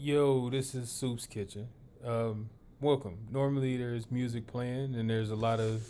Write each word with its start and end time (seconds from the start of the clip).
Yo, 0.00 0.48
this 0.48 0.76
is 0.76 0.88
Soops 0.88 1.28
Kitchen. 1.28 1.66
Um, 2.06 2.48
welcome. 2.80 3.18
Normally 3.32 3.76
there's 3.76 4.08
music 4.12 4.46
playing 4.46 4.94
and 4.94 5.10
there's 5.10 5.30
a 5.30 5.34
lot 5.34 5.58
of, 5.58 5.82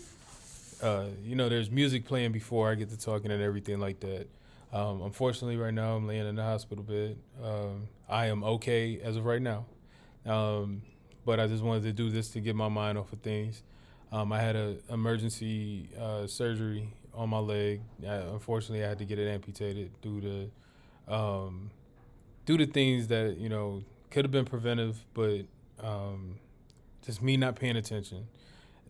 uh, 0.83 1.05
you 1.23 1.37
know, 1.37 1.51
there's 1.51 1.71
music 1.71 2.07
playing 2.07 2.33
before 2.33 2.71
I 2.71 2.75
get 2.75 2.89
to 2.89 2.99
talking 2.99 3.31
and 3.31 3.43
everything 3.43 3.81
like 3.81 4.01
that. 4.01 4.27
Um, 4.73 5.03
unfortunately, 5.03 5.59
right 5.59 5.75
now 5.75 5.95
I'm 5.95 6.07
laying 6.07 6.27
in 6.27 6.37
the 6.37 6.43
hospital 6.43 6.83
bed. 6.83 7.19
Um, 7.45 7.87
I 8.09 8.29
am 8.29 8.43
okay 8.45 8.99
as 9.03 9.17
of 9.17 9.27
right 9.27 9.43
now, 9.43 9.67
um, 10.25 10.81
but 11.27 11.39
I 11.39 11.47
just 11.47 11.63
wanted 11.63 11.83
to 11.83 11.93
do 11.93 12.09
this 12.09 12.31
to 12.31 12.41
get 12.41 12.57
my 12.57 12.69
mind 12.69 12.97
off 12.97 13.13
of 13.13 13.21
things. 13.21 13.63
Um, 14.11 14.33
I 14.33 14.41
had 14.41 14.57
an 14.57 14.81
emergency 14.89 15.91
uh, 16.01 16.27
surgery 16.27 16.89
on 17.13 17.29
my 17.29 17.41
leg. 17.41 17.83
unfortunately, 18.03 18.87
I 18.87 18.89
had 18.89 19.01
to 19.01 19.05
get 19.05 19.19
it 19.19 19.29
amputated 19.29 19.91
due 20.01 20.23
to 20.23 21.15
um, 21.15 21.71
due 22.47 22.57
to 22.57 22.65
things 22.65 23.09
that 23.09 23.37
you 23.37 23.51
know 23.51 23.85
could 24.11 24.25
have 24.25 24.33
been 24.33 24.45
preventive, 24.45 25.05
but 25.15 25.43
um, 25.81 26.37
just 27.05 27.23
me 27.23 27.37
not 27.37 27.57
paying 27.57 27.77
attention, 27.77 28.27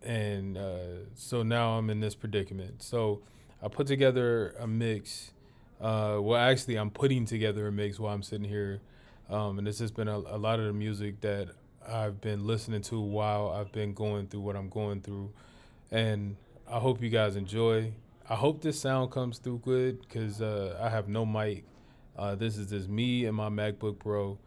and 0.03 0.57
uh, 0.57 1.05
so 1.15 1.43
now 1.43 1.79
I'm 1.79 1.91
in 1.91 2.01
this 2.01 2.15
predicament. 2.15 2.83
So 2.83 3.21
I 3.63 3.69
put 3.69 3.87
together 3.87 4.55
a 4.59 4.67
mix. 4.67 5.33
Uh, 5.81 6.19
well, 6.21 6.41
actually, 6.41 6.77
I'm 6.77 6.91
putting 6.91 7.25
together 7.25 7.67
a 7.69 7.73
mix 7.73 7.99
while 7.99 8.15
I'm 8.15 8.23
sitting 8.23 8.49
here, 8.49 8.81
um, 9.29 9.59
and 9.59 9.67
this 9.67 9.79
has 9.79 9.91
been 9.91 10.09
a, 10.09 10.17
a 10.17 10.39
lot 10.39 10.59
of 10.59 10.67
the 10.67 10.73
music 10.73 11.21
that 11.21 11.49
I've 11.87 12.21
been 12.21 12.47
listening 12.47 12.83
to 12.83 13.01
while 13.01 13.51
I've 13.51 13.73
been 13.73 13.95
going 13.95 14.27
through 14.27 14.41
what 14.41 14.57
I'm 14.57 14.69
going 14.69 15.01
through, 15.01 15.31
and 15.91 16.37
I 16.71 16.79
hope 16.79 17.03
you 17.03 17.11
guys 17.11 17.37
enjoy. 17.37 17.93
I 18.29 18.35
hope 18.35 18.61
this 18.61 18.79
sound 18.79 19.11
comes 19.11 19.39
through 19.39 19.61
good 19.65 20.01
because 20.03 20.43
uh, 20.43 20.79
I 20.83 20.89
have 20.91 21.09
no 21.09 21.25
mic 21.25 21.65
uh, 22.19 22.35
this 22.35 22.57
is 22.57 22.71
just 22.71 22.89
me 22.89 23.27
and 23.27 23.37
my 23.37 23.49
MacBook 23.49 24.01
Pro 24.01 24.39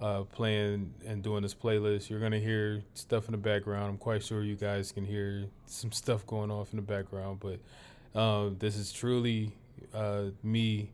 uh, 0.00 0.22
playing 0.24 0.92
and 1.06 1.22
doing 1.22 1.42
this 1.42 1.54
playlist. 1.54 2.10
You're 2.10 2.20
gonna 2.20 2.40
hear 2.40 2.82
stuff 2.94 3.26
in 3.26 3.32
the 3.32 3.38
background. 3.38 3.88
I'm 3.88 3.98
quite 3.98 4.22
sure 4.22 4.42
you 4.42 4.56
guys 4.56 4.92
can 4.92 5.04
hear 5.04 5.46
some 5.66 5.92
stuff 5.92 6.26
going 6.26 6.50
off 6.50 6.72
in 6.72 6.76
the 6.76 6.82
background, 6.82 7.40
but 7.40 8.20
um, 8.20 8.56
this 8.58 8.76
is 8.76 8.92
truly 8.92 9.52
uh, 9.94 10.24
me 10.42 10.90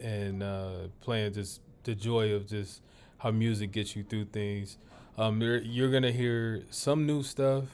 and 0.00 0.42
uh, 0.42 0.88
playing 1.00 1.32
just 1.32 1.60
the 1.84 1.94
joy 1.94 2.32
of 2.32 2.46
just 2.46 2.82
how 3.18 3.30
music 3.30 3.72
gets 3.72 3.96
you 3.96 4.02
through 4.02 4.26
things. 4.26 4.78
Um, 5.16 5.42
you're, 5.42 5.58
you're 5.58 5.90
gonna 5.90 6.12
hear 6.12 6.62
some 6.70 7.06
new 7.06 7.22
stuff, 7.22 7.64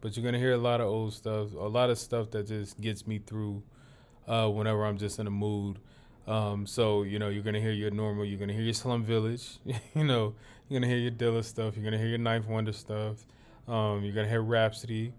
but 0.00 0.16
you're 0.16 0.24
gonna 0.24 0.38
hear 0.38 0.54
a 0.54 0.58
lot 0.58 0.80
of 0.80 0.86
old 0.86 1.12
stuff, 1.12 1.52
a 1.52 1.68
lot 1.68 1.90
of 1.90 1.98
stuff 1.98 2.30
that 2.30 2.46
just 2.46 2.80
gets 2.80 3.06
me 3.06 3.18
through 3.18 3.62
uh, 4.26 4.48
whenever 4.48 4.84
I'm 4.84 4.98
just 4.98 5.18
in 5.18 5.26
a 5.26 5.30
mood. 5.30 5.78
Um, 6.26 6.66
so 6.66 7.04
you 7.04 7.18
know 7.18 7.28
you're 7.28 7.42
gonna 7.42 7.60
hear 7.60 7.70
your 7.72 7.90
normal. 7.90 8.24
You're 8.24 8.38
gonna 8.38 8.52
hear 8.52 8.62
your 8.62 8.74
Slum 8.74 9.04
Village. 9.04 9.58
you 9.64 10.04
know 10.04 10.34
you're 10.68 10.80
gonna 10.80 10.92
hear 10.92 10.98
your 10.98 11.12
Dilla 11.12 11.44
stuff. 11.44 11.76
You're 11.76 11.84
gonna 11.84 11.98
hear 11.98 12.08
your 12.08 12.18
Ninth 12.18 12.46
Wonder 12.46 12.72
stuff. 12.72 13.24
Um, 13.68 14.02
you're 14.04 14.14
gonna 14.14 14.28
hear 14.28 14.42
Rapsody, 14.42 15.12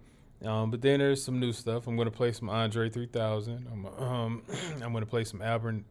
Um, 0.44 0.72
but 0.72 0.81
then 0.81 1.00
there's 1.00 1.23
some 1.23 1.39
new 1.39 1.53
stuff. 1.53 1.88
I'm 1.88 1.95
gonna 1.95 2.11
play 2.11 2.31
some 2.31 2.50
Andre 2.50 2.89
3000. 2.89 3.67
I'm 3.72 3.85
um, 3.85 4.44
I'm 4.83 4.94
gonna 4.94 5.05
play 5.05 5.23
some 5.23 5.41
Amber 5.41 5.81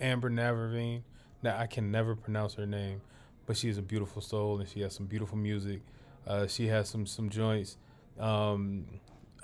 Amber 0.00 0.30
Navarine. 0.30 1.04
Now 1.42 1.58
I 1.58 1.66
can 1.66 1.90
never 1.90 2.16
pronounce 2.16 2.54
her 2.54 2.66
name, 2.66 3.02
but 3.46 3.56
she 3.56 3.68
is 3.68 3.76
a 3.76 3.82
beautiful 3.82 4.22
soul 4.22 4.60
and 4.60 4.68
she 4.68 4.80
has 4.80 4.94
some 4.94 5.06
beautiful 5.06 5.36
music. 5.36 5.82
Uh, 6.26 6.46
she 6.46 6.68
has 6.68 6.88
some 6.88 7.04
some 7.06 7.28
joints. 7.28 7.76
Um, 8.18 8.86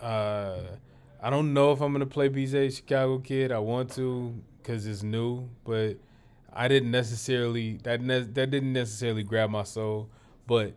uh, 0.00 0.60
I 1.22 1.28
don't 1.28 1.52
know 1.52 1.72
if 1.72 1.82
I'm 1.82 1.92
gonna 1.92 2.06
play 2.06 2.30
BJ 2.30 2.74
Chicago 2.74 3.18
Kid. 3.18 3.52
I 3.52 3.58
want 3.58 3.90
to 3.96 4.34
because 4.62 4.86
it's 4.86 5.02
new, 5.02 5.48
but 5.64 5.96
I 6.52 6.68
didn't 6.68 6.90
necessarily 6.90 7.78
that 7.84 8.00
ne- 8.00 8.20
that 8.20 8.50
didn't 8.50 8.72
necessarily 8.72 9.22
grab 9.22 9.50
my 9.50 9.62
soul. 9.62 10.08
But 10.46 10.74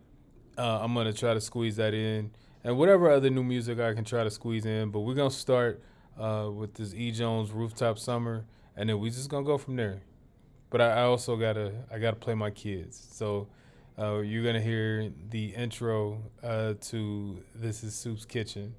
uh, 0.56 0.80
I'm 0.82 0.94
gonna 0.94 1.12
try 1.12 1.34
to 1.34 1.40
squeeze 1.40 1.76
that 1.76 1.94
in, 1.94 2.30
and 2.62 2.78
whatever 2.78 3.10
other 3.10 3.30
new 3.30 3.42
music 3.42 3.80
I 3.80 3.94
can 3.94 4.04
try 4.04 4.24
to 4.24 4.30
squeeze 4.30 4.66
in. 4.66 4.90
But 4.90 5.00
we're 5.00 5.14
gonna 5.14 5.30
start 5.30 5.82
uh, 6.18 6.50
with 6.52 6.74
this 6.74 6.94
E 6.94 7.10
Jones 7.10 7.50
Rooftop 7.50 7.98
Summer, 7.98 8.44
and 8.76 8.88
then 8.88 8.98
we 9.00 9.10
just 9.10 9.28
gonna 9.28 9.44
go 9.44 9.58
from 9.58 9.76
there. 9.76 10.02
But 10.70 10.80
I, 10.80 10.90
I 10.90 11.02
also 11.02 11.36
gotta 11.36 11.72
I 11.90 11.98
gotta 11.98 12.16
play 12.16 12.34
my 12.34 12.50
kids, 12.50 13.08
so. 13.12 13.48
Uh, 13.96 14.18
you're 14.18 14.42
gonna 14.42 14.60
hear 14.60 15.08
the 15.30 15.54
intro 15.54 16.20
uh, 16.42 16.74
to 16.80 17.38
"This 17.54 17.84
Is 17.84 17.94
Soops 17.94 18.26
Kitchen," 18.26 18.74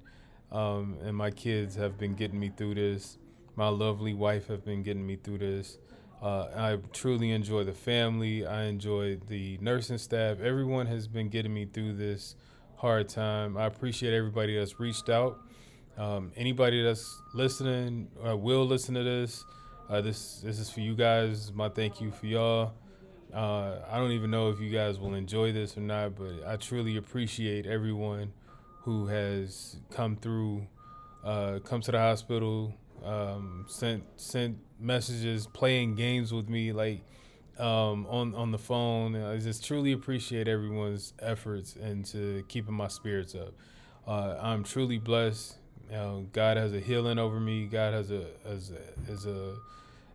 um, 0.52 0.98
and 1.02 1.16
my 1.16 1.30
kids 1.30 1.74
have 1.76 1.96
been 1.96 2.12
getting 2.12 2.38
me 2.38 2.52
through 2.54 2.74
this 2.74 3.16
my 3.56 3.68
lovely 3.68 4.14
wife 4.14 4.46
have 4.48 4.64
been 4.64 4.82
getting 4.82 5.06
me 5.06 5.16
through 5.16 5.38
this. 5.38 5.78
Uh, 6.22 6.48
I 6.54 6.78
truly 6.92 7.30
enjoy 7.30 7.64
the 7.64 7.72
family. 7.72 8.46
I 8.46 8.64
enjoy 8.64 9.16
the 9.28 9.58
nursing 9.60 9.98
staff. 9.98 10.40
Everyone 10.40 10.86
has 10.86 11.08
been 11.08 11.28
getting 11.28 11.52
me 11.52 11.66
through 11.66 11.94
this 11.94 12.36
hard 12.76 13.08
time. 13.08 13.56
I 13.56 13.66
appreciate 13.66 14.14
everybody 14.14 14.58
that's 14.58 14.78
reached 14.78 15.08
out. 15.08 15.40
Um, 15.98 16.32
anybody 16.36 16.82
that's 16.82 17.22
listening 17.34 18.08
uh, 18.26 18.36
will 18.36 18.66
listen 18.66 18.94
to 18.94 19.02
this. 19.02 19.44
Uh, 19.88 20.00
this 20.00 20.40
this 20.40 20.58
is 20.58 20.68
for 20.68 20.80
you 20.80 20.94
guys. 20.94 21.52
My 21.52 21.68
thank 21.68 22.00
you 22.00 22.10
for 22.10 22.26
y'all. 22.26 22.74
Uh, 23.32 23.78
I 23.90 23.98
don't 23.98 24.12
even 24.12 24.30
know 24.30 24.50
if 24.50 24.60
you 24.60 24.70
guys 24.70 24.98
will 24.98 25.14
enjoy 25.14 25.52
this 25.52 25.76
or 25.76 25.80
not, 25.80 26.16
but 26.16 26.46
I 26.46 26.56
truly 26.56 26.96
appreciate 26.96 27.66
everyone 27.66 28.32
who 28.82 29.06
has 29.06 29.76
come 29.90 30.16
through, 30.16 30.66
uh, 31.24 31.58
come 31.64 31.80
to 31.82 31.92
the 31.92 31.98
hospital, 31.98 32.74
um, 33.06 33.64
sent 33.68 34.04
sent 34.16 34.58
messages, 34.80 35.46
playing 35.46 35.94
games 35.94 36.32
with 36.32 36.48
me, 36.48 36.72
like 36.72 37.00
um, 37.58 38.06
on 38.08 38.34
on 38.34 38.50
the 38.50 38.58
phone. 38.58 39.16
I 39.16 39.38
just 39.38 39.64
truly 39.64 39.92
appreciate 39.92 40.48
everyone's 40.48 41.14
efforts 41.20 41.76
into 41.76 42.44
keeping 42.48 42.74
my 42.74 42.88
spirits 42.88 43.34
up. 43.34 43.54
Uh, 44.06 44.36
I'm 44.40 44.64
truly 44.64 44.98
blessed. 44.98 45.56
You 45.88 45.96
know, 45.96 46.26
God 46.32 46.56
has 46.56 46.72
a 46.72 46.80
healing 46.80 47.18
over 47.18 47.38
me. 47.38 47.66
God 47.66 47.94
has 47.94 48.10
a 48.10 48.26
has 48.46 48.72
a, 48.72 49.30
a 49.30 49.54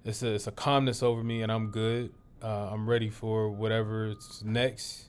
it's 0.03 0.21
a 0.21 0.33
it's 0.33 0.47
a 0.47 0.51
calmness 0.51 1.01
over 1.01 1.23
me, 1.23 1.41
and 1.41 1.51
I'm 1.51 1.67
good. 1.67 2.11
Uh, 2.43 2.69
I'm 2.71 2.89
ready 2.89 3.09
for 3.09 3.49
whatever's 3.49 4.41
next, 4.43 5.05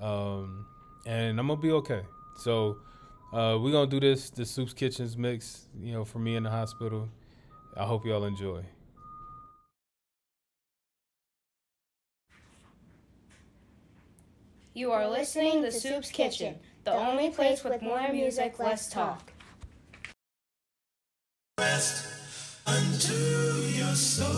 um, 0.00 0.66
and 1.06 1.38
I'm 1.38 1.46
gonna 1.46 1.60
be 1.60 1.70
okay. 1.72 2.02
So 2.36 2.78
uh, 3.32 3.58
we're 3.60 3.72
gonna 3.72 3.86
do 3.90 4.00
this 4.00 4.30
the 4.30 4.42
Soops 4.42 4.74
Kitchens 4.74 5.16
mix, 5.16 5.68
you 5.80 5.92
know, 5.92 6.04
for 6.04 6.18
me 6.18 6.36
in 6.36 6.42
the 6.42 6.50
hospital. 6.50 7.08
I 7.76 7.84
hope 7.84 8.04
y'all 8.04 8.24
enjoy. 8.24 8.64
You 14.74 14.92
are 14.92 15.08
listening 15.08 15.62
to 15.62 15.68
Soops 15.68 16.10
Kitchen, 16.12 16.56
the 16.84 16.92
only 16.92 17.30
place 17.30 17.62
with 17.64 17.80
more 17.82 18.10
music, 18.10 18.58
less 18.58 18.90
talk. 18.90 19.32
Rest 21.58 22.06
unto 22.66 23.14
your 23.74 23.94
souls. 23.94 24.32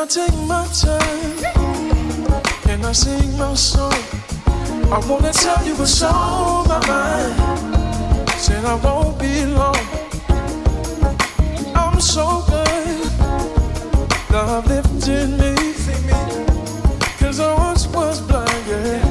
I 0.00 0.06
take 0.06 0.34
my 0.48 0.66
time? 0.72 1.36
Can 2.62 2.82
I 2.86 2.92
sing 2.92 3.36
my 3.36 3.52
song, 3.52 3.92
I 4.90 4.98
wanna 5.06 5.30
tell 5.30 5.62
you 5.62 5.74
what's 5.76 6.02
on 6.02 6.66
my 6.68 6.80
mind. 6.88 8.30
Said 8.40 8.64
I 8.64 8.76
won't 8.76 9.18
be 9.18 9.44
long. 9.44 9.76
I'm 11.74 12.00
so 12.00 12.42
good. 12.48 13.10
Love 14.30 14.66
lifted 14.68 15.28
me. 15.38 15.54
Cause 17.18 17.38
I 17.38 17.54
once 17.58 17.86
was 17.88 18.22
blind, 18.22 18.66
yeah. 18.68 19.04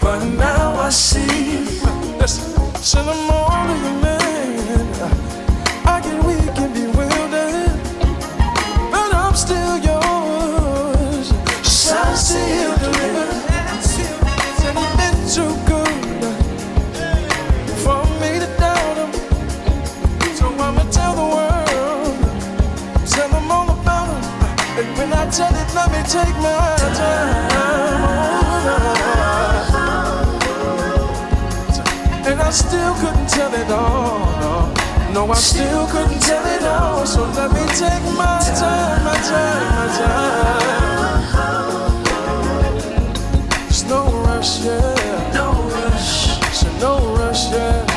But 0.00 0.24
now 0.24 0.72
I 0.86 0.90
see. 0.90 1.66
Listen, 2.20 2.76
said 2.76 3.08
I'm 3.08 3.28
all 3.28 3.66
you, 3.66 4.02
man. 4.02 4.19
Tell 25.32 25.54
it, 25.54 25.74
let 25.74 25.90
me 25.92 26.02
take 26.08 26.34
my 26.42 26.76
time. 26.98 27.50
And 32.26 32.40
I 32.40 32.50
still 32.50 32.94
couldn't 32.94 33.28
tell 33.28 33.54
it 33.54 33.70
all. 33.70 34.18
No, 34.40 34.72
no 35.12 35.30
I 35.30 35.34
still 35.34 35.86
couldn't 35.86 36.20
tell 36.20 36.44
it 36.46 36.62
all. 36.64 37.06
So 37.06 37.22
let 37.22 37.52
me 37.52 37.64
take 37.74 38.02
my 38.16 38.40
time, 38.58 39.04
my 39.04 39.14
time, 39.30 39.74
my 39.76 39.88
time. 39.98 40.60
There's 43.60 43.84
no 43.84 44.02
rush, 44.24 44.64
yeah. 44.64 45.30
No 45.34 45.52
rush. 45.74 46.40
So 46.52 46.68
no 46.78 47.14
rush, 47.16 47.50
yeah. 47.52 47.89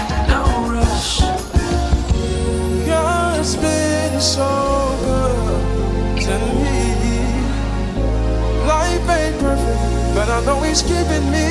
Know 10.41 10.61
He's 10.61 10.81
keeping 10.81 11.29
me. 11.29 11.47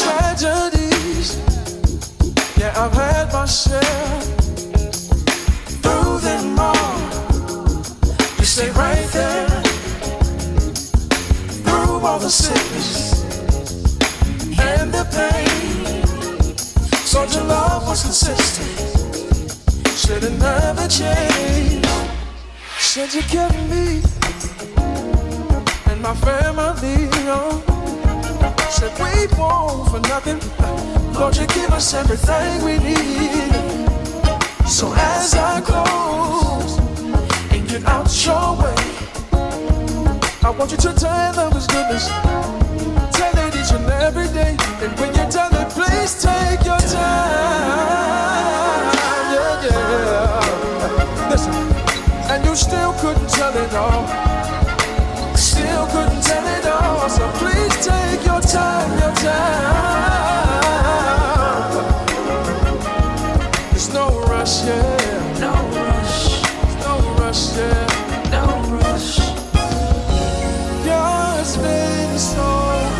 Tragedies, 0.00 1.36
yeah, 2.56 2.72
I've 2.76 2.92
had 2.92 3.32
my 3.32 3.46
share. 3.46 4.20
Through 5.82 6.18
them 6.20 6.58
all, 6.58 7.00
you 8.38 8.44
stay 8.44 8.70
right 8.70 9.08
there 9.12 9.62
through 11.64 12.06
all 12.06 12.18
the 12.18 12.30
sickness 12.30 13.24
and 14.60 14.92
the 14.92 15.04
pain. 15.10 16.06
So 17.04 17.24
your 17.24 17.44
love 17.44 17.88
was 17.88 18.02
consistent, 18.02 18.70
should 19.96 20.22
have 20.22 20.38
never 20.38 20.86
changed. 20.86 21.88
Said 22.78 23.14
you 23.14 23.22
kept 23.22 23.58
me 23.68 24.17
and 25.98 26.02
my 26.02 26.14
family 26.14 27.08
oh. 27.26 27.62
on. 28.40 28.70
Said 28.70 28.92
we 28.98 29.26
won't 29.36 29.38
oh, 29.38 29.84
for 29.90 30.00
nothing. 30.08 30.38
Lord, 31.12 31.36
you 31.36 31.46
give 31.48 31.70
us 31.70 31.94
everything 31.94 32.64
we 32.64 32.78
need. 32.78 33.88
So 34.68 34.92
as 34.94 35.34
I 35.34 35.60
close 35.60 36.78
and 37.52 37.68
get 37.68 37.84
out 37.86 38.08
your 38.24 38.56
way. 38.62 38.76
I 40.42 40.50
want 40.56 40.70
you 40.70 40.78
to 40.78 40.92
tell 40.94 41.32
them 41.32 41.52
His 41.52 41.66
goodness. 41.66 42.08
Tell 43.16 43.36
it 43.44 43.56
each 43.56 43.72
and 43.72 43.90
every 44.06 44.28
day. 44.28 44.56
And 44.82 44.92
when 45.00 45.10
you 45.14 45.26
tell 45.30 45.52
it, 45.52 45.68
please 45.70 46.22
take 46.22 46.64
your 46.64 46.78
time. 46.78 47.74
Yeah, 49.34 49.66
yeah. 49.66 51.28
Listen, 51.30 51.54
and 52.30 52.44
you 52.44 52.54
still 52.54 52.92
couldn't 52.94 53.28
tell 53.30 53.56
it 53.56 53.74
all. 53.74 54.67
So 57.08 57.26
please 57.40 57.74
take 57.86 58.24
your 58.26 58.40
time, 58.40 58.90
your 58.98 59.14
time. 59.14 60.38
There's 63.70 63.92
no 63.94 64.20
rush, 64.28 64.64
yeah. 64.64 65.40
No 65.40 65.52
rush. 65.72 66.42
There's 66.42 66.76
no 66.84 66.94
rush, 67.18 67.56
yeah. 67.56 68.30
No 68.30 68.44
rush. 68.76 69.18
Been 71.56 72.18
so 72.18 72.44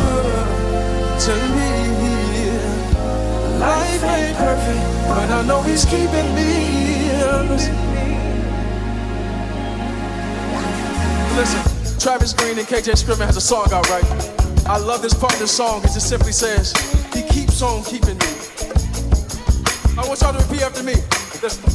good 0.01 1.19
to 1.21 1.33
me. 1.53 1.71
Life 3.59 4.03
ain't 4.03 4.35
perfect, 4.37 4.83
but 5.07 5.29
I 5.29 5.43
know 5.45 5.61
He's 5.61 5.85
keeping 5.85 6.33
me. 6.33 6.49
Listen, 11.37 11.68
Travis 11.99 12.31
Greene 12.31 12.57
and 12.57 12.65
KJ 12.65 12.95
Scrimmon 12.95 13.25
has 13.25 13.35
a 13.35 13.41
song 13.41 13.67
out 13.73 13.89
right. 13.89 14.05
I 14.65 14.77
love 14.77 15.01
this 15.01 15.13
part 15.13 15.33
of 15.33 15.39
the 15.39 15.47
song. 15.47 15.79
It 15.83 15.91
just 15.91 16.07
simply 16.07 16.31
says, 16.31 16.71
He 17.13 17.23
keeps 17.23 17.61
on 17.61 17.83
keeping 17.83 18.17
me. 18.17 18.31
I 19.99 20.07
want 20.07 20.21
y'all 20.21 20.31
to 20.31 20.39
repeat 20.39 20.63
after 20.63 20.81
me. 20.81 20.95
Listen. 21.43 21.67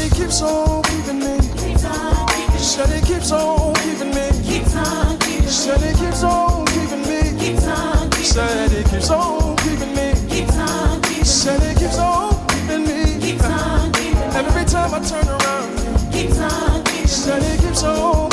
He 0.00 0.08
keeps 0.08 0.40
on 0.40 0.82
keeping 0.84 1.20
me. 1.20 1.36
He 1.60 1.76
keeps 1.76 1.84
on 1.84 2.26
keeping 2.28 2.72
me. 2.72 2.96
He 2.96 3.04
keeps 3.04 3.32
on 3.32 3.74
keeping 3.76 4.10
me. 4.14 4.32
He 4.48 4.60
keeps 5.92 6.24
on 6.24 6.66
keeping 6.66 7.02
me. 7.04 7.20
He 7.36 8.82
keeps 8.88 9.10
on 9.10 9.56
keeping 12.48 12.84
me. 12.84 13.00
Every 14.32 14.64
time 14.64 14.94
I 14.94 15.00
turn 15.04 15.28
around, 15.28 16.12
keeps 16.12 16.38
on 16.40 16.82
keeping 16.84 18.24
me. 18.24 18.29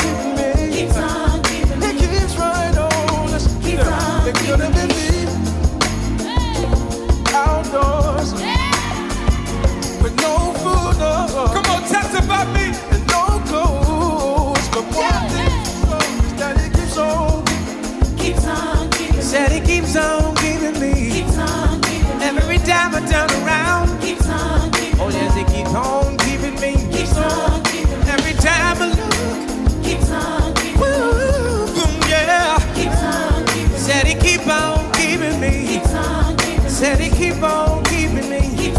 Said 36.78 37.00
he 37.00 37.10
keep 37.10 37.42
on 37.42 37.82
keeping 37.86 38.30
me. 38.30 38.72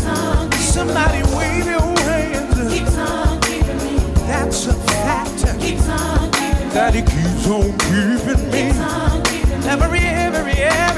Somebody 0.56 1.22
wave 1.36 1.66
your 1.66 1.82
hands. 1.82 2.56
That's 4.26 4.68
a 4.68 4.74
fact. 4.74 5.42
That 6.74 6.94
he 6.94 7.02
keeps 7.02 7.46
on 7.50 7.78
keeping 7.78 8.52
me. 8.52 8.72
Every, 9.68 10.00
every, 10.00 10.52
everything. 10.54 10.89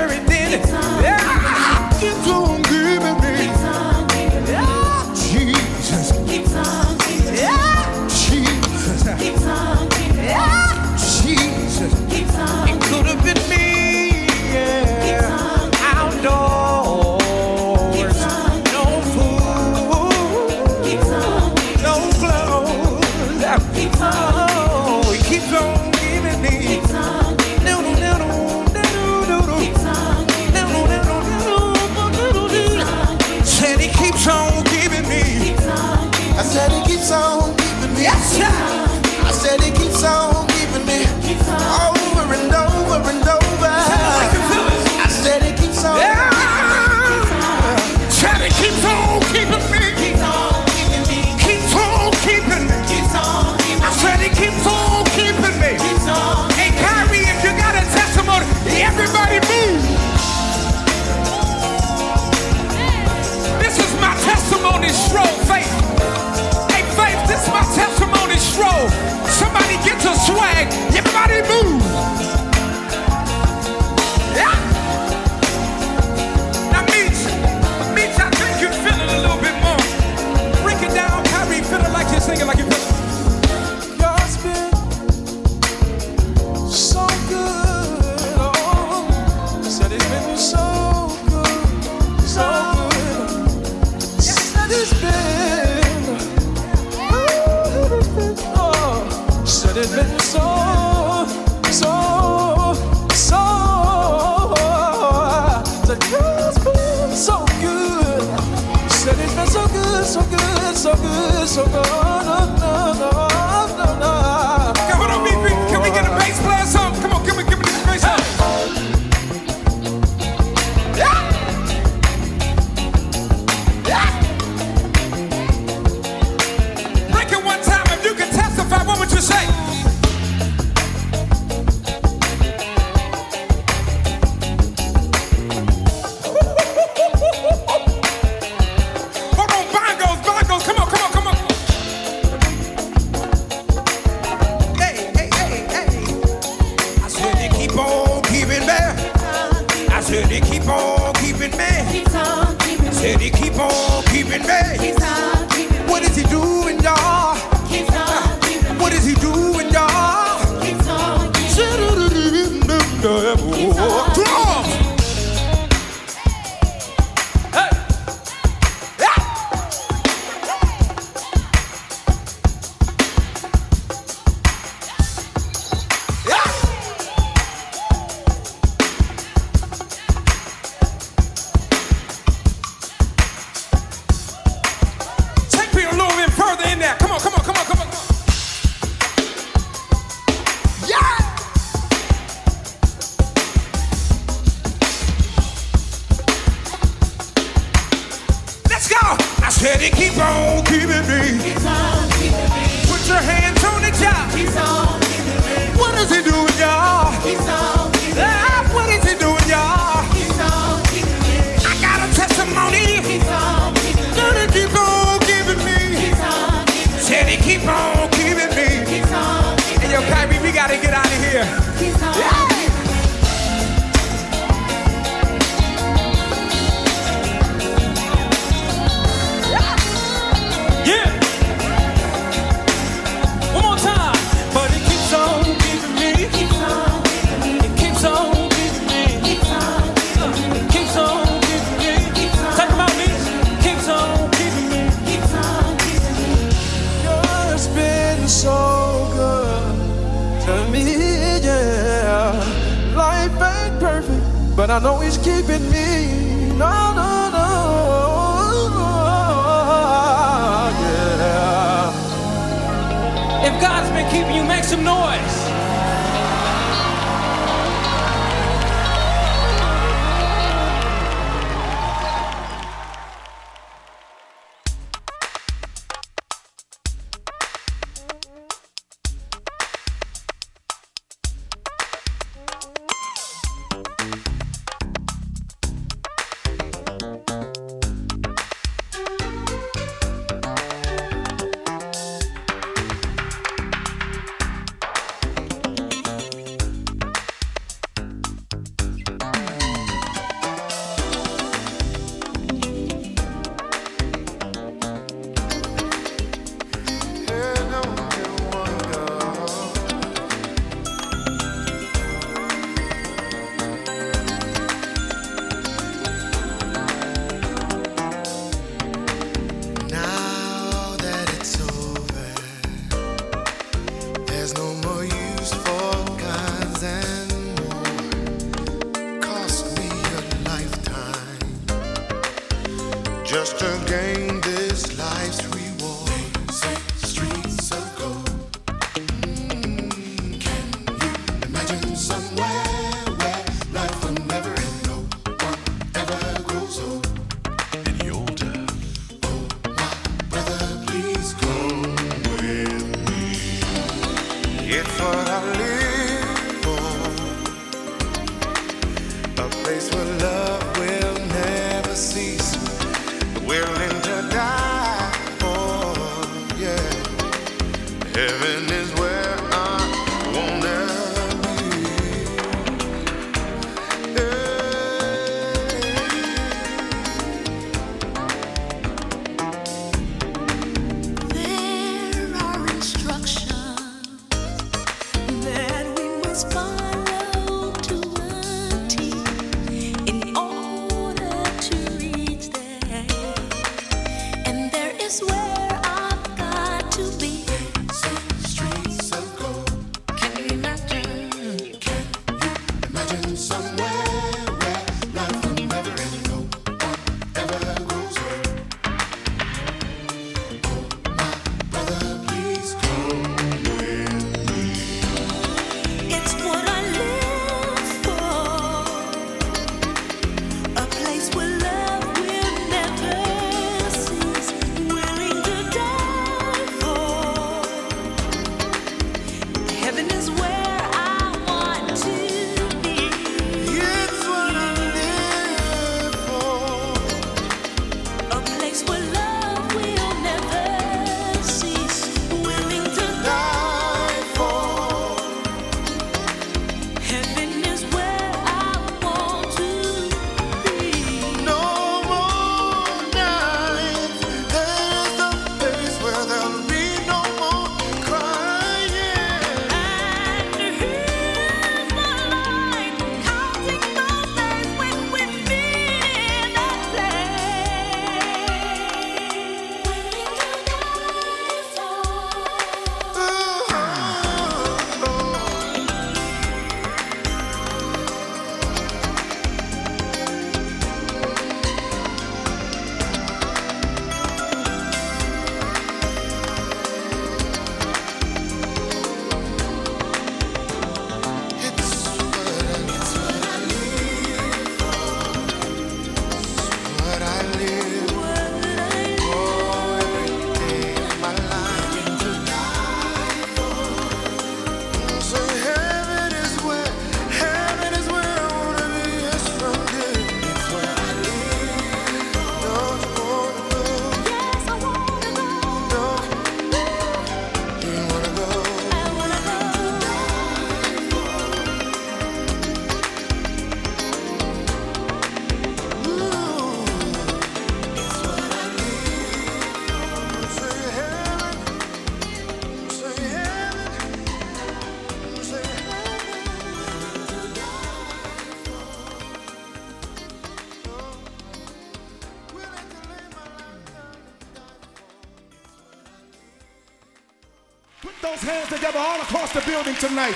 together 548.82 548.98
all 548.98 549.22
across 549.22 549.54
the 549.54 549.62
building 549.62 549.94
tonight. 549.94 550.34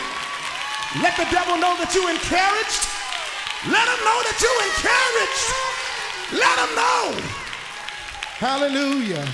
Let 1.02 1.18
the 1.18 1.26
devil 1.32 1.58
know 1.58 1.74
that 1.82 1.96
you 1.96 2.06
encouraged. 2.06 2.86
Let 3.66 3.90
him 3.90 4.02
know 4.06 4.22
that 4.22 4.38
you 4.38 4.54
encouraged. 4.70 5.50
Let 6.30 6.56
him 6.62 6.70
know. 6.78 7.18
Hallelujah. 8.38 9.26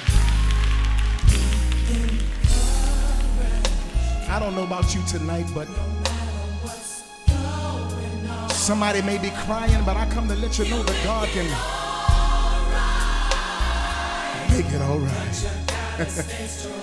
I 4.30 4.39
don't 4.39 4.56
know 4.56 4.63
about 4.63 4.95
you 4.95 5.04
tonight, 5.06 5.47
but 5.54 5.67
somebody 8.54 9.02
may 9.02 9.17
be 9.17 9.32
crying, 9.43 9.84
but 9.84 9.97
I 9.97 10.08
come 10.12 10.30
to 10.30 10.36
let 10.36 10.58
you 10.58 10.69
know 10.69 10.84
that 10.84 11.04
God 11.04 11.28
can 11.28 11.47
make 14.56 14.71
it 14.74 14.82
all 14.82 15.00
right. 15.00 16.78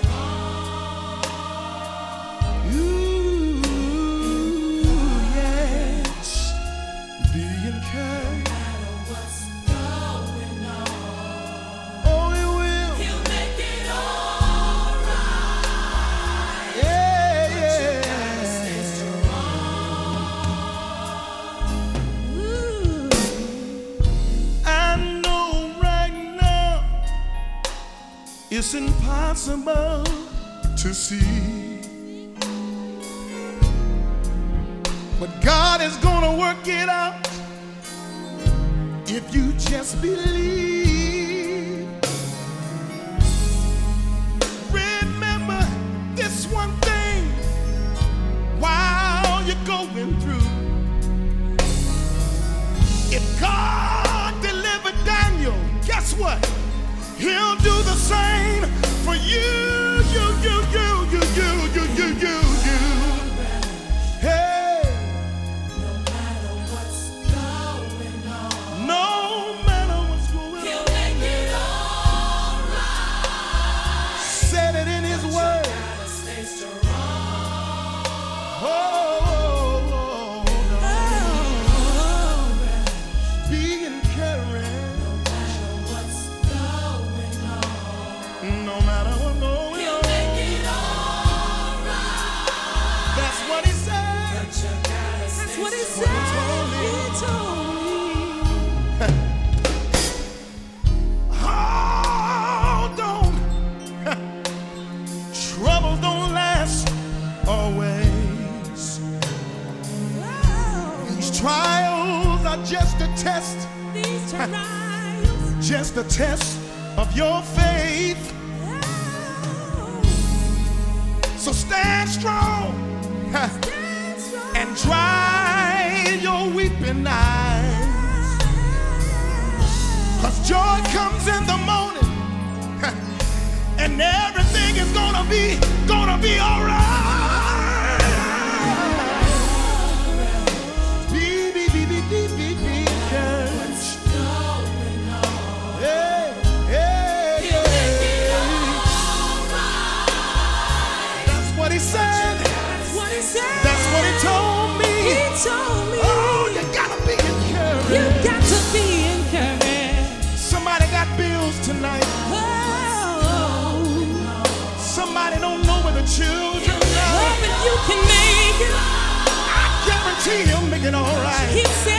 see 170.20 170.44
him 170.44 170.70
making 170.70 170.94
all 170.94 171.16
right. 171.22 171.48
He 171.50 171.64
said. 171.64 171.97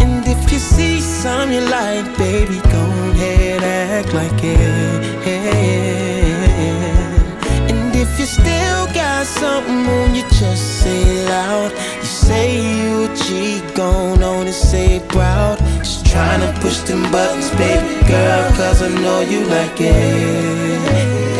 And 0.00 0.24
if 0.26 0.52
you 0.52 0.58
see 0.58 1.00
some 1.00 1.50
you 1.50 1.60
like, 1.60 2.16
baby, 2.16 2.60
go 2.70 2.84
ahead, 3.10 3.62
act 3.64 4.14
like 4.14 4.44
it. 4.44 4.58
And 7.70 7.94
if 7.96 8.18
you 8.20 8.26
still 8.26 8.86
got 8.94 9.26
something 9.26 9.86
on 9.86 10.14
you, 10.14 10.22
just 10.38 10.82
say 10.82 11.02
it 11.02 11.28
loud. 11.28 11.72
You 11.96 12.04
say 12.04 12.60
you 12.60 13.04
a 13.10 13.16
G, 13.16 13.60
gone 13.74 14.22
on 14.22 14.46
and 14.46 14.54
say 14.54 14.96
it 14.96 15.08
proud. 15.08 15.58
Just 15.78 16.06
trying 16.06 16.40
to 16.40 16.60
push 16.60 16.78
them 16.82 17.02
buttons, 17.10 17.50
baby 17.50 18.06
girl, 18.06 18.50
cause 18.52 18.82
I 18.82 18.88
know 19.02 19.20
you 19.20 19.44
like 19.46 19.80
it. 19.80 21.37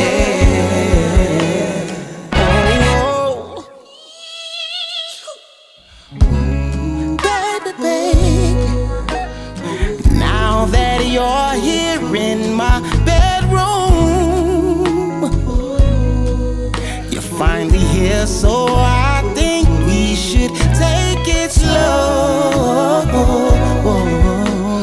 So 18.29 18.67
I 18.69 19.23
think 19.35 19.67
we 19.87 20.15
should 20.15 20.55
take 20.77 21.27
it 21.27 21.51
slow. 21.51 23.03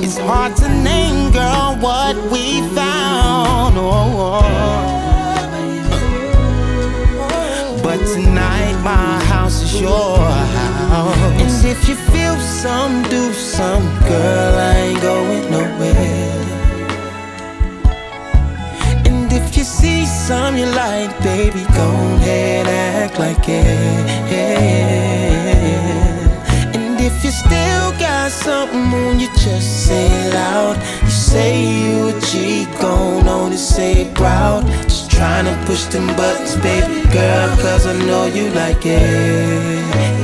It's 0.04 0.18
hard 0.18 0.56
to 0.58 0.70
name, 0.70 1.32
girl, 1.32 1.78
what 1.80 2.16
we 2.32 2.62
found. 2.76 3.76
But 7.84 8.00
tonight, 8.14 8.76
my 8.84 9.24
house 9.26 9.62
is 9.62 9.80
your 9.80 10.18
house. 10.18 11.16
And 11.42 11.66
if 11.66 11.88
you 11.88 11.96
feel 11.96 12.36
some, 12.40 13.04
do 13.04 13.32
some, 13.32 13.84
girl, 14.10 14.56
I 14.58 14.76
ain't 14.88 15.02
going 15.02 15.52
nowhere. 15.52 16.55
See 19.86 20.06
some 20.06 20.57
you 20.57 20.66
like, 20.84 21.12
baby, 21.22 21.64
go 21.80 21.90
ahead, 22.18 22.66
act 22.68 23.20
like 23.20 23.48
it. 23.48 24.06
And 26.76 26.99
if 27.10 27.16
you 27.24 27.32
still 27.45 27.90
got 28.06 28.32
something 28.32 28.88
on 29.02 29.20
you, 29.20 29.30
just 29.45 29.86
say 29.86 30.07
it 30.22 30.34
loud. 30.34 30.76
You 31.03 31.16
say 31.32 31.52
you 31.82 31.95
a 32.10 32.14
G, 32.28 32.66
gone 32.82 33.28
on 33.28 33.52
and 33.52 33.66
say 33.76 33.91
it 34.03 34.12
proud. 34.16 34.62
Just 34.90 35.12
tryna 35.12 35.53
push 35.68 35.84
them 35.94 36.07
buttons, 36.18 36.56
baby 36.68 37.02
girl, 37.18 37.49
cause 37.64 37.86
I 37.86 37.94
know 38.07 38.26
you 38.38 38.45
like 38.62 38.84
it. 38.86 40.15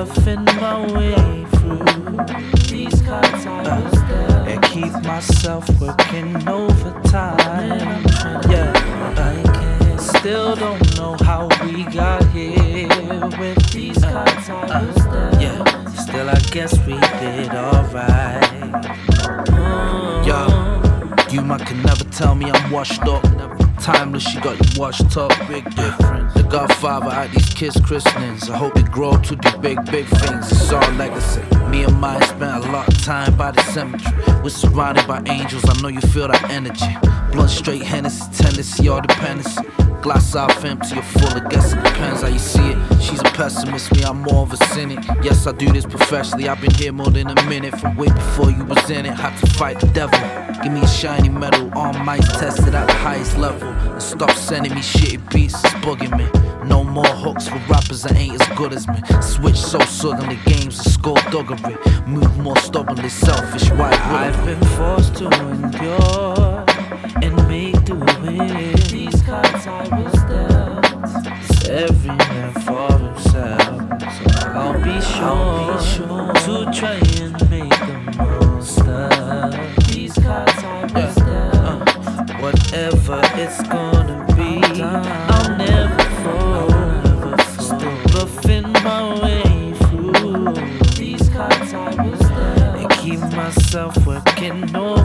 Bluffing 0.00 0.46
my 0.46 0.92
way 0.94 1.44
through 1.56 1.84
these 2.70 3.02
cards 3.02 3.44
I 3.44 3.62
dealt 3.62 4.48
and 4.48 4.62
keep 4.62 4.94
myself 5.04 5.68
working 5.78 6.48
overtime. 6.48 8.02
Yeah, 8.48 8.72
I 9.18 9.96
still 9.98 10.56
don't 10.56 10.96
know 10.96 11.18
how 11.20 11.48
we 11.62 11.84
got 11.84 12.24
here 12.30 12.88
with 13.38 13.72
these 13.72 14.02
cards 14.02 14.48
I 14.48 14.86
was 14.86 14.96
dealt. 15.04 15.42
Yeah, 15.42 15.84
still 15.92 16.30
I 16.30 16.40
guess 16.50 16.72
we 16.86 16.94
did 17.20 17.50
alright. 17.50 18.96
Uh. 19.52 20.24
Yo, 20.26 21.30
you 21.30 21.42
might 21.42 21.66
can 21.66 21.82
never 21.82 22.04
tell 22.04 22.34
me 22.34 22.50
I'm 22.50 22.70
washed 22.70 23.02
up. 23.02 23.49
Timeless, 23.80 24.22
she 24.22 24.38
got 24.40 24.58
you 24.58 24.80
washed 24.80 25.16
up, 25.16 25.32
big 25.48 25.64
difference. 25.74 26.34
The 26.34 26.42
Godfather 26.42 27.08
at 27.08 27.32
these 27.32 27.48
kids' 27.48 27.80
christenings. 27.80 28.50
I 28.50 28.56
hope 28.58 28.76
you 28.76 28.84
grow 28.84 29.12
up 29.12 29.22
to 29.24 29.36
do 29.36 29.58
big, 29.58 29.82
big 29.90 30.06
things. 30.06 30.52
It's 30.52 30.70
all 30.70 30.92
legacy. 30.92 31.40
Me 31.68 31.84
and 31.84 31.98
mine 31.98 32.20
spent 32.22 32.64
a 32.64 32.70
lot 32.70 32.88
of 32.88 33.02
time 33.02 33.34
by 33.36 33.52
the 33.52 33.62
cemetery. 33.62 34.42
We're 34.42 34.50
surrounded 34.50 35.06
by 35.06 35.22
angels. 35.26 35.64
I 35.66 35.80
know 35.80 35.88
you 35.88 36.00
feel 36.02 36.28
that 36.28 36.50
energy. 36.50 36.94
Blunt 37.32 37.50
straight 37.50 37.82
Hennessy, 37.82 38.22
Tennessee, 38.34 38.88
all 38.88 39.00
dependency. 39.00 39.62
Glass 40.02 40.34
half 40.34 40.64
empty 40.64 40.98
or 40.98 41.02
full, 41.02 41.28
I 41.28 41.48
guess 41.48 41.72
it 41.72 41.82
depends 41.82 42.22
how 42.22 42.28
you 42.28 42.38
see 42.38 42.70
it. 42.70 43.02
She's 43.02 43.20
a 43.20 43.24
pessimist, 43.24 43.94
me, 43.94 44.02
I'm 44.02 44.22
more 44.22 44.42
of 44.42 44.52
a 44.52 44.56
cynic. 44.56 44.98
Yes, 45.22 45.46
I 45.46 45.52
do 45.52 45.70
this 45.72 45.84
professionally. 45.84 46.48
I've 46.48 46.60
been 46.60 46.74
here 46.74 46.92
more 46.92 47.10
than 47.10 47.28
a 47.28 47.42
minute 47.46 47.78
from 47.78 47.96
way 47.96 48.08
before 48.08 48.50
you 48.50 48.64
was 48.64 48.90
in 48.90 49.06
it. 49.06 49.12
Had 49.12 49.36
to 49.38 49.46
fight 49.54 49.80
the 49.80 49.88
devil. 49.88 50.18
Give 50.62 50.72
me 50.72 50.82
a 50.82 50.88
shiny 50.88 51.30
medal, 51.30 51.70
all 51.74 51.94
mics 51.94 52.38
tested 52.38 52.74
at 52.74 52.86
the 52.86 52.92
highest 52.92 53.38
level. 53.38 53.68
And 53.68 54.02
stop 54.02 54.32
sending 54.32 54.74
me 54.74 54.82
shitty 54.82 55.32
beats, 55.32 55.54
it's 55.54 55.72
bugging 55.76 56.16
me. 56.18 56.28
No 56.68 56.84
more 56.84 57.06
hooks 57.06 57.48
for 57.48 57.56
rappers 57.68 58.02
that 58.02 58.14
ain't 58.16 58.40
as 58.40 58.58
good 58.58 58.74
as 58.74 58.86
me. 58.86 59.00
Switch 59.22 59.56
so 59.56 59.78
suddenly, 59.80 60.38
games 60.44 60.78
of 60.84 60.92
skullduggery. 60.92 61.76
Move 62.06 62.36
more 62.38 62.58
stubbornly, 62.58 63.08
selfish, 63.08 63.70
white 63.70 63.98
I've 64.00 64.44
been 64.44 64.60
forced 64.76 65.14
to 65.16 65.30
endure 65.48 66.64
and 67.22 67.48
make 67.48 67.82
do 67.84 67.94
with 67.94 68.90
these 68.90 69.22
cards 69.22 69.66
I 69.66 69.88
was 69.98 70.12
dealt. 70.28 70.84
It's 71.40 71.68
every 71.68 72.16
man 72.16 72.52
for 72.52 72.92
himself, 72.98 74.02
so 74.12 74.24
I'll 74.50 74.78
be 74.84 75.00
sure, 75.00 76.34
to 76.44 76.70
try 76.78 77.00
and 77.22 77.50
make 77.50 77.69
whatever 83.10 83.40
it's 83.40 83.62
gonna 83.66 84.24
be, 84.36 84.62
I'll 84.82 85.56
never 85.56 86.04
fall. 86.22 86.70
Still 87.58 87.96
bluffing 88.06 88.70
my 88.84 89.00
way 89.22 89.72
through 89.88 90.54
these 90.94 91.28
cards 91.30 91.74
I 91.74 91.90
was 92.04 92.20
dealt, 92.20 92.76
and 92.78 92.90
keep 93.02 93.20
myself 93.34 94.06
working 94.06 94.76
overtime. 94.76 94.99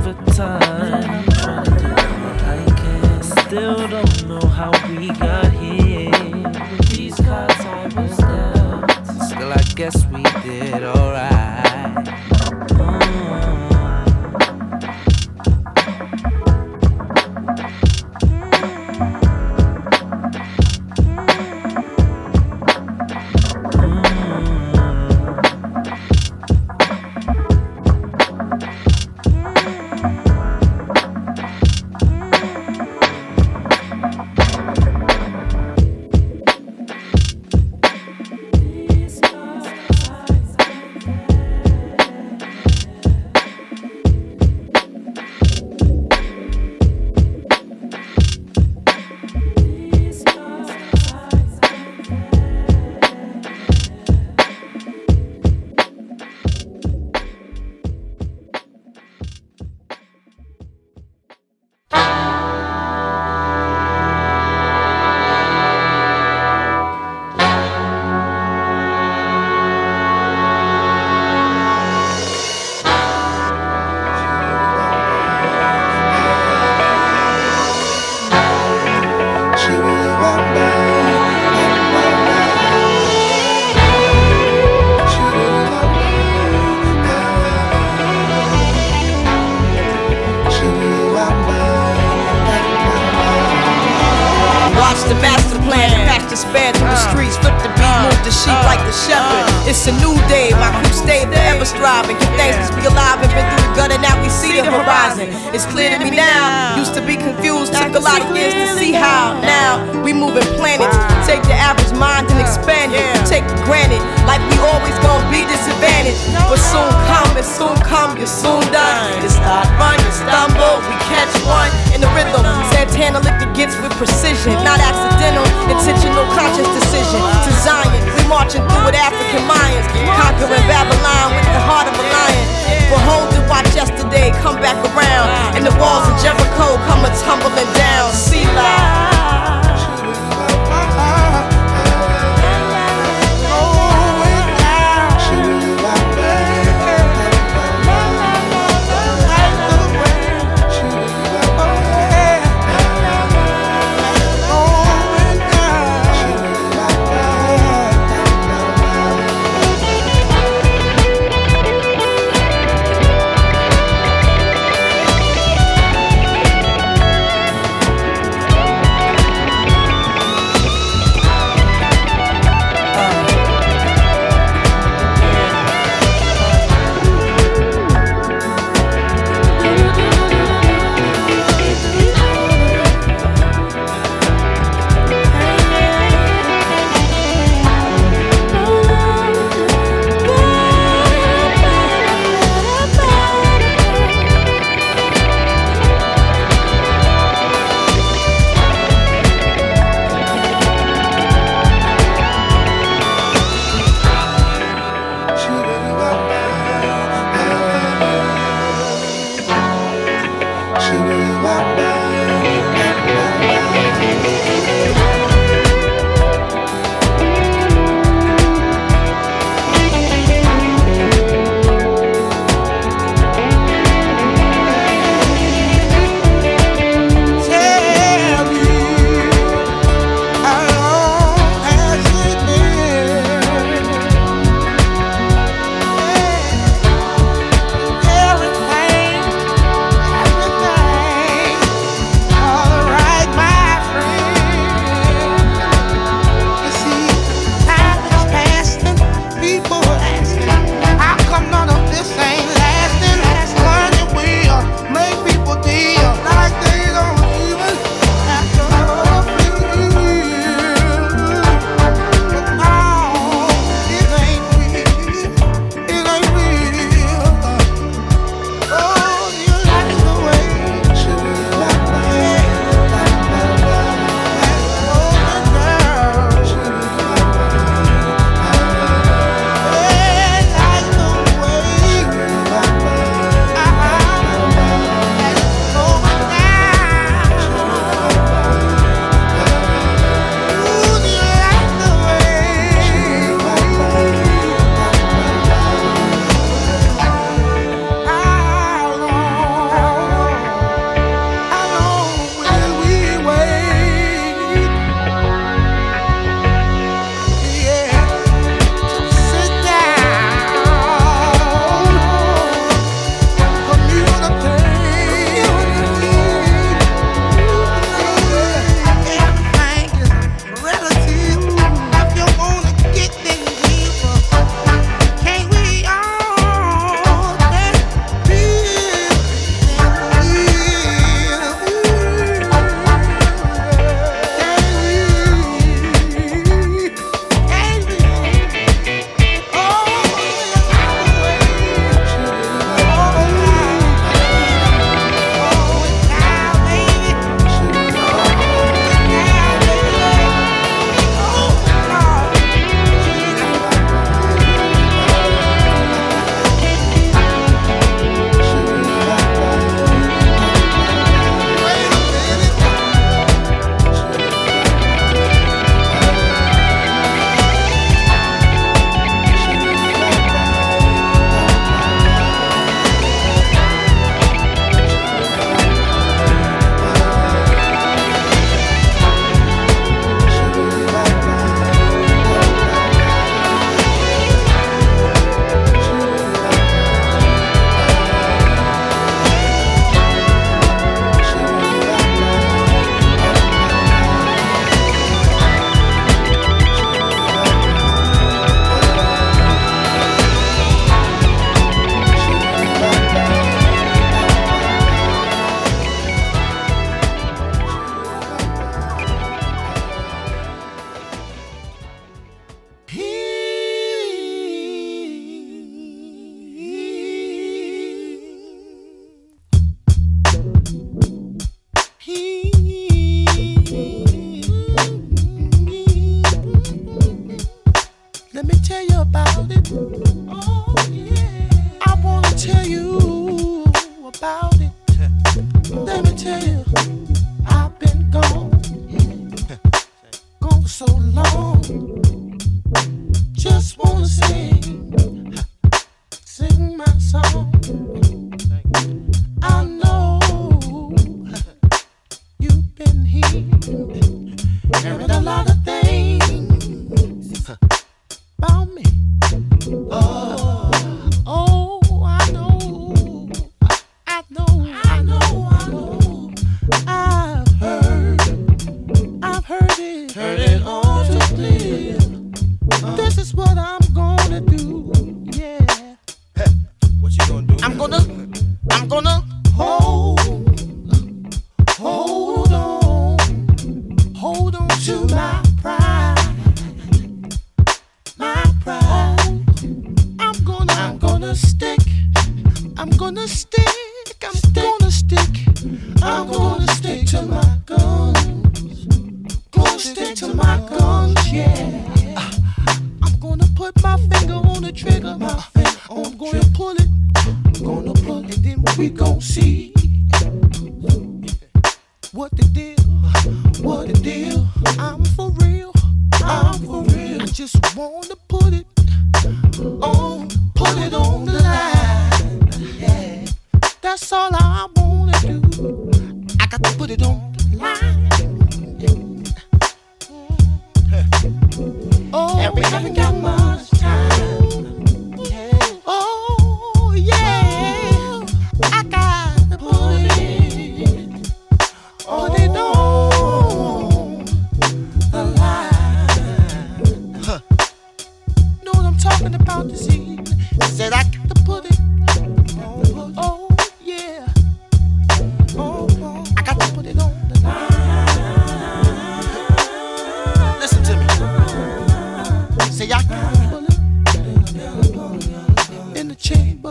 Chamber. 566.18 566.70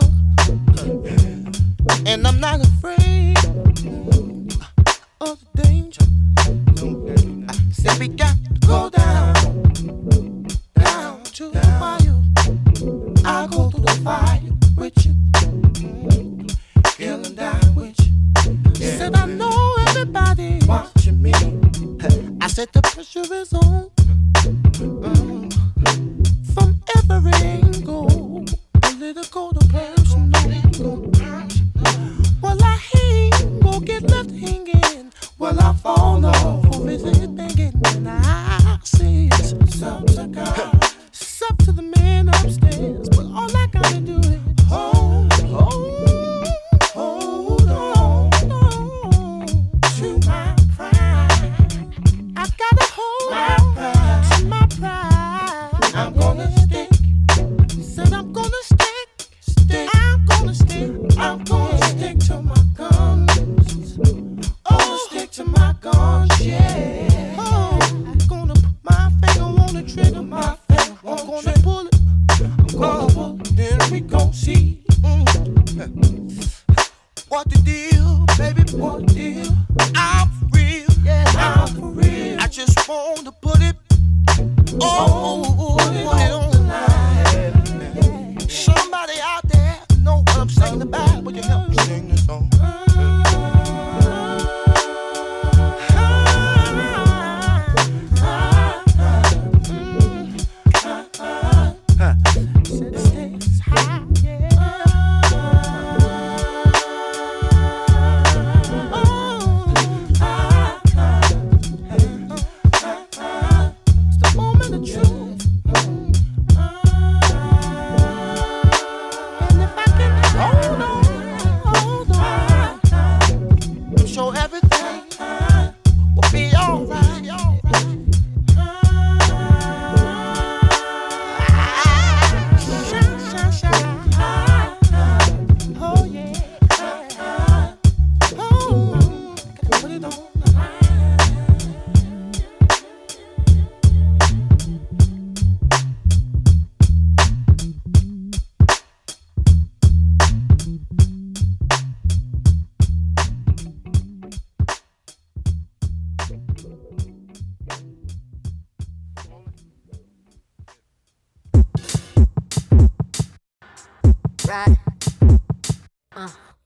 And 2.05 2.27
I'm 2.27 2.39
not 2.39 2.61
afraid 2.65 3.37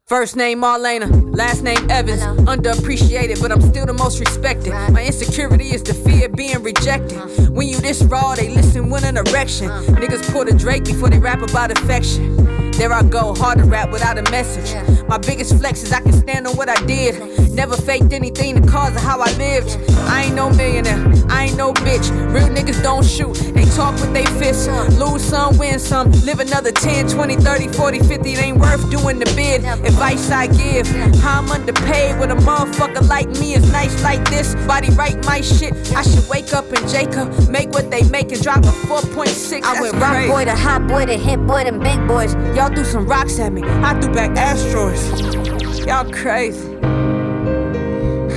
First 0.10 0.36
name 0.36 0.62
Marlena, 0.62 1.38
last 1.38 1.62
name 1.62 1.88
Evans. 1.88 2.24
Underappreciated, 2.24 3.40
but 3.40 3.52
I'm 3.52 3.62
still 3.62 3.86
the 3.86 3.94
most 3.94 4.20
respected. 4.20 4.72
My 4.92 5.06
insecurity 5.06 5.66
is 5.66 5.84
the 5.84 5.94
fear 5.94 6.26
of 6.26 6.32
being 6.32 6.64
rejected. 6.64 7.20
Uh. 7.20 7.28
When 7.52 7.68
you 7.68 7.78
this 7.78 8.02
raw, 8.02 8.34
they 8.34 8.50
listen 8.50 8.90
with 8.90 9.04
an 9.04 9.18
erection. 9.18 9.70
Uh. 9.70 9.84
Niggas 9.84 10.34
pull 10.34 10.46
the 10.46 10.54
Drake 10.54 10.86
before 10.86 11.12
they 11.12 11.20
rap 11.20 11.44
about 11.44 11.70
affection. 11.78 12.49
There 12.80 12.94
I 12.94 13.04
go, 13.04 13.36
hard 13.36 13.58
to 13.58 13.66
rap 13.66 13.92
without 13.92 14.18
a 14.18 14.22
message. 14.32 14.74
My 15.06 15.18
biggest 15.18 15.58
flex 15.58 15.84
is 15.84 15.92
I 15.92 16.00
can 16.00 16.14
stand 16.14 16.48
on 16.48 16.56
what 16.56 16.70
I 16.70 16.82
did. 16.86 17.20
Never 17.52 17.76
faked 17.76 18.14
anything 18.14 18.56
the 18.56 18.66
cause 18.66 18.96
of 18.96 19.02
how 19.02 19.20
I 19.20 19.30
lived. 19.34 19.78
I 20.08 20.24
ain't 20.24 20.36
no 20.36 20.50
millionaire, 20.50 20.98
I 21.28 21.48
ain't 21.48 21.58
no 21.58 21.74
bitch. 21.74 22.10
Real 22.34 22.48
niggas 22.48 22.82
don't 22.82 23.04
shoot, 23.04 23.34
they 23.54 23.66
talk 23.76 23.96
with 23.96 24.14
they 24.14 24.26
fists. 24.40 24.68
Lose 24.98 25.22
some, 25.22 25.58
win 25.58 25.78
some, 25.78 26.10
live 26.24 26.40
another 26.40 26.72
10, 26.72 27.10
20, 27.10 27.36
30, 27.36 27.68
40, 27.68 28.00
50. 28.00 28.32
It 28.32 28.42
ain't 28.42 28.58
worth 28.58 28.90
doing 28.90 29.20
the 29.20 29.26
bid. 29.36 29.66
Advice 29.86 30.32
I 30.32 30.48
give, 30.48 30.88
how 31.20 31.42
I'm 31.42 31.52
underpaid 31.52 32.18
with 32.18 32.32
a 32.32 32.36
motherfucker 32.36 33.06
like 33.10 33.28
me 33.42 33.56
is 33.56 33.72
nice 33.74 34.02
like 34.04 34.24
this. 34.30 34.56
Body 34.66 34.90
right, 34.92 35.22
my 35.26 35.42
shit. 35.42 35.74
I 35.98 36.04
should 36.04 36.30
wake 36.30 36.54
up 36.54 36.72
and 36.72 36.88
Jacob 36.88 37.28
make 37.50 37.72
what 37.72 37.92
they 37.92 38.04
make 38.04 38.32
and 38.32 38.42
drop 38.42 38.60
a 38.60 38.72
4.6. 38.88 39.64
I 39.64 39.82
went 39.82 39.96
rock 39.96 40.28
boy 40.30 40.46
to 40.46 40.56
hot 40.56 40.88
boy 40.88 41.06
to 41.08 41.18
hit 41.18 41.46
boy 41.46 41.66
to 41.66 41.74
big 41.74 42.08
boys. 42.08 42.36
Y'all 42.56 42.69
threw 42.70 42.84
some 42.84 43.06
rocks 43.06 43.40
at 43.40 43.52
me. 43.54 43.64
I 43.64 44.00
threw 44.00 44.14
back 44.14 44.38
asteroids. 44.38 45.80
Y'all 45.86 46.12
crazy. 46.12 46.76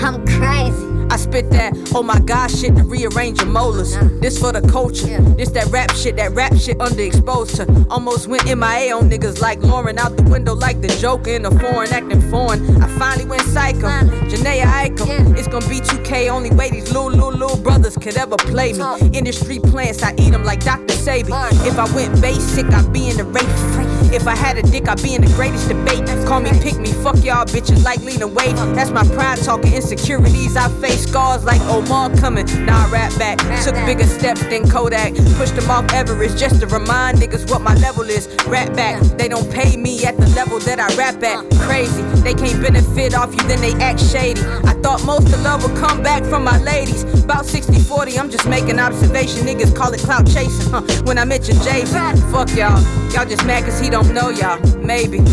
I'm 0.01 0.27
crazy. 0.27 0.93
I 1.13 1.17
spit 1.17 1.51
that, 1.51 1.75
oh 1.95 2.03
my 2.03 2.19
god 2.21 2.51
shit 2.51 2.75
to 2.75 2.85
rearrange 2.85 3.43
your 3.43 3.51
molars. 3.51 3.99
This 4.23 4.39
for 4.39 4.51
the 4.51 4.67
culture. 4.67 5.21
This 5.37 5.51
that 5.51 5.67
rap 5.67 5.91
shit, 5.91 6.17
that 6.17 6.33
rap 6.33 6.55
shit 6.57 6.79
underexposed 6.79 7.57
to. 7.57 7.87
Almost 7.91 8.29
went 8.29 8.47
MIA 8.47 8.97
on 8.97 9.11
niggas 9.11 9.43
like 9.43 9.61
Lauryn 9.61 9.99
out 9.99 10.17
the 10.17 10.23
window 10.23 10.55
like 10.55 10.81
the 10.81 10.89
Joker 10.89 11.33
in 11.33 11.43
the 11.43 11.51
foreign 11.51 11.93
acting 11.93 12.23
foreign. 12.31 12.83
I 12.83 12.89
finally 12.99 13.27
went 13.27 13.43
psycho. 13.43 13.89
Janaea 14.31 14.65
Eichel. 14.65 15.37
It's 15.37 15.49
gonna 15.49 15.69
be 15.69 15.81
2K, 15.81 16.31
only 16.31 16.51
way 16.51 16.71
these 16.71 16.91
little, 16.91 17.11
little, 17.11 17.31
little 17.31 17.59
brothers 17.59 17.95
could 17.95 18.17
ever 18.17 18.37
play 18.37 18.73
me. 18.73 18.83
Industry 19.13 19.59
plants, 19.59 20.03
I 20.03 20.15
eat 20.15 20.31
them 20.31 20.45
like 20.45 20.65
Dr. 20.65 20.95
Sebi. 20.95 21.29
If 21.67 21.79
I 21.79 21.95
went 21.95 22.23
basic, 22.23 22.65
I'd 22.67 22.91
be 22.91 23.11
in 23.11 23.19
the 23.19 23.25
race. 23.25 24.02
If 24.13 24.27
I 24.27 24.37
had 24.37 24.59
a 24.59 24.63
dick, 24.63 24.89
I'd 24.89 25.03
be 25.03 25.15
in 25.15 25.23
the 25.23 25.33
greatest 25.35 25.69
debate. 25.69 26.07
Call 26.27 26.41
me 26.41 26.51
pick 26.61 26.79
me, 26.79 26.93
fuck 26.93 27.17
y'all 27.25 27.47
bitches 27.47 27.83
like 27.83 28.01
Lena 28.01 28.29
Waithe. 28.29 28.75
That's 28.75 28.91
my 28.91 29.05
pride 29.05 29.39
talking 29.39 29.73
insecurities. 29.73 30.57
I 30.57 30.69
face 30.81 31.05
scars 31.05 31.45
like 31.45 31.61
Omar 31.63 32.15
coming. 32.17 32.47
Now 32.67 32.87
I 32.87 32.91
rap 32.91 33.19
back. 33.19 33.39
Took 33.65 33.75
bigger 33.87 34.07
steps 34.07 34.43
than 34.45 34.69
Kodak. 34.69 35.15
Pushed 35.37 35.57
them 35.57 35.71
off 35.71 35.91
Everest 35.93 36.37
just 36.39 36.61
to 36.61 36.67
remind 36.67 37.19
niggas 37.19 37.51
what 37.51 37.63
my 37.63 37.75
level 37.77 38.05
is. 38.05 38.29
Rap 38.47 38.75
back. 38.75 39.01
They 39.19 39.29
don't 39.29 39.51
pay 39.51 39.77
me 39.77 40.05
at 40.05 40.17
the 40.19 40.29
level 40.29 40.59
that 40.61 40.79
I 40.79 40.95
rap 40.95 41.23
at. 41.23 41.39
Uh. 41.39 41.67
Crazy. 41.67 42.03
They 42.21 42.35
can't 42.35 42.61
benefit 42.61 43.15
off 43.15 43.33
you, 43.35 43.43
then 43.49 43.61
they 43.61 43.73
act 43.83 44.01
shady. 44.01 44.41
Uh. 44.43 44.61
I 44.65 44.75
thought 44.75 45.05
most 45.05 45.33
of 45.33 45.41
love 45.43 45.63
would 45.65 45.77
come 45.79 46.03
back 46.03 46.23
from 46.25 46.45
my 46.45 46.59
ladies. 46.59 47.05
About 47.25 47.47
60 47.47 47.79
40, 47.81 48.19
I'm 48.19 48.31
just 48.31 48.49
making 48.49 48.79
observation. 48.79 49.47
Niggas 49.47 49.75
call 49.75 49.93
it 49.95 50.01
clout 50.01 50.27
chasing. 50.27 50.71
Huh. 50.71 50.83
When 51.05 51.19
I 51.19 51.25
mention 51.25 51.57
Jay 51.63 51.85
fuck 52.31 52.49
y'all. 52.57 52.81
Y'all 53.13 53.27
just 53.27 53.45
mad 53.45 53.63
cause 53.65 53.79
he 53.79 53.91
don't 53.91 54.02
know 54.11 54.31
y'all. 54.31 54.61
Maybe. 54.79 55.21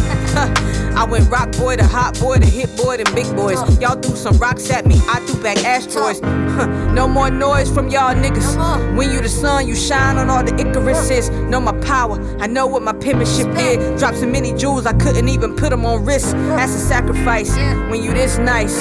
I 0.95 1.05
went 1.09 1.29
rock 1.29 1.51
boy 1.53 1.77
to 1.77 1.85
hot 1.85 2.19
boy 2.19 2.37
to 2.39 2.45
hit 2.45 2.75
boy 2.75 2.97
to 2.97 3.05
big 3.13 3.25
boys. 3.35 3.59
Y'all 3.79 3.99
threw 3.99 4.15
some 4.15 4.37
rocks 4.37 4.69
at 4.69 4.85
me, 4.85 4.95
I 5.07 5.19
threw 5.25 5.41
back 5.41 5.57
asteroids. 5.63 6.21
No 6.59 7.07
more 7.07 7.29
noise 7.31 7.71
from 7.71 7.87
y'all 7.87 8.13
niggas. 8.13 8.97
When 8.97 9.09
you 9.11 9.21
the 9.21 9.29
sun, 9.29 9.65
you 9.65 9.75
shine 9.75 10.17
on 10.17 10.29
all 10.29 10.43
the 10.43 10.51
Icaruses. 10.51 11.29
Know 11.49 11.61
my 11.61 11.71
power, 11.79 12.19
I 12.41 12.47
know 12.47 12.67
what 12.67 12.81
my 12.81 12.91
penmanship 12.91 13.55
did. 13.55 13.97
Dropped 13.97 14.17
so 14.17 14.25
many 14.27 14.51
jewels, 14.53 14.85
I 14.85 14.91
couldn't 14.91 15.29
even 15.29 15.55
put 15.55 15.69
them 15.69 15.85
on 15.85 16.03
wrist. 16.03 16.31
That's 16.33 16.75
a 16.75 16.79
sacrifice. 16.79 17.55
When 17.89 18.03
you 18.03 18.13
this 18.13 18.37
nice, 18.39 18.75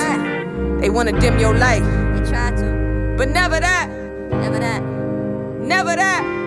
they 0.81 0.90
wanna 0.90 1.12
dim 1.20 1.39
your 1.39 1.55
light. 1.55 1.82
They 1.85 2.28
try 2.28 2.51
to. 2.51 3.15
But 3.16 3.28
never 3.28 3.60
that, 3.60 3.89
Never 4.31 4.59
that. 4.59 4.82
never 5.62 5.94
that. 5.94 6.38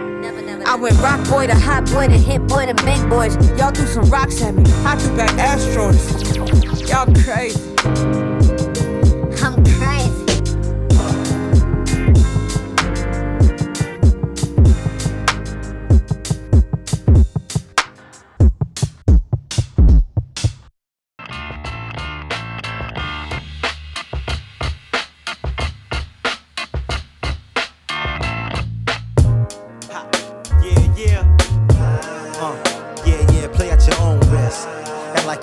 I 0.65 0.75
went 0.75 0.97
rock 0.99 1.27
boy 1.29 1.47
to 1.47 1.55
hot 1.55 1.85
boy 1.91 2.07
to 2.07 2.17
hit 2.17 2.47
boy 2.47 2.65
to 2.65 2.73
big 2.85 3.09
boys. 3.09 3.35
Y'all 3.57 3.71
threw 3.71 3.85
some 3.85 4.09
rocks 4.09 4.41
at 4.41 4.53
me. 4.55 4.63
I 4.85 4.95
threw 4.95 5.15
back 5.15 5.31
asteroids. 5.37 6.39
Y'all 6.89 7.05
crazy. 7.23 8.30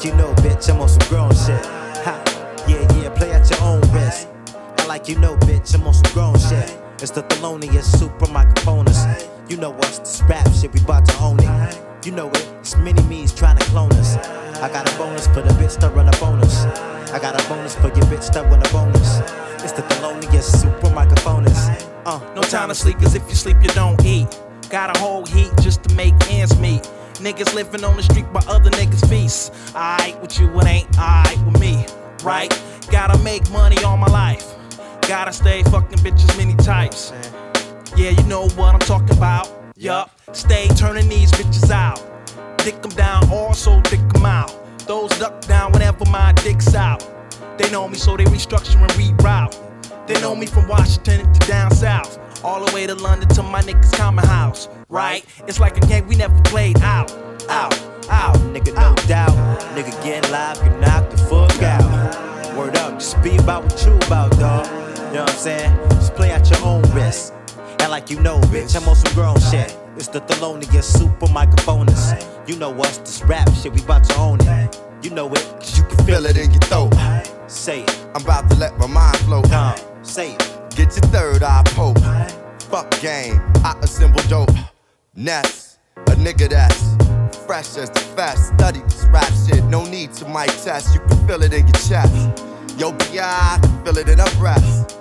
You 0.02 0.14
know, 0.14 0.32
bitch, 0.34 0.68
I'm 0.72 0.80
on 0.80 0.88
some 0.88 1.08
grown 1.08 1.30
shit. 1.34 1.64
Ha. 2.04 2.64
Yeah, 2.68 2.80
yeah, 2.96 3.10
play 3.10 3.32
at 3.32 3.50
your 3.50 3.60
own 3.62 3.80
risk. 3.92 4.28
I 4.78 4.86
like 4.86 5.08
you 5.08 5.18
know, 5.18 5.36
bitch, 5.38 5.74
I'm 5.74 5.86
on 5.86 5.94
some 5.94 6.12
grown 6.12 6.38
shit. 6.38 6.78
It's 7.02 7.10
the 7.10 7.22
Thelonious 7.24 7.84
super 7.98 8.30
microphones. 8.30 9.04
You 9.48 9.56
know 9.56 9.72
us, 9.74 9.98
this 9.98 10.22
rap 10.28 10.46
shit, 10.52 10.72
we 10.72 10.80
bout 10.80 11.04
to 11.06 11.18
own 11.18 11.38
it. 11.40 11.78
You 12.06 12.12
know 12.12 12.28
it, 12.30 12.48
it's 12.60 12.76
many 12.76 13.02
me's 13.04 13.32
trying 13.34 13.58
to 13.58 13.64
clone 13.66 13.90
us. 13.92 14.16
I 14.62 14.68
got 14.72 14.88
a 14.92 14.96
bonus 14.98 15.26
for 15.26 15.42
the 15.42 15.50
bitch 15.54 15.78
that 15.80 15.92
run 15.94 16.06
a 16.08 16.16
bonus. 16.18 16.64
I 17.12 17.18
got 17.18 17.34
a 17.40 17.48
bonus 17.48 17.74
for 17.74 17.88
your 17.88 18.06
bitch 18.06 18.32
that 18.34 18.44
run 18.46 18.64
a 18.64 18.68
bonus. 18.72 19.18
It's 19.64 19.72
the 19.72 19.82
Thelonious 19.82 20.44
super 20.60 20.90
microphones. 20.94 21.56
Uh, 22.06 22.20
No 22.36 22.42
time 22.42 22.68
to 22.68 22.74
sleep, 22.74 22.98
cause 22.98 23.14
if 23.16 23.28
you 23.28 23.34
sleep, 23.34 23.56
you 23.62 23.68
don't 23.70 24.00
eat. 24.04 24.28
Got 24.70 24.96
a 24.96 24.98
whole 25.00 25.26
heat 25.26 25.50
just 25.60 25.82
to 25.84 25.94
make 25.96 26.14
ends 26.30 26.56
meet. 26.58 26.88
Niggas 27.18 27.52
living 27.52 27.82
on 27.82 27.96
the 27.96 28.02
street 28.02 28.26
while 28.30 28.48
other 28.48 28.70
niggas 28.70 29.08
feast. 29.08 29.52
Alright 29.74 30.20
with 30.22 30.38
you, 30.38 30.48
it 30.60 30.66
ain't 30.66 30.98
alright 30.98 31.38
with 31.44 31.58
me, 31.60 31.84
right? 32.22 32.50
Gotta 32.92 33.18
make 33.24 33.50
money 33.50 33.76
all 33.82 33.96
my 33.96 34.06
life. 34.06 34.54
Gotta 35.02 35.32
stay 35.32 35.64
fucking 35.64 35.98
bitches 35.98 36.36
many 36.38 36.54
types. 36.54 37.12
Yeah, 37.96 38.10
you 38.10 38.22
know 38.24 38.48
what 38.50 38.74
I'm 38.74 38.80
talking 38.80 39.16
about. 39.16 39.50
Yup, 39.76 40.10
stay 40.32 40.68
turning 40.68 41.08
these 41.08 41.32
bitches 41.32 41.70
out. 41.70 42.00
Dick 42.58 42.80
them 42.82 42.92
down, 42.92 43.28
also 43.32 43.80
dick 43.82 44.00
them 44.10 44.24
out. 44.24 44.54
Those 44.86 45.10
duck 45.18 45.40
down 45.42 45.72
whenever 45.72 46.04
my 46.06 46.32
dick's 46.34 46.74
out. 46.76 47.04
They 47.58 47.68
know 47.70 47.88
me, 47.88 47.96
so 47.96 48.16
they 48.16 48.26
restructure 48.26 48.80
and 48.80 48.90
reroute. 48.92 49.56
They 50.06 50.20
know 50.20 50.36
me 50.36 50.46
from 50.46 50.68
Washington 50.68 51.32
to 51.32 51.46
down 51.48 51.72
south. 51.72 52.44
All 52.44 52.64
the 52.64 52.72
way 52.72 52.86
to 52.86 52.94
London 52.94 53.28
to 53.30 53.42
my 53.42 53.60
niggas' 53.62 53.92
common 53.96 54.24
house. 54.24 54.68
Right? 54.90 55.22
It's 55.46 55.60
like 55.60 55.76
a 55.76 55.80
game 55.80 56.06
we 56.08 56.16
never 56.16 56.40
played 56.42 56.80
out. 56.80 57.12
Out, 57.50 57.74
out. 58.08 58.36
Nigga, 58.54 58.74
no 58.74 58.94
doubt. 59.06 59.32
Nigga, 59.76 59.92
get 60.02 60.30
live, 60.30 60.56
you 60.64 60.70
knock 60.80 61.10
the 61.10 61.18
fuck 61.18 61.62
out. 61.62 62.56
Word 62.56 62.74
up, 62.78 62.94
just 62.94 63.22
be 63.22 63.36
about 63.36 63.64
what 63.64 63.84
you 63.84 63.92
about, 64.06 64.30
dog. 64.38 64.66
You 64.66 65.14
know 65.14 65.24
what 65.24 65.30
I'm 65.30 65.36
saying? 65.36 65.76
Just 65.90 66.14
play 66.14 66.30
at 66.30 66.48
your 66.50 66.64
own 66.64 66.82
risk. 66.92 67.34
And 67.80 67.90
like 67.90 68.08
you 68.08 68.18
know, 68.20 68.40
bitch, 68.52 68.74
I'm 68.80 68.88
on 68.88 68.96
some 68.96 69.14
grown 69.14 69.38
shit. 69.50 69.76
It's 69.96 70.08
the 70.08 70.20
Thelonious 70.22 70.84
super 70.84 71.30
microphones. 71.32 72.12
You 72.46 72.56
know 72.56 72.72
us, 72.80 72.96
this 72.98 73.22
rap 73.24 73.48
shit, 73.54 73.74
we 73.74 73.82
about 73.82 74.04
to 74.04 74.16
own 74.16 74.38
it. 74.40 74.80
You 75.02 75.10
know 75.10 75.30
it, 75.32 75.44
cause 75.60 75.76
you 75.76 75.84
can 75.84 76.06
Feel 76.06 76.24
it 76.24 76.38
in 76.38 76.50
your 76.50 76.60
throat. 76.62 76.94
say 77.46 77.82
it. 77.82 78.06
I'm 78.14 78.22
about 78.22 78.48
to 78.50 78.56
let 78.56 78.78
my 78.78 78.86
mind 78.86 79.18
flow. 79.18 79.42
Come, 79.42 79.76
say 80.02 80.32
it. 80.32 80.38
Get 80.70 80.96
your 80.96 81.04
third 81.12 81.42
eye 81.42 81.62
poke. 81.66 81.98
Fuck 82.62 82.90
game, 83.02 83.40
I 83.64 83.78
assemble 83.82 84.22
dope. 84.28 84.50
Ness, 85.18 85.78
a 85.96 86.12
nigga 86.12 86.48
that's 86.48 86.94
fresh 87.44 87.76
as 87.76 87.90
the 87.90 87.98
fast. 88.14 88.54
Study 88.54 88.78
this 88.82 89.04
rap 89.06 89.28
shit, 89.48 89.64
no 89.64 89.84
need 89.84 90.12
to 90.12 90.24
mic 90.28 90.46
test. 90.62 90.94
You 90.94 91.00
can 91.00 91.26
feel 91.26 91.42
it 91.42 91.52
in 91.52 91.66
your 91.66 91.74
chest. 91.88 92.44
Yo, 92.78 92.92
BI, 92.92 93.18
I 93.18 93.58
feel 93.84 93.98
it 93.98 94.08
in 94.08 94.18
her 94.18 94.38
breast. 94.38 94.96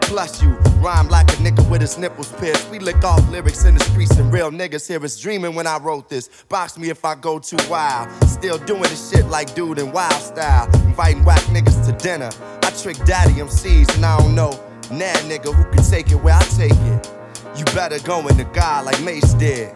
Plus, 0.00 0.42
you 0.42 0.48
rhyme 0.80 1.08
like 1.08 1.28
a 1.32 1.36
nigga 1.36 1.68
with 1.70 1.82
his 1.82 1.98
nipples 1.98 2.32
pierced. 2.40 2.70
We 2.70 2.78
lick 2.78 3.04
off 3.04 3.28
lyrics 3.28 3.66
in 3.66 3.74
the 3.74 3.84
streets, 3.84 4.16
and 4.16 4.32
real 4.32 4.50
niggas 4.50 4.88
here 4.88 5.04
is 5.04 5.20
dreaming 5.20 5.54
when 5.54 5.66
I 5.66 5.76
wrote 5.76 6.08
this. 6.08 6.30
Box 6.48 6.78
me 6.78 6.88
if 6.88 7.04
I 7.04 7.14
go 7.14 7.38
too 7.38 7.58
wild. 7.68 8.08
Still 8.24 8.56
doing 8.56 8.84
this 8.84 9.10
shit 9.10 9.26
like 9.26 9.54
dude 9.54 9.78
in 9.78 9.92
wild 9.92 10.14
style. 10.14 10.64
Inviting 10.86 11.26
whack 11.26 11.42
niggas 11.52 11.84
to 11.84 11.92
dinner. 12.02 12.30
I 12.62 12.70
trick 12.70 12.96
daddy 13.04 13.34
MCs, 13.34 13.94
and 13.96 14.06
I 14.06 14.16
don't 14.16 14.34
know. 14.34 14.52
Nah, 14.90 15.12
nigga, 15.28 15.52
who 15.52 15.62
can 15.64 15.84
take 15.84 16.10
it 16.10 16.16
where 16.16 16.36
I 16.36 16.44
take 16.56 16.72
it? 16.72 17.17
You 17.56 17.64
better 17.74 17.98
go 18.00 18.26
in 18.28 18.36
the 18.36 18.44
God 18.44 18.86
like 18.86 19.00
Mase 19.02 19.34
did. 19.34 19.74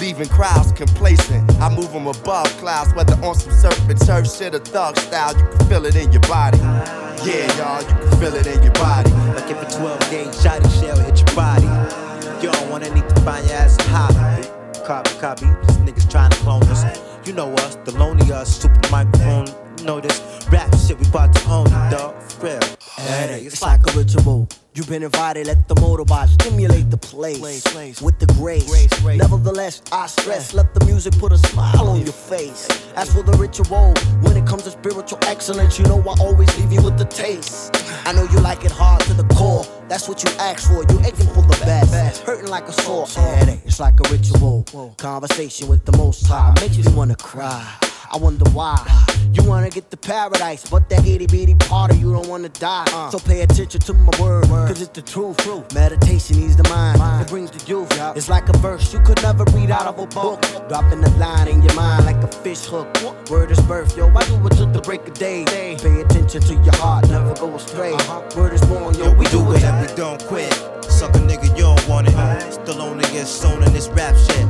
Leaving 0.00 0.28
crowds 0.28 0.72
complacent. 0.72 1.50
I 1.60 1.74
move 1.74 1.92
them 1.92 2.06
above 2.06 2.46
clouds, 2.58 2.92
whether 2.94 3.14
on 3.24 3.34
some 3.34 3.72
and 3.88 4.00
turf 4.00 4.30
shit 4.30 4.54
or 4.54 4.58
thug 4.58 4.96
style. 4.98 5.36
You 5.38 5.46
can 5.46 5.68
feel 5.68 5.86
it 5.86 5.96
in 5.96 6.10
your 6.10 6.22
body. 6.22 6.58
Yeah, 7.24 7.46
y'all, 7.56 7.82
you 7.82 7.88
can 7.88 8.18
feel 8.18 8.34
it 8.34 8.46
in 8.46 8.62
your 8.62 8.72
body. 8.72 9.10
Like 9.10 9.50
if 9.50 9.62
a 9.62 9.78
12 9.78 10.10
gauge 10.10 10.26
shotty 10.28 10.80
shell 10.80 10.98
hit 10.98 11.18
your 11.18 11.36
body. 11.36 11.66
You 12.42 12.50
don't 12.50 12.70
wanna 12.70 12.92
need 12.92 13.08
to 13.08 13.20
find 13.22 13.46
your 13.46 13.56
ass 13.56 13.78
a 13.78 13.82
hobby. 13.84 14.48
Copy, 14.84 15.10
copy, 15.20 15.46
these 15.46 15.76
niggas 15.78 16.10
trying 16.10 16.30
to 16.30 16.36
clone 16.38 16.62
us. 16.64 16.84
You 17.24 17.32
know 17.34 17.52
us, 17.54 17.76
the 17.84 17.92
lonely 17.92 18.32
us, 18.32 18.60
super 18.60 18.90
microphone. 18.90 19.46
Know 19.84 20.00
this 20.00 20.22
rap 20.52 20.72
shit, 20.76 20.96
we 20.96 21.08
bout 21.10 21.34
to 21.34 21.48
own 21.50 21.66
dog. 21.90 22.14
For 22.22 22.46
real. 22.46 22.60
Hey, 22.96 23.42
it's 23.44 23.60
like 23.62 23.80
a 23.92 23.98
ritual. 23.98 24.48
You've 24.74 24.88
been 24.88 25.02
invited, 25.02 25.48
let 25.48 25.66
the 25.66 25.74
motorbike 25.74 26.28
stimulate 26.28 26.88
the 26.88 26.96
place, 26.96 28.00
with 28.00 28.18
the 28.20 28.26
grace. 28.38 28.70
Nevertheless, 29.04 29.82
I 29.90 30.06
stress, 30.06 30.54
let 30.54 30.72
the 30.72 30.84
music 30.86 31.18
put 31.18 31.32
a 31.32 31.38
smile 31.38 31.88
on 31.88 31.98
your 31.98 32.12
face. 32.12 32.68
As 32.94 33.12
for 33.12 33.22
the 33.24 33.32
ritual, 33.32 33.92
when 34.22 34.36
it 34.36 34.46
comes 34.46 34.62
to 34.62 34.70
spiritual 34.70 35.18
excellence, 35.22 35.80
you 35.80 35.84
know 35.86 36.00
I 36.00 36.14
always 36.20 36.56
leave 36.58 36.72
you 36.72 36.82
with 36.82 36.96
the 36.96 37.06
taste. 37.06 37.74
I 38.06 38.12
know 38.12 38.22
you 38.22 38.38
like 38.38 38.64
it 38.64 38.70
hard 38.70 39.00
to 39.02 39.14
the 39.14 39.24
core. 39.34 39.66
That's 39.88 40.08
what 40.08 40.22
you 40.22 40.30
ask 40.38 40.68
for. 40.68 40.84
You 40.92 41.00
aching 41.00 41.26
for 41.34 41.42
the 41.42 41.58
best, 41.64 42.22
hurting 42.22 42.48
like 42.48 42.68
a 42.68 42.72
sore 42.72 43.08
headache. 43.08 43.62
It's 43.64 43.80
like 43.80 43.98
a 43.98 44.08
ritual. 44.10 44.94
Conversation 44.96 45.66
with 45.66 45.84
the 45.84 45.96
Most 45.96 46.24
High 46.28 46.54
makes 46.60 46.76
you 46.76 46.88
wanna 46.96 47.16
cry. 47.16 47.66
I 48.12 48.18
wonder 48.18 48.44
why. 48.50 48.76
You 49.32 49.42
wanna 49.44 49.70
get 49.70 49.90
to 49.90 49.96
paradise, 49.96 50.68
but 50.68 50.90
that 50.90 51.06
itty 51.06 51.26
bitty 51.26 51.54
part 51.54 51.90
of 51.90 51.98
you 51.98 52.12
don't 52.12 52.28
wanna 52.28 52.50
die. 52.50 52.84
Uh. 52.92 53.08
So 53.08 53.18
pay 53.18 53.40
attention 53.40 53.80
to 53.80 53.94
my 53.94 54.12
word, 54.20 54.44
cause 54.44 54.82
it's 54.82 54.90
the 54.90 55.00
true 55.00 55.34
truth. 55.38 55.74
Meditation 55.74 56.36
eases 56.36 56.56
the 56.56 56.68
mind, 56.68 57.00
it 57.22 57.28
brings 57.28 57.50
the 57.50 57.64
youth. 57.66 57.88
It's 58.14 58.28
like 58.28 58.50
a 58.50 58.58
verse 58.58 58.92
you 58.92 59.00
could 59.00 59.22
never 59.22 59.44
read 59.56 59.70
out 59.70 59.86
of 59.86 59.98
a 59.98 60.06
book. 60.06 60.42
Dropping 60.68 61.02
a 61.02 61.08
line 61.16 61.48
in 61.48 61.62
your 61.62 61.74
mind 61.74 62.04
like 62.04 62.16
a 62.16 62.26
fish 62.26 62.66
hook. 62.66 62.86
Word 63.30 63.50
is 63.50 63.60
birth, 63.62 63.96
yo. 63.96 64.08
I 64.08 64.24
do 64.26 64.46
it 64.46 64.50
till 64.50 64.66
the 64.66 64.82
break 64.82 65.08
of 65.08 65.14
day. 65.14 65.44
Pay 65.46 66.00
attention 66.02 66.42
to 66.42 66.54
your 66.54 66.76
heart, 66.76 67.08
never 67.08 67.34
go 67.34 67.54
astray. 67.54 67.94
Uh-huh. 67.94 68.22
Word 68.36 68.52
is 68.52 68.64
born, 68.66 68.94
yo. 68.96 69.14
We 69.14 69.24
do 69.26 69.40
it 69.52 69.64
and 69.64 69.80
we 69.80 69.94
don't 69.96 70.22
quit. 70.26 70.52
Suck 70.84 71.14
a 71.14 71.18
nigga, 71.18 71.48
you 71.56 71.64
don't 71.64 71.88
want 71.88 72.08
it. 72.08 72.52
Still 72.52 72.82
only 72.82 73.04
get 73.04 73.26
sewn 73.26 73.62
in 73.62 73.72
this 73.72 73.88
rap 73.88 74.14
shit. 74.14 74.46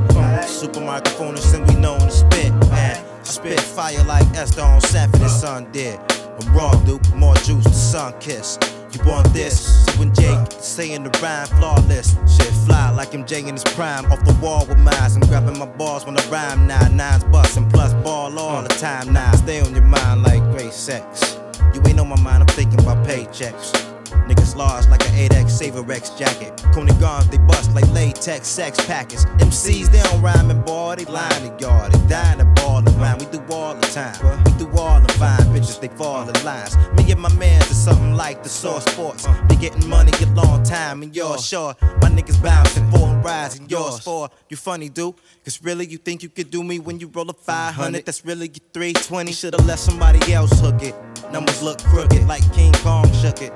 Super 0.49 0.81
microphonist 0.81 1.55
and 1.55 1.67
we 1.69 1.77
known 1.81 2.01
to 2.01 2.11
spit. 2.11 2.53
Man, 2.69 2.99
spit 3.33 3.59
fire 3.59 4.05
like 4.05 4.27
Esther 4.37 4.61
on 4.61 4.81
Sanford 4.83 5.23
and 5.23 5.31
Son 5.31 5.73
did. 5.73 5.99
I'm 6.21 6.55
raw, 6.55 6.73
dude, 6.85 7.15
more 7.15 7.35
juice 7.37 7.65
the 7.65 7.73
sun 7.73 8.15
kiss. 8.21 8.59
You 8.93 9.01
want 9.07 9.33
this? 9.33 9.87
So 9.87 9.93
when 9.99 10.13
Jake 10.15 10.39
saying 10.61 11.05
the 11.05 11.19
rhyme 11.23 11.47
flawless, 11.47 12.15
shit 12.29 12.53
fly 12.67 12.91
like 12.91 13.13
MJ 13.13 13.49
in 13.49 13.55
his 13.55 13.65
prime. 13.65 14.05
Off 14.13 14.23
the 14.25 14.35
wall 14.35 14.67
with 14.67 14.79
mines, 14.79 15.17
I'm 15.17 15.23
grabbing 15.23 15.59
my 15.59 15.65
balls 15.65 16.05
when 16.05 16.19
I 16.19 16.29
rhyme 16.29 16.67
now. 16.67 16.87
Nines 16.89 17.25
bustin' 17.25 17.71
plus 17.71 17.95
ball 18.05 18.39
all 18.39 18.63
the 18.63 18.69
time 18.69 19.13
now. 19.15 19.33
Stay 19.33 19.61
on 19.61 19.75
your 19.75 19.85
mind 19.85 20.25
like 20.25 20.43
great 20.53 20.75
sex. 20.75 21.39
You 21.73 21.81
ain't 21.87 22.01
on 22.01 22.09
my 22.09 22.21
mind, 22.21 22.43
I'm 22.43 22.49
thinking 22.49 22.81
about 22.81 23.07
paychecks. 23.07 24.02
Niggas 24.29 24.57
large 24.57 24.87
like 24.89 25.05
an 25.09 25.15
8X 25.15 25.51
Saver 25.51 25.91
X 25.93 26.11
jacket. 26.11 26.63
Coney 26.73 26.93
guns, 27.01 27.29
they 27.29 27.39
bust 27.39 27.73
like 27.75 27.91
latex 27.93 28.49
sex 28.49 28.85
packets. 28.87 29.25
MCs, 29.25 29.91
they 29.91 30.03
don't 30.03 30.23
rhyme 30.23 30.51
and 30.51 30.65
ball, 30.65 30.97
they 30.97 31.05
line 31.05 31.29
the 31.43 31.55
yard. 31.59 31.93
They 31.93 32.09
dying 32.09 32.39
to 32.39 32.45
ball 32.45 32.83
around. 32.99 33.21
We 33.21 33.27
do 33.27 33.43
all 33.53 33.75
the 33.75 33.87
time. 33.89 34.45
We 34.45 34.53
do 34.53 34.71
all 34.79 35.01
the 35.01 35.13
fine 35.15 35.39
bitches, 35.55 35.81
they 35.81 35.89
fall 35.89 36.29
in 36.29 36.45
lines. 36.45 36.77
Me 36.97 37.11
and 37.11 37.21
my 37.21 37.33
mans 37.35 37.71
is 37.71 37.77
something 37.77 38.15
like 38.15 38.43
the 38.43 38.49
source 38.49 38.85
sports. 38.85 39.27
They 39.49 39.57
getting 39.57 39.89
money, 39.89 40.11
get 40.13 40.29
long 40.35 40.63
time, 40.63 41.03
and 41.03 41.15
yours 41.15 41.47
sure. 41.47 41.75
My 42.01 42.09
niggas 42.09 42.43
bouncing, 42.43 42.91
four 42.91 43.09
and 43.09 43.25
rising, 43.25 43.69
yours 43.69 44.01
four. 44.01 44.31
You 44.49 44.57
funny, 44.57 44.89
dude. 44.89 45.15
Cause 45.45 45.63
really, 45.63 45.87
you 45.87 45.99
think 45.99 46.23
you 46.23 46.29
could 46.29 46.51
do 46.51 46.63
me 46.63 46.79
when 46.79 47.01
you 47.01 47.09
roll 47.09 47.29
a 47.31 47.35
500? 47.35 48.05
That's 48.05 48.25
really 48.25 48.47
your 48.47 48.65
320. 48.73 49.33
Should've 49.33 49.67
let 49.67 49.79
somebody 49.79 50.33
else 50.33 50.59
hook 50.61 50.83
it. 50.83 50.95
Numbers 51.33 51.63
look 51.63 51.83
crooked 51.83 52.27
like 52.27 52.43
King 52.53 52.73
Kong 52.75 53.11
shook 53.15 53.43
it. 53.43 53.53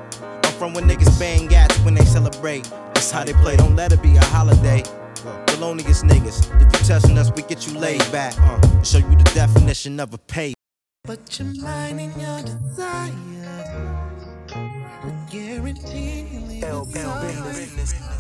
From 0.59 0.73
when 0.73 0.85
niggas 0.85 1.19
bang 1.19 1.47
gats 1.49 1.78
when 1.81 1.95
they 1.95 2.05
celebrate. 2.05 2.65
That's 2.95 3.11
how 3.11 3.24
they 3.24 3.35
play. 3.35 3.57
Don't 3.57 3.77
let 3.77 3.93
it 3.93 4.03
be 4.03 4.16
a 4.16 4.24
holiday. 4.24 4.83
The 5.23 5.57
loneliest 5.61 6.05
niggas. 6.05 6.51
If 6.57 6.73
you 6.73 6.87
testing 6.87 7.19
us, 7.19 7.31
we 7.31 7.43
get 7.43 7.66
you 7.66 7.78
laid 7.78 8.01
back. 8.11 8.35
Uh, 8.39 8.83
show 8.83 8.99
you 8.99 9.16
the 9.16 9.31
definition 9.35 10.01
of 10.01 10.15
a 10.15 10.19
pay. 10.19 10.55
But 11.05 11.39
your 11.39 11.49
mind 11.62 12.01
and 12.01 12.20
your 12.20 12.43
desire 12.43 13.12
will 15.05 15.27
guarantee 15.31 16.27
you 16.33 16.37
business. 17.57 18.16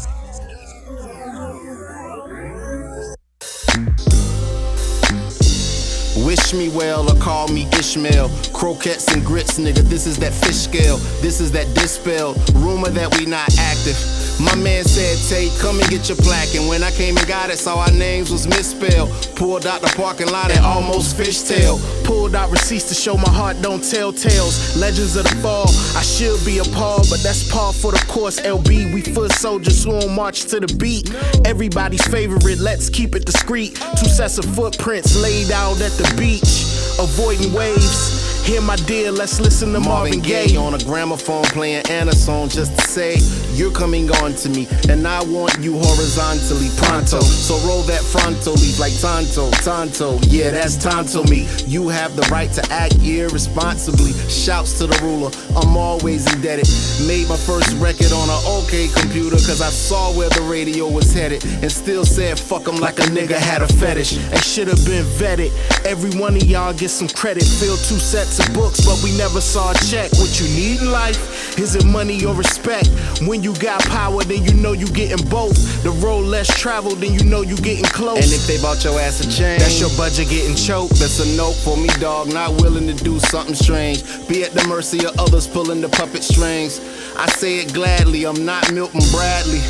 Wish 6.26 6.52
me 6.52 6.68
well 6.68 7.08
or 7.08 7.14
call 7.20 7.46
me 7.46 7.68
Ishmael. 7.78 8.28
Croquettes 8.52 9.12
and 9.14 9.24
grits, 9.24 9.60
nigga. 9.60 9.82
This 9.82 10.08
is 10.08 10.18
that 10.18 10.32
fish 10.32 10.56
scale. 10.56 10.96
This 11.22 11.40
is 11.40 11.52
that 11.52 11.72
dispel. 11.72 12.34
Rumor 12.52 12.88
that 12.88 13.16
we 13.16 13.26
not 13.26 13.56
active. 13.60 14.25
My 14.38 14.54
man 14.54 14.84
said, 14.84 15.16
Tate, 15.30 15.58
come 15.58 15.80
and 15.80 15.88
get 15.88 16.08
your 16.08 16.18
plaque. 16.18 16.54
And 16.54 16.68
when 16.68 16.82
I 16.82 16.90
came 16.90 17.16
and 17.16 17.26
got 17.26 17.48
it, 17.50 17.56
saw 17.56 17.80
our 17.80 17.90
names 17.90 18.30
was 18.30 18.46
misspelled. 18.46 19.10
Pulled 19.34 19.66
out 19.66 19.80
the 19.80 19.92
parking 19.96 20.28
lot 20.28 20.50
and 20.50 20.64
almost 20.64 21.16
fishtail. 21.16 21.80
Pulled 22.04 22.34
out 22.34 22.50
receipts 22.50 22.88
to 22.88 22.94
show 22.94 23.16
my 23.16 23.30
heart 23.30 23.56
don't 23.62 23.82
tell 23.82 24.12
tales. 24.12 24.76
Legends 24.76 25.16
of 25.16 25.24
the 25.24 25.36
fall. 25.36 25.68
I 25.96 26.02
should 26.02 26.44
be 26.44 26.58
appalled, 26.58 27.08
but 27.08 27.20
that's 27.22 27.50
par 27.50 27.72
for 27.72 27.92
the 27.92 28.04
course. 28.08 28.38
LB, 28.40 28.92
we 28.92 29.00
foot 29.00 29.32
soldiers 29.32 29.84
who 29.84 29.92
on 29.92 30.14
march 30.14 30.44
to 30.46 30.60
the 30.60 30.72
beat. 30.76 31.14
Everybody's 31.46 32.06
favorite, 32.06 32.58
let's 32.58 32.90
keep 32.90 33.14
it 33.14 33.24
discreet. 33.24 33.76
Two 33.96 34.06
sets 34.06 34.36
of 34.36 34.44
footprints 34.44 35.16
laid 35.22 35.50
out 35.50 35.80
at 35.80 35.92
the 35.92 36.14
beach, 36.18 36.66
avoiding 37.00 37.52
waves. 37.54 38.35
Hear 38.46 38.60
my 38.60 38.76
dear, 38.76 39.10
let's 39.10 39.40
listen 39.40 39.72
to 39.72 39.80
Marvin 39.80 40.20
Gaye 40.20 40.56
on 40.56 40.72
a 40.72 40.78
gramophone 40.78 41.42
playing 41.46 41.82
Anna 41.90 42.12
song 42.12 42.48
just 42.48 42.78
to 42.78 42.82
say 42.86 43.16
you're 43.56 43.72
coming 43.72 44.08
on 44.22 44.34
to 44.34 44.48
me, 44.48 44.68
and 44.88 45.04
I 45.08 45.24
want 45.24 45.58
you 45.58 45.72
horizontally 45.76 46.68
pronto. 46.76 47.18
So 47.20 47.58
roll 47.66 47.82
that 47.82 48.02
frontal 48.02 48.52
leaf 48.54 48.78
like 48.78 48.92
Tonto, 49.00 49.50
Tonto. 49.64 50.20
Yeah, 50.28 50.52
that's 50.52 50.76
Tonto 50.76 51.24
me. 51.24 51.48
You 51.66 51.88
have 51.88 52.14
the 52.14 52.22
right 52.30 52.52
to 52.52 52.62
act 52.70 52.94
irresponsibly. 53.02 54.12
Shouts 54.30 54.78
to 54.78 54.86
the 54.86 54.96
ruler, 55.02 55.32
I'm 55.56 55.76
always 55.76 56.32
indebted. 56.32 56.68
Made 57.08 57.28
my 57.28 57.36
first 57.36 57.74
record 57.78 58.12
on 58.12 58.30
an 58.30 58.40
OK 58.46 58.86
computer, 58.94 59.36
cause 59.42 59.60
I 59.60 59.70
saw 59.70 60.12
where 60.12 60.28
the 60.28 60.42
radio 60.42 60.86
was 60.86 61.12
headed, 61.12 61.44
and 61.44 61.72
still 61.72 62.04
said 62.04 62.38
fuck 62.38 62.68
'em 62.68 62.76
like 62.76 63.00
a 63.00 63.08
nigga 63.10 63.34
had 63.34 63.62
a 63.62 63.68
fetish. 63.68 64.16
And 64.16 64.38
should 64.44 64.68
have 64.68 64.84
been 64.84 65.04
vetted. 65.18 65.50
Every 65.84 66.16
one 66.20 66.36
of 66.36 66.44
y'all 66.44 66.72
get 66.72 66.90
some 66.90 67.08
credit. 67.08 67.42
Fill 67.42 67.76
two 67.78 67.98
sets 67.98 68.35
of 68.40 68.52
books, 68.54 68.84
but 68.84 69.00
we 69.02 69.16
never 69.16 69.40
saw 69.40 69.70
a 69.70 69.74
check. 69.74 70.10
What 70.12 70.40
you 70.40 70.46
need 70.48 70.80
in 70.80 70.90
life? 70.90 71.58
Is 71.58 71.74
it 71.74 71.84
money 71.84 72.24
or 72.24 72.34
respect? 72.34 72.88
When 73.26 73.42
you 73.42 73.54
got 73.56 73.82
power, 73.84 74.22
then 74.24 74.44
you 74.44 74.54
know 74.54 74.72
you 74.72 74.86
getting 74.86 75.24
both. 75.28 75.56
The 75.82 75.90
road 75.90 76.24
less 76.26 76.48
traveled, 76.48 76.98
then 76.98 77.14
you 77.14 77.24
know 77.24 77.42
you 77.42 77.56
getting 77.56 77.84
close. 77.84 78.18
And 78.18 78.32
if 78.32 78.46
they 78.46 78.60
bought 78.60 78.84
your 78.84 78.98
ass 79.00 79.20
a 79.20 79.30
chain, 79.30 79.58
that's 79.58 79.80
your 79.80 79.90
budget 79.96 80.28
getting 80.28 80.56
choked. 80.56 80.94
That's 80.94 81.20
a 81.20 81.36
note 81.36 81.54
for 81.54 81.76
me, 81.76 81.88
dog. 82.00 82.32
Not 82.32 82.60
willing 82.60 82.86
to 82.86 82.94
do 82.94 83.18
something 83.20 83.54
strange. 83.54 84.02
Be 84.28 84.44
at 84.44 84.52
the 84.52 84.66
mercy 84.68 85.04
of 85.06 85.18
others 85.18 85.46
pulling 85.46 85.80
the 85.80 85.88
puppet 85.88 86.22
strings. 86.22 86.80
I 87.16 87.26
say 87.26 87.60
it 87.60 87.72
gladly, 87.72 88.24
I'm 88.26 88.44
not 88.44 88.72
Milton 88.72 89.00
Bradley. 89.12 89.60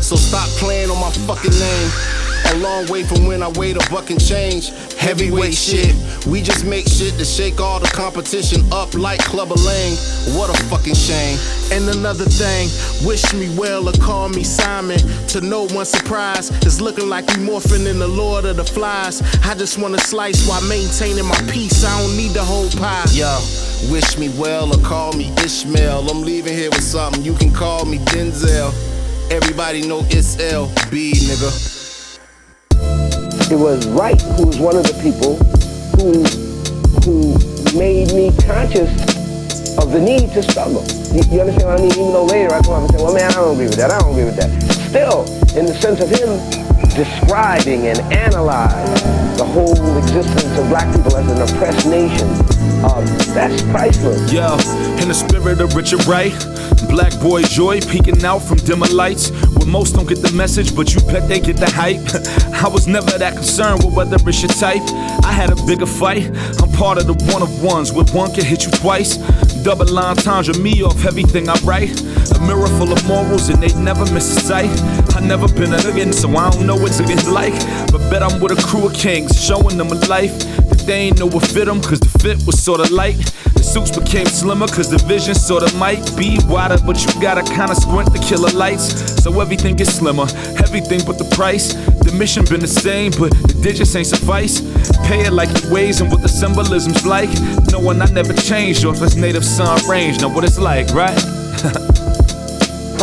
So 0.00 0.16
stop 0.16 0.48
playing 0.60 0.90
on 0.90 1.00
my 1.00 1.10
fucking 1.26 1.58
name. 1.58 2.23
A 2.52 2.56
long 2.58 2.86
way 2.86 3.02
from 3.02 3.26
when 3.26 3.42
I 3.42 3.48
weighed 3.48 3.76
a 3.76 3.90
buck 3.90 4.10
and 4.10 4.20
change. 4.20 4.70
Heavyweight 4.94 5.54
shit. 5.54 5.94
We 6.26 6.42
just 6.42 6.64
make 6.64 6.86
shit 6.86 7.14
to 7.14 7.24
shake 7.24 7.60
all 7.60 7.80
the 7.80 7.88
competition 7.88 8.62
up 8.72 8.94
like 8.94 9.20
Clubber 9.20 9.54
Lang. 9.54 9.96
What 10.36 10.50
a 10.50 10.64
fucking 10.64 10.94
shame. 10.94 11.38
And 11.72 11.88
another 11.88 12.24
thing, 12.24 12.68
wish 13.06 13.32
me 13.34 13.54
well 13.56 13.88
or 13.88 13.92
call 13.92 14.28
me 14.28 14.44
Simon. 14.44 14.98
To 15.28 15.40
no 15.40 15.66
one's 15.70 15.88
surprise, 15.88 16.50
it's 16.64 16.80
looking 16.80 17.08
like 17.08 17.26
we 17.28 17.34
morphing 17.34 17.86
in 17.86 17.98
the 17.98 18.08
Lord 18.08 18.44
of 18.44 18.56
the 18.56 18.64
Flies. 18.64 19.22
I 19.44 19.54
just 19.54 19.78
wanna 19.78 19.98
slice 19.98 20.46
while 20.48 20.62
maintaining 20.68 21.26
my 21.26 21.40
peace. 21.50 21.84
I 21.84 22.00
don't 22.00 22.16
need 22.16 22.32
the 22.32 22.44
whole 22.44 22.70
pie. 22.70 23.04
Yo. 23.12 23.38
Wish 23.90 24.16
me 24.16 24.30
well 24.38 24.74
or 24.74 24.82
call 24.82 25.12
me 25.12 25.30
Ishmael. 25.44 26.08
I'm 26.08 26.22
leaving 26.22 26.54
here 26.54 26.70
with 26.70 26.82
something. 26.82 27.22
You 27.22 27.34
can 27.34 27.52
call 27.52 27.84
me 27.84 27.98
Denzel. 27.98 28.72
Everybody 29.30 29.86
know 29.86 30.06
it's 30.10 30.36
LB, 30.36 31.12
nigga. 31.12 31.73
It 33.54 33.60
was 33.60 33.86
Wright 33.86 34.20
who 34.20 34.48
was 34.48 34.58
one 34.58 34.74
of 34.74 34.82
the 34.82 34.98
people 35.00 35.38
who 35.94 36.26
who 37.06 37.38
made 37.78 38.12
me 38.12 38.34
conscious 38.42 38.90
of 39.78 39.92
the 39.92 40.00
need 40.00 40.32
to 40.32 40.42
struggle. 40.42 40.82
You, 41.14 41.22
you 41.30 41.40
understand 41.40 41.70
what 41.70 41.78
I 41.78 41.82
mean? 41.82 41.92
Even 41.92 42.12
though 42.12 42.24
later 42.24 42.52
I 42.52 42.60
come 42.62 42.74
up 42.74 42.90
and 42.90 42.98
say, 42.98 43.04
well, 43.04 43.14
man, 43.14 43.30
I 43.30 43.34
don't 43.34 43.54
agree 43.54 43.66
with 43.66 43.76
that. 43.76 43.92
I 43.92 44.00
don't 44.00 44.10
agree 44.10 44.24
with 44.24 44.34
that. 44.42 44.50
Still, 44.90 45.22
in 45.56 45.66
the 45.66 45.74
sense 45.74 46.00
of 46.02 46.10
him 46.10 46.34
describing 46.98 47.86
and 47.86 48.00
analyze 48.12 49.23
the 49.36 49.44
whole 49.44 49.98
existence 49.98 50.58
of 50.58 50.68
black 50.68 50.94
people 50.94 51.16
as 51.16 51.30
an 51.30 51.42
oppressed 51.42 51.86
nation, 51.86 52.28
um, 52.84 53.04
that's 53.34 53.62
priceless. 53.70 54.32
Yo, 54.32 54.52
in 55.02 55.08
the 55.08 55.14
spirit 55.14 55.60
of 55.60 55.74
Richard 55.74 56.04
Wright, 56.06 56.32
Black 56.88 57.18
boy 57.20 57.42
joy 57.42 57.80
peeking 57.80 58.24
out 58.24 58.40
from 58.40 58.58
dimmer 58.58 58.86
lights. 58.86 59.30
Where 59.56 59.66
most 59.66 59.96
don't 59.96 60.08
get 60.08 60.22
the 60.22 60.32
message, 60.32 60.76
but 60.76 60.94
you 60.94 61.00
bet 61.00 61.28
they 61.28 61.40
get 61.40 61.56
the 61.56 61.70
hype. 61.70 61.98
I 62.64 62.68
was 62.68 62.86
never 62.86 63.18
that 63.18 63.34
concerned 63.34 63.82
with 63.84 63.94
whether 63.94 64.16
it's 64.28 64.42
your 64.42 64.50
type. 64.50 64.82
I 65.24 65.32
had 65.32 65.50
a 65.50 65.56
bigger 65.66 65.86
fight. 65.86 66.26
I'm 66.62 66.70
part 66.72 66.98
of 66.98 67.06
the 67.06 67.14
one 67.32 67.42
of 67.42 67.62
ones 67.62 67.92
where 67.92 68.04
one 68.14 68.32
can 68.32 68.44
hit 68.44 68.64
you 68.64 68.70
twice. 68.70 69.18
Double 69.64 69.98
entendre 69.98 70.52
me 70.60 70.82
off 70.82 71.06
everything 71.06 71.48
I 71.48 71.54
write. 71.64 71.98
A 72.36 72.40
mirror 72.40 72.66
full 72.76 72.92
of 72.92 73.02
morals 73.06 73.48
and 73.48 73.62
they 73.62 73.72
never 73.80 74.04
miss 74.12 74.36
a 74.36 74.40
sight. 74.40 74.70
I 75.16 75.20
never 75.20 75.48
been 75.48 75.72
a 75.72 75.78
again, 75.88 76.12
so 76.12 76.28
I 76.36 76.50
don't 76.50 76.66
know 76.66 76.76
what 76.76 76.92
it's 77.00 77.26
like. 77.26 77.54
But 77.90 78.10
bet 78.10 78.22
I'm 78.22 78.40
with 78.40 78.52
a 78.52 78.62
crew 78.62 78.84
of 78.84 78.92
kings, 78.92 79.42
showing 79.42 79.78
them 79.78 79.88
a 79.88 79.94
life 80.06 80.38
that 80.68 80.84
they 80.86 81.08
ain't 81.08 81.18
know 81.18 81.26
what 81.26 81.46
fit 81.46 81.64
them, 81.64 81.80
cause 81.80 81.98
the 81.98 82.18
fit 82.18 82.44
was 82.44 82.62
sorta 82.62 82.92
light. 82.92 83.16
The 83.54 83.62
suits 83.62 83.96
became 83.96 84.26
slimmer, 84.26 84.66
cause 84.66 84.90
the 84.90 84.98
vision 85.08 85.34
sorta 85.34 85.74
might 85.76 86.04
be 86.14 86.38
wider, 86.44 86.76
but 86.84 87.00
you 87.00 87.08
gotta 87.22 87.42
kinda 87.42 87.74
squint 87.74 88.12
the 88.12 88.20
lights. 88.54 89.22
So 89.22 89.40
everything 89.40 89.76
gets 89.76 89.94
slimmer, 89.94 90.26
everything 90.60 91.00
but 91.06 91.16
the 91.16 91.24
price. 91.34 91.72
Mission 92.18 92.44
been 92.44 92.60
the 92.60 92.68
same, 92.68 93.12
but 93.18 93.30
the 93.32 93.58
digits 93.62 93.94
ain't 93.96 94.06
suffice. 94.06 94.60
Pay 95.06 95.26
it 95.26 95.32
like 95.32 95.50
it 95.50 95.64
weighs 95.66 96.00
and 96.00 96.10
what 96.10 96.22
the 96.22 96.28
symbolism's 96.28 97.04
like. 97.04 97.30
Knowing 97.70 98.00
I 98.00 98.06
never 98.06 98.32
changed 98.32 98.84
off 98.84 98.98
this 98.98 99.16
native 99.16 99.44
sun 99.44 99.80
range. 99.88 100.20
Know 100.20 100.28
what 100.28 100.44
it's 100.44 100.58
like, 100.58 100.88
right? 100.90 101.18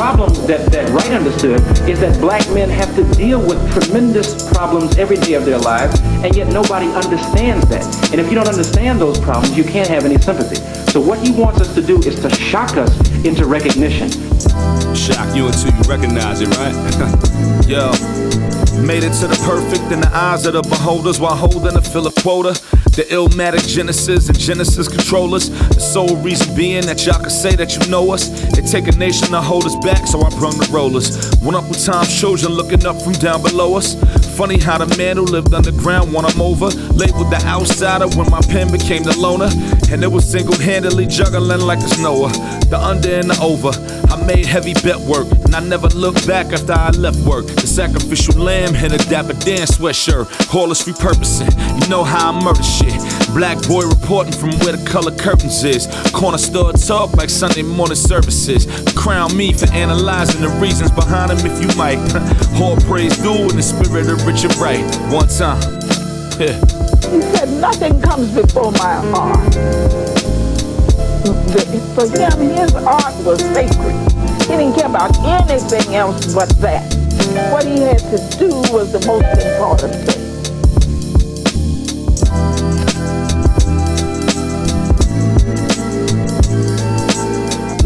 problem 0.01 0.33
that, 0.47 0.65
that 0.71 0.89
Wright 0.89 1.11
understood 1.11 1.59
is 1.87 1.99
that 1.99 2.19
black 2.19 2.41
men 2.49 2.67
have 2.69 2.95
to 2.95 3.03
deal 3.13 3.39
with 3.39 3.59
tremendous 3.71 4.51
problems 4.51 4.97
every 4.97 5.17
day 5.17 5.35
of 5.35 5.45
their 5.45 5.59
lives, 5.59 5.99
and 6.23 6.35
yet 6.35 6.51
nobody 6.51 6.87
understands 6.87 7.69
that. 7.69 7.83
And 8.11 8.19
if 8.19 8.27
you 8.27 8.33
don't 8.33 8.47
understand 8.47 8.99
those 8.99 9.19
problems, 9.19 9.55
you 9.55 9.63
can't 9.63 9.87
have 9.89 10.03
any 10.03 10.17
sympathy. 10.17 10.55
So 10.91 10.99
what 10.99 11.19
he 11.19 11.31
wants 11.31 11.61
us 11.61 11.75
to 11.75 11.83
do 11.83 11.99
is 11.99 12.19
to 12.21 12.31
shock 12.31 12.77
us 12.77 12.91
into 13.23 13.45
recognition. 13.45 14.09
Shock 14.95 15.35
you 15.35 15.45
until 15.45 15.71
you 15.71 15.83
recognize 15.87 16.41
it, 16.41 16.49
right? 16.57 17.67
Yo. 17.69 18.40
Made 18.85 19.03
it 19.03 19.13
to 19.21 19.27
the 19.27 19.39
perfect 19.45 19.91
in 19.91 20.01
the 20.01 20.09
eyes 20.13 20.45
of 20.45 20.53
the 20.53 20.61
beholders 20.63 21.19
while 21.19 21.35
holding 21.35 21.77
a 21.77 21.81
fill 21.81 22.07
of 22.07 22.15
quota. 22.15 22.59
The 22.91 23.03
illmatic 23.03 23.65
Genesis 23.69 24.27
and 24.27 24.37
Genesis 24.37 24.89
controllers. 24.89 25.49
The 25.49 25.79
sole 25.79 26.17
reason 26.17 26.53
being 26.53 26.85
that 26.87 27.05
y'all 27.05 27.21
can 27.21 27.29
say 27.29 27.55
that 27.55 27.71
you 27.77 27.89
know 27.89 28.11
us. 28.11 28.27
It 28.57 28.67
take 28.67 28.93
a 28.93 28.97
nation 28.97 29.29
to 29.29 29.39
hold 29.39 29.65
us 29.65 29.77
back, 29.77 30.05
so 30.07 30.21
I 30.21 30.29
brung 30.31 30.57
the 30.57 30.67
rollers. 30.73 31.15
Went 31.39 31.55
up 31.55 31.69
with 31.69 31.85
Tom 31.85 32.05
children 32.05 32.51
looking 32.51 32.85
up 32.85 33.01
from 33.01 33.13
down 33.13 33.43
below 33.43 33.77
us. 33.77 33.95
Funny 34.35 34.59
how 34.59 34.77
the 34.77 34.93
man 34.97 35.15
who 35.15 35.23
lived 35.23 35.53
underground 35.53 36.11
when 36.11 36.25
I'm 36.25 36.41
over. 36.41 36.67
Labeled 36.91 37.31
the 37.31 37.41
outsider 37.45 38.09
when 38.17 38.29
my 38.29 38.41
pen 38.41 38.69
became 38.69 39.03
the 39.03 39.17
loner. 39.17 39.47
And 39.89 40.03
it 40.03 40.11
was 40.11 40.29
single 40.29 40.59
handedly 40.59 41.07
juggling 41.07 41.61
like 41.61 41.79
it's 41.79 41.97
Noah. 41.97 42.31
The 42.67 42.77
under 42.77 43.15
and 43.15 43.29
the 43.29 43.39
over. 43.39 43.71
I 44.11 44.21
made 44.25 44.45
heavy 44.45 44.73
bet 44.73 44.99
work, 44.99 45.31
and 45.45 45.55
I 45.55 45.61
never 45.61 45.87
looked 45.87 46.27
back 46.27 46.47
after 46.51 46.73
I 46.73 46.89
left 46.91 47.19
work. 47.19 47.47
The 47.47 47.67
sacrificial 47.67 48.35
lamb 48.35 48.75
in 48.75 48.91
a 48.91 48.97
dapper 48.97 49.33
Dan 49.33 49.65
sweatshirt. 49.65 50.27
Haulless 50.51 50.83
repurposing, 50.83 51.51
you 51.81 51.87
know 51.87 52.03
how 52.03 52.31
I 52.31 52.43
murder 52.43 52.61
shit. 52.61 52.80
Black 53.33 53.61
boy 53.67 53.83
reporting 53.87 54.33
from 54.33 54.51
where 54.59 54.75
the 54.75 54.83
color 54.85 55.15
curtains 55.15 55.63
is. 55.63 55.87
Corner 56.11 56.37
store 56.37 56.73
talk 56.73 57.13
like 57.13 57.29
Sunday 57.29 57.61
morning 57.63 57.95
services. 57.95 58.67
Crown 58.93 59.35
me 59.35 59.53
for 59.53 59.71
analyzing 59.71 60.41
the 60.41 60.49
reasons 60.59 60.91
behind 60.91 61.31
them 61.31 61.39
if 61.45 61.61
you 61.61 61.69
might. 61.77 61.97
All 62.61 62.75
praise 62.87 63.17
due 63.17 63.49
in 63.49 63.55
the 63.55 63.63
spirit 63.63 64.07
of 64.09 64.25
Richard 64.27 64.55
Wright. 64.57 64.83
One 65.11 65.27
time. 65.27 65.61
Yeah. 66.39 66.57
He 67.11 67.21
said, 67.21 67.49
nothing 67.61 68.01
comes 68.01 68.33
before 68.33 68.71
my 68.71 68.95
art. 69.13 69.53
For 71.93 72.07
him, 72.07 72.39
his 72.49 72.73
art 72.73 73.15
was 73.23 73.41
sacred. 73.53 73.93
He 74.41 74.57
didn't 74.57 74.73
care 74.73 74.87
about 74.87 75.19
anything 75.19 75.93
else 75.93 76.33
but 76.33 76.49
that. 76.61 76.91
What 77.51 77.65
he 77.65 77.79
had 77.81 77.99
to 77.99 78.37
do 78.39 78.47
was 78.73 78.91
the 78.91 79.05
most 79.05 79.45
important 79.45 80.09
thing. 80.09 80.30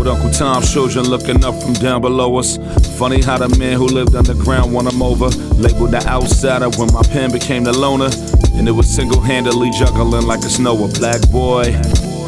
Uncle 0.08 0.30
Tom's 0.30 0.72
children 0.72 1.10
looking 1.10 1.44
up 1.44 1.56
from 1.62 1.74
down 1.74 2.02
below 2.02 2.38
us. 2.38 2.58
Funny 2.98 3.22
how 3.22 3.38
the 3.38 3.50
man 3.58 3.78
who 3.78 3.88
lived 3.88 4.16
underground 4.16 4.74
won 4.74 4.88
him 4.88 5.02
over. 5.02 5.28
Labeled 5.56 5.92
the 5.92 6.06
outsider 6.08 6.70
when 6.78 6.94
my 6.94 7.02
pen 7.04 7.32
became 7.32 7.64
the 7.64 7.74
loner. 7.74 8.10
And 8.54 8.68
it 8.68 8.72
was 8.72 8.88
single 8.88 9.20
handedly 9.20 9.72
juggling 9.72 10.28
like 10.28 10.40
a 10.40 10.50
snow. 10.50 10.86
A 10.86 10.88
black 10.88 11.22
boy. 11.30 11.72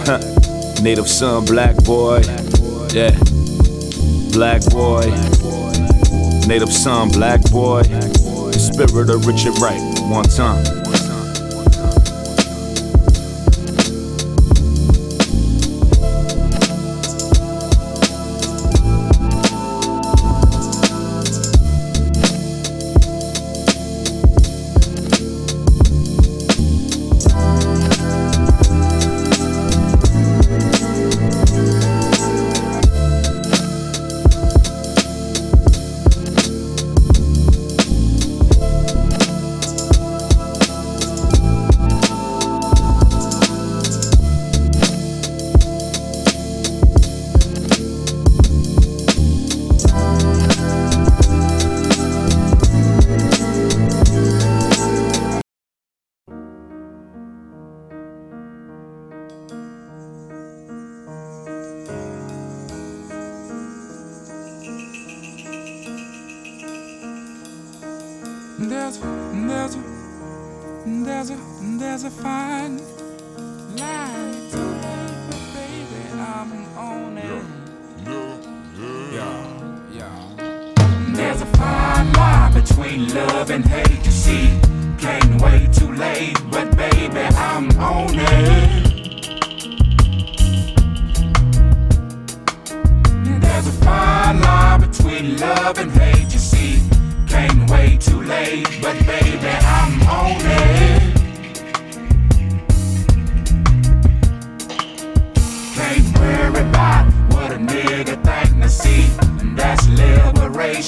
Huh. 0.06 0.20
Native 0.82 1.08
son, 1.08 1.46
black 1.46 1.76
boy. 1.84 2.22
Yeah. 2.94 3.18
Black 4.32 4.62
boy. 4.70 5.06
Native 6.48 6.74
son, 6.74 7.10
black 7.10 7.42
boy. 7.52 7.84
The 7.84 8.60
spirit 8.60 9.10
of 9.10 9.26
Richard 9.28 9.58
Wright. 9.60 9.82
One 10.10 10.26
time. 10.26 10.66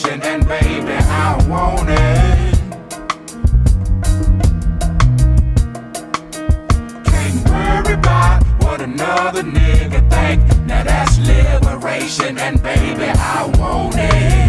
Liberation, 0.03 0.21
and 0.23 0.47
baby, 0.47 0.93
I 0.93 1.45
want 1.47 1.89
it. 1.89 2.55
Can't 7.05 7.49
worry 7.49 7.93
about 7.93 8.43
what 8.63 8.81
another 8.81 9.43
nigga 9.43 10.09
think. 10.09 10.65
Now 10.65 10.83
that's 10.83 11.17
liberation, 11.19 12.37
and 12.37 12.61
baby, 12.61 13.05
I 13.05 13.51
want 13.57 13.95
it. 13.97 14.48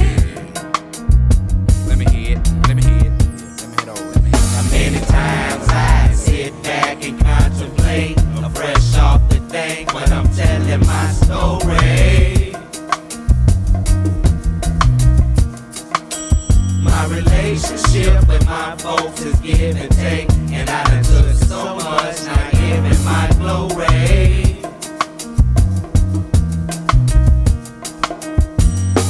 Folks 18.80 19.20
is 19.20 19.38
give 19.40 19.76
and 19.76 19.90
take, 19.92 20.30
and 20.52 20.70
I 20.70 20.84
done 20.84 21.04
took 21.04 21.34
so 21.34 21.76
much, 21.76 22.24
not 22.24 22.50
giving 22.52 23.04
my 23.04 23.28
glory. 23.36 23.86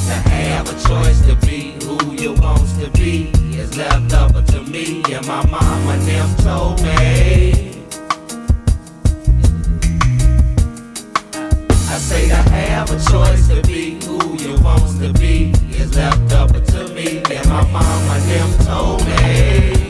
To 0.07 0.15
have 0.29 0.67
a 0.67 0.75
choice 0.87 1.19
to 1.27 1.35
be 1.47 1.77
who 1.85 1.95
you 2.21 2.33
want 2.33 2.67
to 2.81 2.89
be 2.99 3.31
is 3.55 3.77
left 3.77 4.13
up 4.13 4.45
to 4.47 4.61
me, 4.63 5.03
and 5.09 5.25
my 5.25 5.45
mama 5.45 5.97
them 6.05 6.35
told 6.37 6.83
me. 6.83 7.85
I 11.93 11.97
say 11.97 12.27
to 12.27 12.35
have 12.35 12.91
a 12.91 12.99
choice 13.09 13.47
to 13.47 13.61
be 13.61 13.70
mama 17.71 18.19
them 18.27 18.49
told 18.65 19.05
me. 19.05 19.80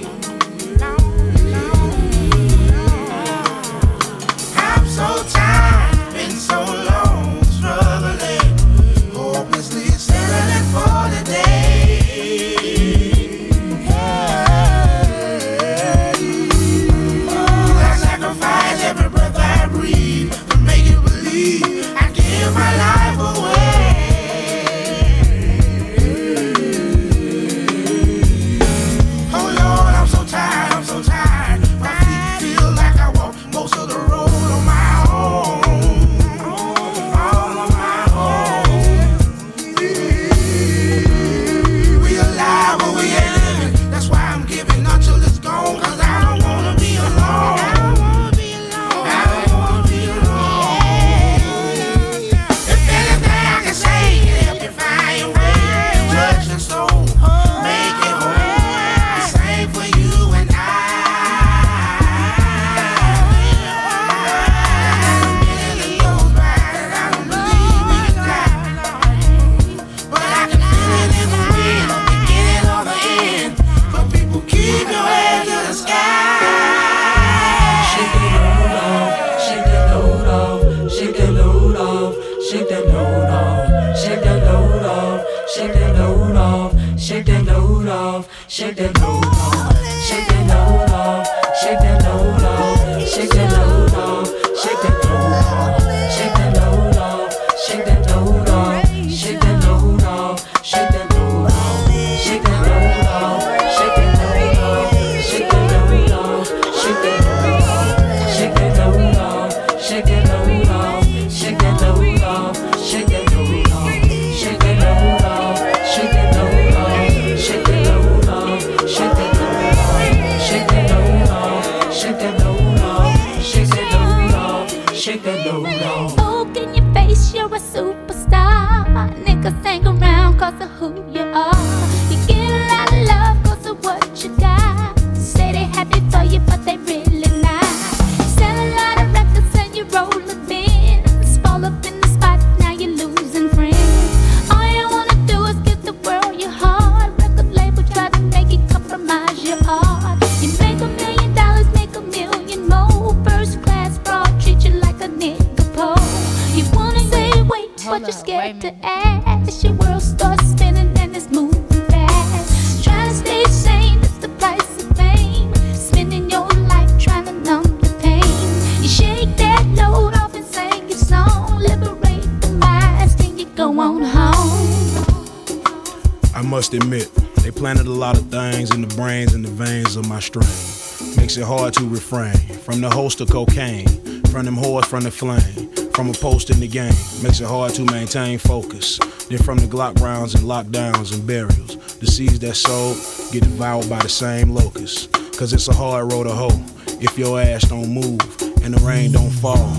The 183.17 183.23
of 183.23 183.29
cocaine, 183.29 183.87
from 184.25 184.45
them 184.45 184.55
whores 184.55 184.85
from 184.85 185.03
the 185.03 185.11
flame, 185.11 185.91
from 185.91 186.09
a 186.09 186.13
post 186.13 186.49
in 186.49 186.59
the 186.59 186.67
game. 186.67 186.93
Makes 187.21 187.41
it 187.41 187.47
hard 187.47 187.73
to 187.73 187.83
maintain 187.85 188.37
focus. 188.37 188.99
Then 189.27 189.39
from 189.39 189.57
the 189.57 189.65
Glock 189.65 189.99
rounds 189.99 190.33
and 190.35 190.45
lockdowns 190.45 191.13
and 191.13 191.25
burials, 191.27 191.75
the 191.97 192.07
seeds 192.07 192.39
that 192.39 192.55
sowed 192.55 192.95
get 193.33 193.43
devoured 193.43 193.89
by 193.89 193.99
the 193.99 194.09
same 194.09 194.51
locusts. 194.51 195.07
Cause 195.37 195.51
it's 195.51 195.67
a 195.67 195.73
hard 195.73 196.11
road 196.11 196.23
to 196.23 196.33
hoe 196.33 196.63
if 197.01 197.17
your 197.17 197.41
ass 197.41 197.67
don't 197.67 197.89
move 197.89 198.21
and 198.63 198.73
the 198.73 198.81
rain 198.85 199.11
don't 199.11 199.31
fall 199.31 199.73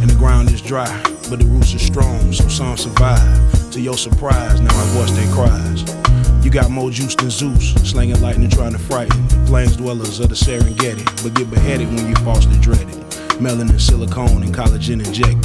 and 0.00 0.08
the 0.08 0.16
ground 0.16 0.50
is 0.50 0.62
dry, 0.62 0.88
but 1.28 1.40
the 1.40 1.46
roots 1.46 1.74
are 1.74 1.78
strong, 1.78 2.32
so 2.32 2.48
some 2.48 2.76
survive. 2.76 3.70
To 3.72 3.80
your 3.80 3.98
surprise, 3.98 4.60
now 4.60 4.74
I 4.74 4.84
voice 4.94 5.10
their 5.10 5.30
cries. 5.34 5.82
You 6.44 6.50
got 6.50 6.70
more 6.70 6.90
juice 6.90 7.16
than 7.16 7.30
Zeus, 7.30 7.74
slinging 7.88 8.20
lightning 8.22 8.50
trying 8.50 8.72
to 8.72 8.78
frighten 8.78 9.27
plains 9.48 9.78
dwellers 9.78 10.20
of 10.20 10.28
the 10.28 10.34
Serengeti, 10.34 11.06
but 11.22 11.32
get 11.32 11.50
beheaded 11.50 11.88
when 11.88 12.06
you 12.06 12.14
falsely 12.16 12.58
dread 12.60 12.82
it. 12.82 12.96
Melanin, 13.40 13.80
silicone, 13.80 14.42
and 14.42 14.54
collagen 14.54 15.04
injected. 15.04 15.40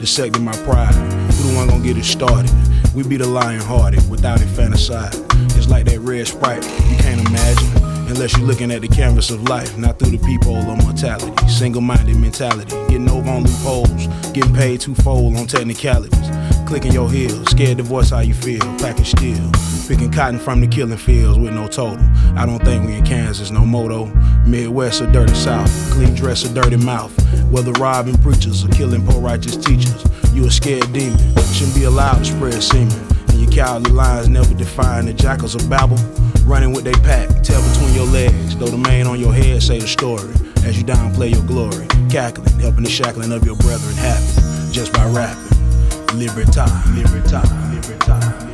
Dissecting 0.00 0.42
my 0.42 0.56
pride, 0.64 0.94
who 0.94 1.50
the 1.50 1.54
one 1.54 1.68
gonna 1.68 1.84
get 1.84 1.98
it 1.98 2.06
started? 2.06 2.50
We 2.94 3.02
be 3.02 3.18
the 3.18 3.26
lion 3.26 3.60
hearted 3.60 4.08
without 4.08 4.40
infanticide. 4.40 5.14
It's 5.56 5.68
like 5.68 5.84
that 5.84 6.00
red 6.00 6.26
sprite, 6.26 6.64
you 6.64 6.96
can't 6.96 7.20
imagine. 7.28 7.68
Unless 8.08 8.34
you're 8.38 8.46
looking 8.46 8.70
at 8.70 8.80
the 8.80 8.88
canvas 8.88 9.30
of 9.30 9.42
life, 9.46 9.76
not 9.76 9.98
through 9.98 10.16
the 10.16 10.24
peephole 10.24 10.70
of 10.70 10.82
mortality. 10.82 11.46
Single 11.46 11.82
minded 11.82 12.16
mentality, 12.16 12.74
getting 12.88 13.10
over 13.10 13.28
on 13.28 13.42
loopholes, 13.42 14.06
getting 14.32 14.54
paid 14.54 14.80
twofold 14.80 15.36
on 15.36 15.46
technicalities. 15.46 16.30
Clicking 16.66 16.92
your 16.92 17.10
heels, 17.10 17.50
scared 17.50 17.76
to 17.76 17.82
voice 17.82 18.08
how 18.08 18.20
you 18.20 18.32
feel, 18.32 18.62
packing 18.78 19.04
steel. 19.04 19.50
Picking 19.86 20.10
cotton 20.10 20.38
from 20.38 20.62
the 20.62 20.66
killing 20.66 20.96
fields 20.96 21.38
with 21.38 21.52
no 21.52 21.68
total. 21.68 22.03
I 22.36 22.46
don't 22.46 22.62
think 22.64 22.84
we 22.84 22.94
in 22.94 23.04
Kansas, 23.04 23.50
no 23.50 23.64
moto. 23.64 24.06
Midwest 24.46 25.00
or 25.00 25.10
dirty 25.10 25.34
South, 25.34 25.70
clean 25.92 26.14
dress 26.14 26.44
or 26.44 26.52
dirty 26.52 26.76
mouth. 26.76 27.12
Whether 27.50 27.72
robbing 27.72 28.18
preachers 28.18 28.64
or 28.64 28.68
killing 28.68 29.06
poor 29.06 29.20
righteous 29.20 29.56
teachers, 29.56 30.04
you 30.32 30.46
a 30.46 30.50
scared 30.50 30.92
demon. 30.92 31.18
Shouldn't 31.54 31.76
be 31.76 31.84
allowed 31.84 32.18
to 32.18 32.24
spread 32.24 32.62
semen. 32.62 32.98
And 33.28 33.40
your 33.40 33.50
cowardly 33.50 33.92
lines 33.92 34.28
never 34.28 34.52
define 34.54 35.06
the 35.06 35.12
jackals 35.12 35.54
of 35.54 35.70
Babel. 35.70 35.96
Running 36.44 36.72
with 36.72 36.84
they 36.84 36.92
pack, 36.92 37.28
tail 37.42 37.62
between 37.70 37.94
your 37.94 38.06
legs. 38.06 38.56
Though 38.56 38.66
the 38.66 38.78
mane 38.78 39.06
on 39.06 39.20
your 39.20 39.32
head 39.32 39.62
say 39.62 39.78
the 39.78 39.86
story. 39.86 40.30
As 40.64 40.76
you 40.76 40.84
downplay 40.84 41.32
your 41.32 41.44
glory, 41.44 41.86
cackling, 42.10 42.58
helping 42.58 42.84
the 42.84 42.90
shackling 42.90 43.32
of 43.32 43.44
your 43.44 43.56
brethren 43.56 43.94
happen. 43.94 44.72
Just 44.72 44.92
by 44.92 45.06
rapping. 45.10 46.18
Libertad, 46.18 46.94
libertad, 46.94 47.74
libertad. 47.74 48.53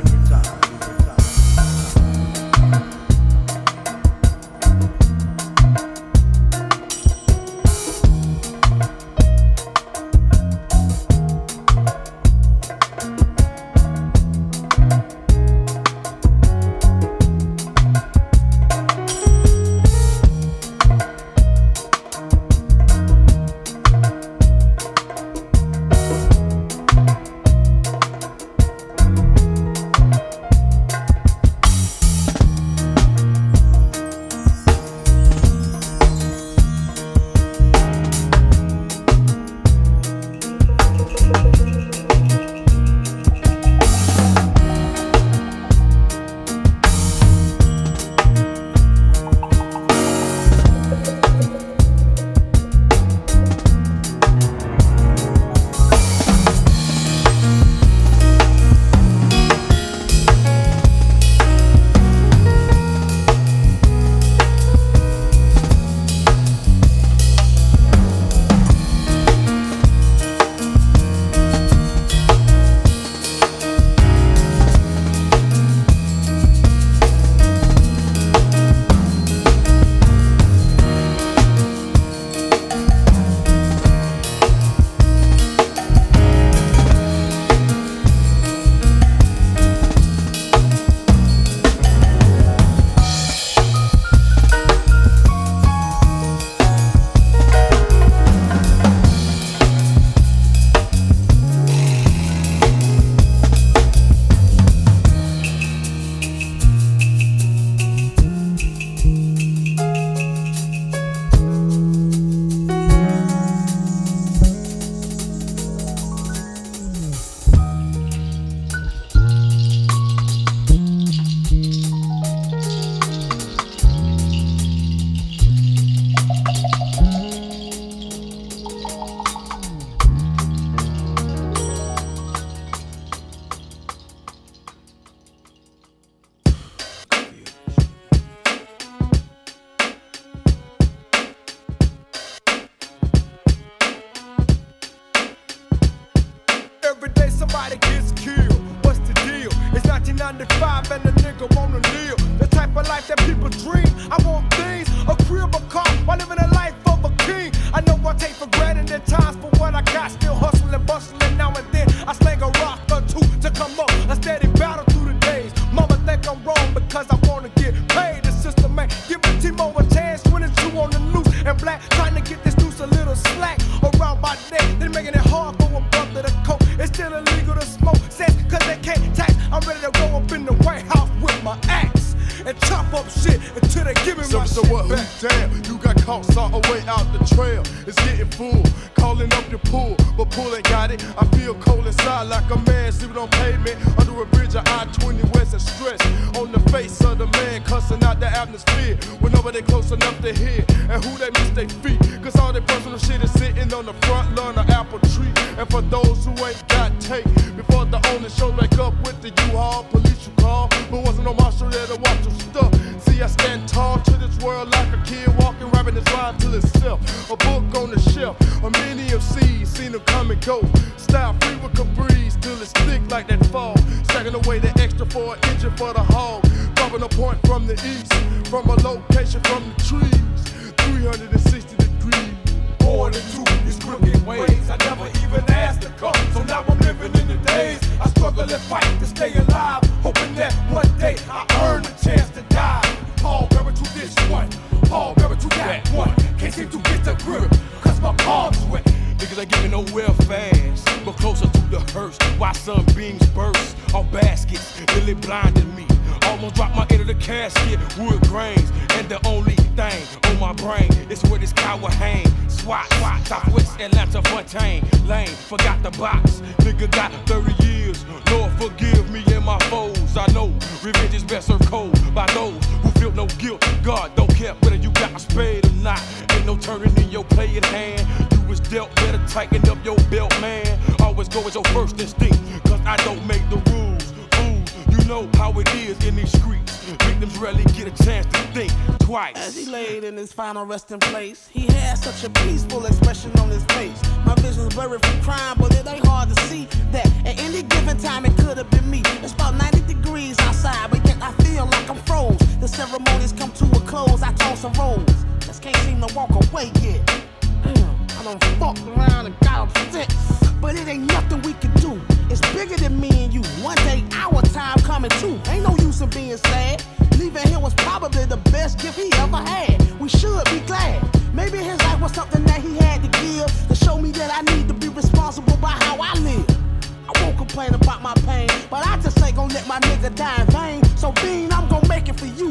complain 327.51 327.73
about 327.73 328.01
my 328.01 328.13
pain. 328.25 328.47
But 328.69 328.87
I 328.87 328.97
just 329.01 329.21
ain't 329.21 329.35
gonna 329.35 329.53
let 329.53 329.67
my 329.67 329.79
nigga 329.79 330.15
die 330.15 330.41
in 330.41 330.47
vain. 330.47 330.97
So, 330.97 331.11
Bean, 331.21 331.51
I'm 331.51 331.67
gonna 331.67 331.87
make 331.89 332.07
it 332.07 332.17
for 332.17 332.25
you. 332.25 332.47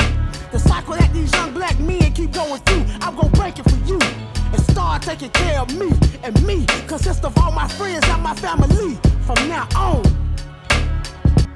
The 0.53 0.59
cycle 0.59 0.95
that 0.95 1.11
these 1.15 1.33
young 1.33 1.55
black 1.55 1.79
men 1.81 2.13
keep 2.13 2.33
going 2.33 2.61
through, 2.67 2.85
I'm 3.01 3.17
gonna 3.17 3.31
break 3.31 3.59
it 3.59 3.65
for 3.71 3.79
you. 3.89 3.99
And 4.53 4.61
start 4.73 5.01
taking 5.03 5.31
care 5.31 5.61
of 5.61 5.75
me 5.75 5.91
and 6.23 6.35
me. 6.47 6.67
Consist 6.87 7.25
of 7.25 7.37
all 7.39 7.51
my 7.53 7.67
friends 7.67 8.05
and 8.09 8.23
my 8.23 8.35
family 8.35 8.99
from 9.23 9.39
now 9.49 9.67
on. 9.75 10.05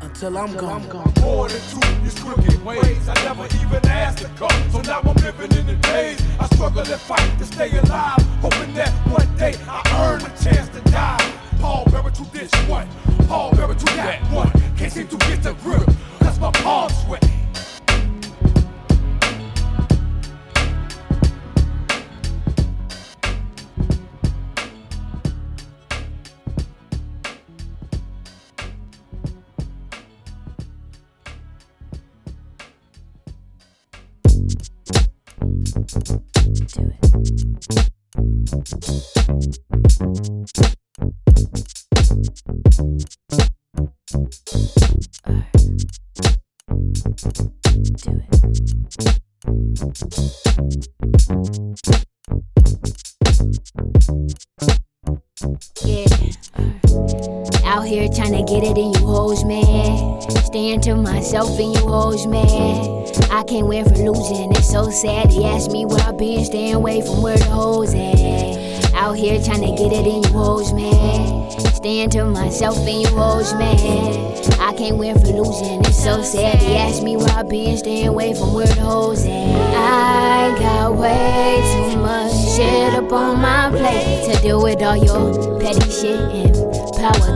Until 0.00 0.38
I'm 0.38 0.54
gone. 0.56 0.82
I'm 0.82 0.88
gone. 0.88 1.12
More 1.20 1.48
than 1.48 1.60
two 1.68 2.06
is 2.06 2.18
crooked 2.18 2.64
ways. 2.64 3.08
I 3.08 3.14
never 3.24 3.46
even 3.60 3.86
asked 3.86 4.18
to 4.18 4.28
come. 4.40 4.70
So 4.70 4.80
now 4.80 5.00
I'm 5.00 5.16
living 5.16 5.52
in 5.58 5.66
the 5.66 5.76
days. 5.92 6.18
I 6.40 6.46
struggle 6.46 6.80
and 6.80 7.00
fight 7.00 7.38
to 7.40 7.44
stay 7.44 7.76
alive. 7.76 8.22
Hoping 8.40 8.72
that 8.74 8.90
one 9.12 9.36
day 9.36 9.54
I 9.68 9.80
earn 10.00 10.22
a 10.22 10.32
chance 10.42 10.70
to 10.70 10.80
die. 10.90 11.43
Paul 11.64 11.86
Bearer 11.86 12.10
to 12.10 12.24
this 12.30 12.52
one, 12.68 12.86
Paul 13.26 13.50
Bearer 13.52 13.74
to 13.74 13.84
that 13.96 14.20
one. 14.30 14.50
Can't 14.76 14.92
seem 14.92 15.08
to 15.08 15.16
get 15.16 15.42
the 15.42 15.54
grip, 15.54 15.88
cause 16.20 16.38
my 16.38 16.50
palms 16.50 16.94
sweat. 17.04 17.33
Stand 60.54 60.84
to 60.84 60.94
myself 60.94 61.58
and 61.58 61.74
you 61.74 61.80
hoes 61.80 62.28
mad. 62.28 62.46
I 63.28 63.42
can't 63.42 63.66
win 63.66 63.84
for 63.86 63.96
losing, 63.96 64.52
it's 64.52 64.70
so 64.70 64.88
sad. 64.88 65.32
They 65.32 65.42
ask 65.42 65.68
me 65.72 65.84
where 65.84 65.98
i 66.06 66.12
been, 66.12 66.44
staying 66.44 66.74
away 66.74 67.00
from 67.00 67.22
where 67.22 67.36
the 67.36 67.46
hoes 67.46 67.92
at. 67.92 68.94
Out 68.94 69.14
here 69.14 69.42
trying 69.42 69.62
to 69.62 69.74
get 69.76 69.92
it 69.92 70.06
in 70.06 70.22
you 70.22 70.38
hoes 70.38 70.72
mad. 70.72 71.50
Stand 71.74 72.12
to 72.12 72.26
myself 72.26 72.76
and 72.76 73.02
you 73.02 73.08
hoes 73.08 73.52
mad. 73.54 73.80
I 74.60 74.72
can't 74.74 74.96
win 74.96 75.18
for 75.18 75.26
losing, 75.26 75.80
it's 75.80 76.00
so 76.00 76.22
sad. 76.22 76.60
They 76.60 76.76
ask 76.76 77.02
me 77.02 77.16
where 77.16 77.30
i 77.30 77.42
been, 77.42 77.76
staying 77.76 78.06
away 78.06 78.34
from 78.34 78.54
where 78.54 78.68
the 78.68 78.80
hoes 78.80 79.24
at. 79.24 79.74
I 79.74 80.56
got 80.56 80.94
way 80.94 81.90
too 81.90 81.98
much 81.98 82.32
shit 82.54 82.94
up 82.94 83.12
on 83.12 83.40
my 83.40 83.70
plate 83.70 84.32
to 84.32 84.40
deal 84.40 84.62
with 84.62 84.80
all 84.84 84.96
your 84.96 85.58
petty 85.58 85.90
shit 85.90 86.20
and 86.20 86.73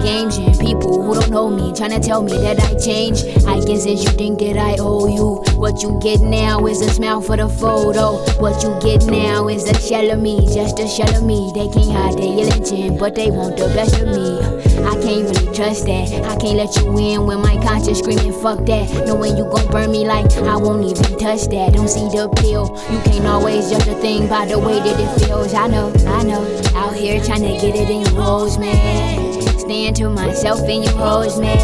games 0.03 0.37
and 0.39 0.59
people 0.59 1.03
who 1.03 1.15
don't 1.15 1.31
know 1.31 1.51
me 1.51 1.73
trying 1.75 1.91
to 1.91 2.01
tell 2.01 2.23
me 2.23 2.33
that 2.39 2.59
I 2.61 2.75
changed. 2.79 3.27
I 3.47 3.61
guess 3.61 3.83
since 3.85 4.03
you 4.05 4.11
think 4.11 4.39
that 4.41 4.57
I 4.57 4.77
owe 4.79 5.07
you, 5.07 5.43
what 5.57 5.83
you 5.83 5.99
get 6.03 6.21
now 6.21 6.67
is 6.67 6.81
a 6.81 6.89
smile 6.89 7.21
for 7.21 7.37
the 7.37 7.49
photo. 7.49 8.17
What 8.41 8.63
you 8.63 8.79
get 8.81 9.07
now 9.07 9.49
is 9.49 9.65
a 9.69 9.79
shell 9.79 10.11
of 10.11 10.21
me, 10.21 10.47
just 10.55 10.79
a 10.79 10.89
shell 10.89 11.15
of 11.15 11.23
me. 11.25 11.53
They 11.55 11.69
can't 11.69 11.93
hide 11.93 12.17
their 12.19 12.29
lynching, 12.29 12.97
but 12.99 13.15
they 13.15 13.31
want 13.31 13.57
the 13.57 13.67
best 13.75 14.01
of 14.01 14.09
me. 14.09 14.39
I 14.85 14.95
can't 15.03 15.29
really 15.29 15.55
trust 15.55 15.85
that. 15.87 16.13
I 16.25 16.37
can't 16.37 16.57
let 16.57 16.75
you 16.77 16.97
in 16.99 17.27
when 17.27 17.41
my 17.41 17.57
conscience 17.63 17.99
screaming, 17.99 18.33
fuck 18.41 18.65
that. 18.67 19.07
Knowing 19.07 19.37
you 19.37 19.45
gon' 19.45 19.67
burn 19.69 19.91
me 19.91 20.07
like 20.07 20.31
I 20.39 20.57
won't 20.57 20.85
even 20.85 21.19
touch 21.19 21.49
that. 21.49 21.75
Don't 21.75 21.89
see 21.89 22.09
the 22.09 22.29
pill. 22.37 22.69
You 22.91 23.01
can't 23.03 23.27
always 23.27 23.71
judge 23.71 23.89
a 23.89 23.95
thing 24.01 24.29
by 24.29 24.47
the 24.47 24.59
way 24.59 24.79
that 24.79 24.99
it 24.99 25.27
feels. 25.27 25.53
I 25.53 25.67
know, 25.67 25.93
I 26.07 26.23
know. 26.23 26.45
Out 26.75 26.95
here 26.95 27.23
trying 27.23 27.43
to 27.43 27.53
get 27.61 27.75
it 27.75 27.91
in 27.91 28.07
hoes, 28.15 28.57
man. 28.57 29.28
Stand 29.69 29.97
to 29.97 30.09
myself 30.09 30.61
and 30.61 30.83
you 30.83 30.91
hoes, 30.93 31.39
man. 31.39 31.55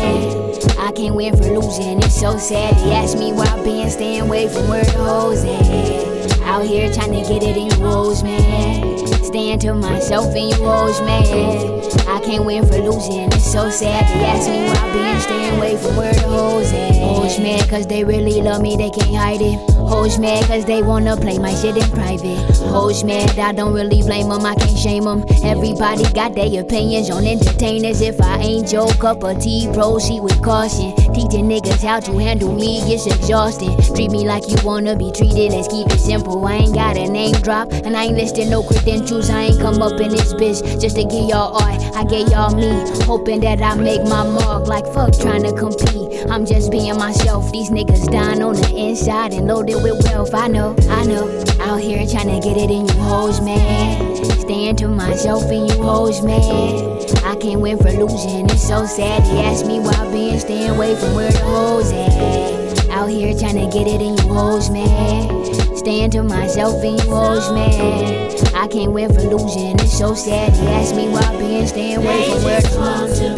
I 0.78 0.92
can't 0.92 1.14
win 1.14 1.34
for 1.38 1.44
losing. 1.58 2.02
It's 2.02 2.20
so 2.20 2.36
sad. 2.36 2.76
They 2.76 2.92
ask 2.92 3.16
me 3.16 3.32
why 3.32 3.46
I've 3.46 3.64
been 3.64 3.88
staying 3.88 4.20
away 4.20 4.46
from 4.46 4.68
where 4.68 4.84
the 4.84 4.98
hoes 4.98 5.42
at. 5.42 6.38
Out 6.42 6.66
here 6.66 6.92
trying 6.92 7.12
to 7.12 7.26
get 7.26 7.42
it 7.42 7.56
in 7.56 7.70
you 7.70 7.86
hoes, 7.86 8.22
man. 8.22 8.98
Stand 9.24 9.62
to 9.62 9.72
myself 9.72 10.34
and 10.36 10.50
you 10.50 10.56
hoes, 10.56 11.00
man. 11.00 11.80
I 12.06 12.20
can't 12.20 12.44
win 12.44 12.66
for 12.66 12.76
losing. 12.76 13.32
It's 13.32 13.50
so 13.50 13.70
sad. 13.70 14.06
They 14.06 14.26
ask 14.26 14.50
me 14.50 14.66
why 14.66 14.86
I've 14.86 14.92
been 14.92 15.20
staying 15.22 15.56
away 15.56 15.76
from 15.78 15.96
where 15.96 16.12
the 16.12 16.28
hoes 16.28 16.70
at. 16.74 16.96
Hoes 16.96 17.38
mad 17.38 17.66
cause 17.70 17.86
they 17.86 18.04
really 18.04 18.42
love 18.42 18.60
me, 18.60 18.76
they 18.76 18.90
can't 18.90 19.16
hide 19.16 19.40
it. 19.40 19.58
Hoes 19.86 20.18
mad 20.18 20.44
cause 20.46 20.64
they 20.64 20.82
wanna 20.82 21.16
play 21.16 21.38
my 21.38 21.54
shit 21.54 21.76
in 21.76 21.90
private. 21.90 22.38
Hoes 22.72 23.04
mad, 23.04 23.38
I 23.38 23.52
don't 23.52 23.74
really 23.74 24.02
blame 24.02 24.28
them, 24.28 24.44
I 24.44 24.54
can't 24.54 24.78
shame 24.78 25.04
them. 25.04 25.24
Everybody 25.42 26.04
got 26.12 26.34
their 26.34 26.60
opinions 26.60 27.10
on 27.10 27.24
entertainers. 27.26 28.00
If 28.00 28.20
I 28.20 28.38
ain't 28.38 28.72
your 28.72 28.88
cup 28.94 29.22
of 29.22 29.40
tea, 29.40 29.68
proceed 29.72 30.20
with 30.20 30.42
caution. 30.42 30.94
Teaching 31.14 31.48
niggas 31.48 31.82
how 31.82 32.00
to 32.00 32.18
handle 32.18 32.54
me 32.54 32.80
gets 32.88 33.06
exhausting. 33.06 33.76
Treat 33.94 34.10
me 34.10 34.26
like 34.26 34.48
you 34.48 34.56
wanna 34.64 34.96
be 34.96 35.12
treated, 35.12 35.52
let's 35.52 35.68
keep 35.68 35.86
it 35.88 36.00
simple. 36.00 36.44
I 36.44 36.54
ain't 36.54 36.74
got 36.74 36.96
a 36.96 37.06
name 37.08 37.34
drop, 37.42 37.72
and 37.72 37.96
I 37.96 38.04
ain't 38.04 38.16
listing 38.16 38.50
no 38.50 38.62
credentials. 38.62 39.30
I 39.30 39.42
ain't 39.44 39.60
come 39.60 39.82
up 39.82 40.00
in 40.00 40.10
this 40.10 40.34
bitch 40.34 40.80
just 40.80 40.96
to 40.96 41.04
get 41.04 41.28
y'all 41.28 41.54
art. 41.62 41.80
I 41.94 42.04
gave 42.04 42.28
y'all 42.28 42.54
me, 42.54 42.68
hoping 43.04 43.40
that 43.40 43.62
I 43.62 43.74
make 43.74 44.02
my 44.04 44.24
mark. 44.24 44.66
Like 44.66 44.86
fuck 44.86 45.12
trying 45.18 45.44
to 45.44 45.52
compete. 45.52 46.28
I'm 46.30 46.46
just 46.46 46.70
being 46.70 46.96
myself. 46.96 47.52
These 47.52 47.70
niggas 47.70 48.10
dying 48.10 48.42
on 48.42 48.54
the 48.54 48.74
inside 48.76 49.32
and 49.34 49.46
loaded 49.46 49.73
with 49.82 50.04
wealth. 50.04 50.34
I 50.34 50.48
know, 50.48 50.76
I 50.88 51.04
know. 51.04 51.26
Out 51.60 51.80
here 51.80 52.06
trying 52.06 52.28
to 52.28 52.40
get 52.46 52.56
it 52.56 52.70
in 52.70 52.86
you 52.86 52.94
hoes, 52.94 53.40
man. 53.40 54.16
Staying 54.40 54.76
to 54.76 54.88
myself 54.88 55.44
and 55.44 55.70
you 55.70 55.82
hoes, 55.82 56.22
man. 56.22 57.00
I 57.24 57.36
can't 57.36 57.60
win 57.60 57.78
for 57.78 57.90
losing. 57.90 58.44
It's 58.50 58.66
so 58.66 58.86
sad. 58.86 59.24
They 59.24 59.40
ask 59.42 59.66
me 59.66 59.80
why 59.80 59.92
I've 59.92 60.12
been 60.12 60.38
staying 60.38 60.70
away 60.70 60.94
from 60.96 61.14
where 61.14 61.32
the 61.32 61.38
hoes 61.38 61.92
at. 61.92 62.90
Out 62.90 63.08
here 63.08 63.36
trying 63.38 63.56
to 63.56 63.66
get 63.76 63.86
it 63.86 64.00
in 64.00 64.16
you 64.16 64.34
hoes, 64.34 64.70
man. 64.70 65.44
Staying 65.76 66.10
to 66.12 66.22
myself 66.22 66.82
and 66.84 67.00
you 67.00 67.10
hoes, 67.10 67.50
man. 67.52 68.30
I 68.54 68.68
can't 68.68 68.92
win 68.92 69.12
for 69.12 69.22
losing. 69.22 69.78
It's 69.80 69.98
so 69.98 70.14
sad. 70.14 70.52
They 70.54 70.66
ask 70.68 70.94
me 70.94 71.08
why 71.08 71.20
I've 71.20 71.38
been 71.38 71.66
staying 71.66 71.96
away 71.96 72.30
from 72.30 72.44
where 72.44 72.60
the 72.60 72.68
hoes 72.68 73.20
at. 73.20 73.34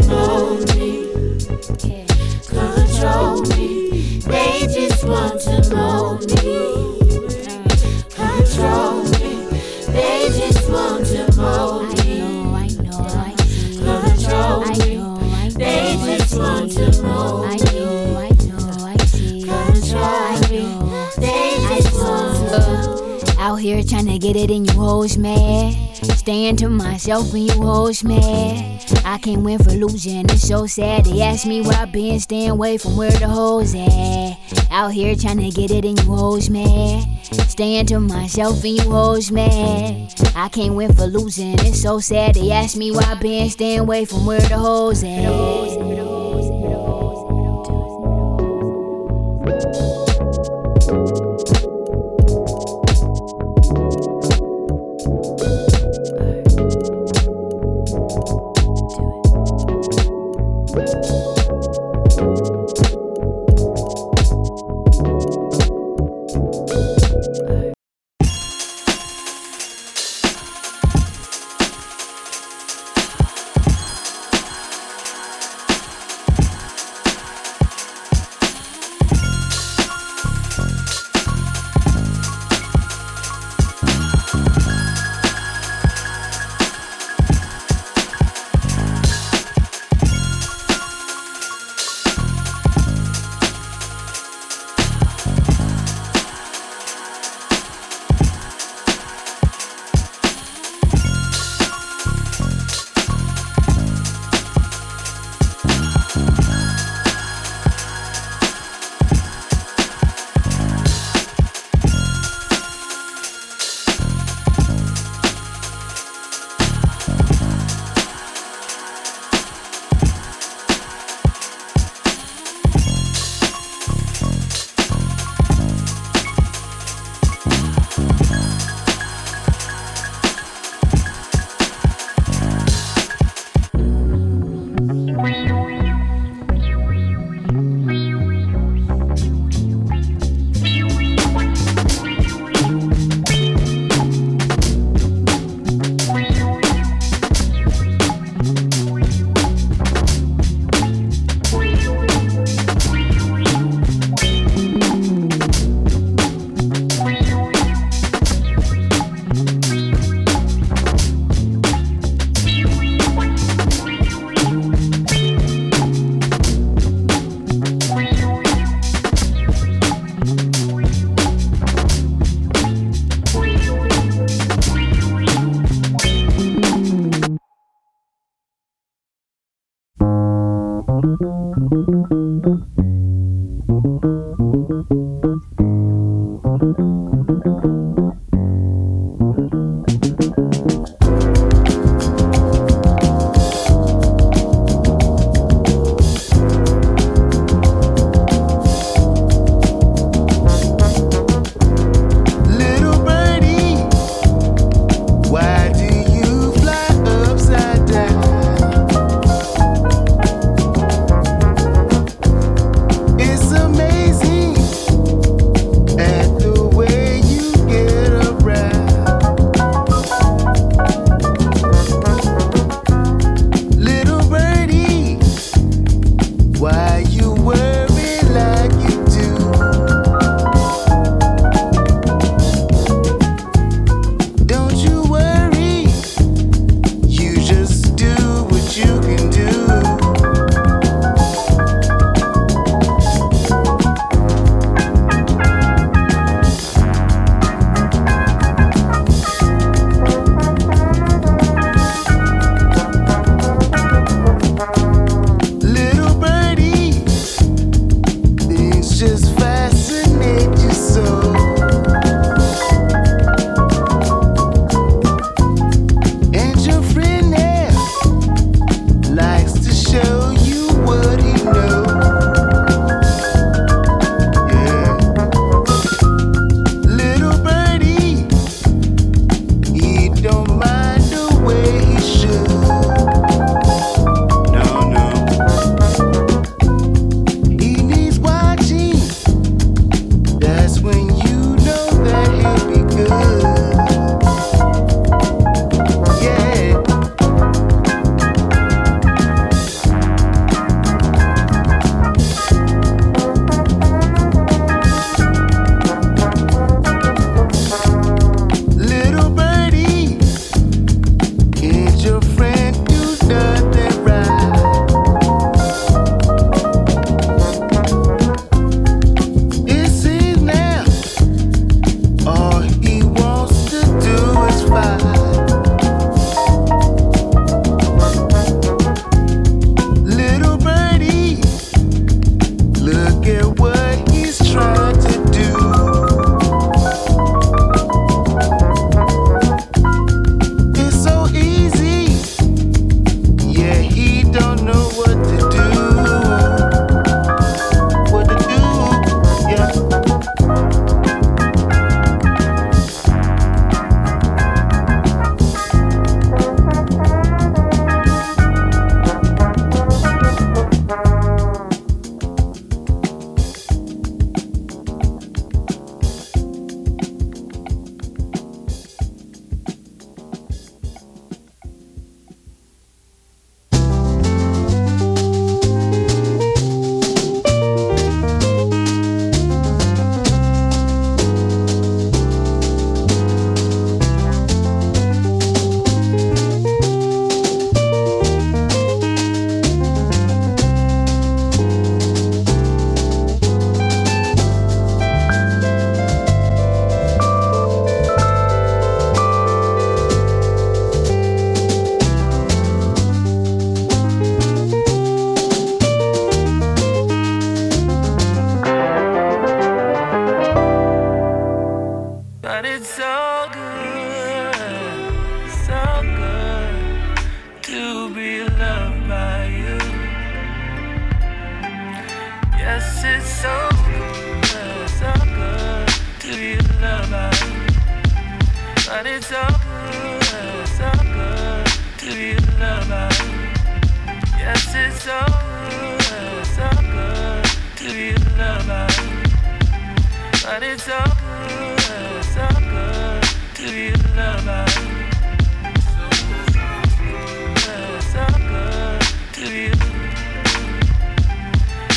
control 2.49 3.43
me. 3.43 3.76
They 4.27 4.67
just 4.67 5.05
want 5.05 5.41
to 5.43 5.75
mold 5.75 6.27
me. 6.43 6.99
Control 8.11 9.03
me. 9.05 9.47
They 9.93 10.29
just 10.37 10.69
want 10.69 11.07
to 11.07 11.33
mold 11.37 12.05
me. 12.05 12.23
I 12.53 12.69
know, 12.83 13.07
I 13.07 13.35
know, 13.81 14.03
control 14.03 14.61
me. 14.67 15.49
They 15.51 16.17
just 16.19 16.37
want 16.37 16.73
to 16.73 17.03
mold 17.03 17.47
me. 17.47 17.49
I 17.49 17.57
know, 17.73 18.17
I 18.17 18.31
know, 18.47 18.85
I 18.85 18.97
see. 19.07 19.43
Control 19.43 20.39
me. 20.51 20.65
They 21.17 21.81
just 21.81 21.93
want 21.95 22.37
to 22.49 23.37
Out 23.39 23.57
here 23.57 23.83
trying 23.85 24.07
to 24.07 24.19
get 24.19 24.35
it 24.37 24.51
in 24.51 24.65
you 24.65 24.73
hoes, 24.73 25.17
man. 25.17 25.95
Staying 25.95 26.57
to 26.57 26.69
myself 26.69 27.33
and 27.33 27.49
you 27.49 27.63
hoes, 27.63 28.03
man. 28.03 28.76
I 29.05 29.19
can't 29.19 29.43
win 29.43 29.59
for 29.59 29.71
losing. 29.73 30.25
It's 30.27 30.47
so 30.47 30.67
sad. 30.67 31.05
They 31.05 31.23
ask 31.23 31.47
me 31.47 31.61
where 31.61 31.77
I've 31.77 31.93
been 31.93 32.21
staying 32.21 32.51
away 32.51 32.79
from 32.79 32.97
where 32.97 33.11
the 33.11 33.29
hoes 33.29 33.75
at. 33.75 34.37
Out 34.71 34.93
here 34.93 35.15
trying 35.15 35.39
to 35.39 35.51
get 35.51 35.71
it 35.71 35.85
in 35.85 35.97
you 35.97 36.15
hoes, 36.15 36.51
man. 36.51 37.19
Staying 37.23 37.87
to 37.87 38.01
myself 38.01 38.63
and 38.65 38.77
you 38.77 38.91
hoes, 38.91 39.31
man. 39.33 40.09
I 40.35 40.49
can't 40.49 40.75
win 40.75 40.93
for 40.95 41.07
losing. 41.07 41.55
It's 41.61 41.81
so 41.83 42.01
sad. 42.01 42.35
They 42.35 42.51
ask 42.51 42.77
me 42.77 42.91
why 42.91 43.05
I've 43.07 43.21
been 43.21 43.49
staying 43.51 43.81
away 43.81 44.05
from 44.05 44.27
where 44.27 44.41
the 44.41 44.59
hoes 44.59 45.03
at. 45.03 46.06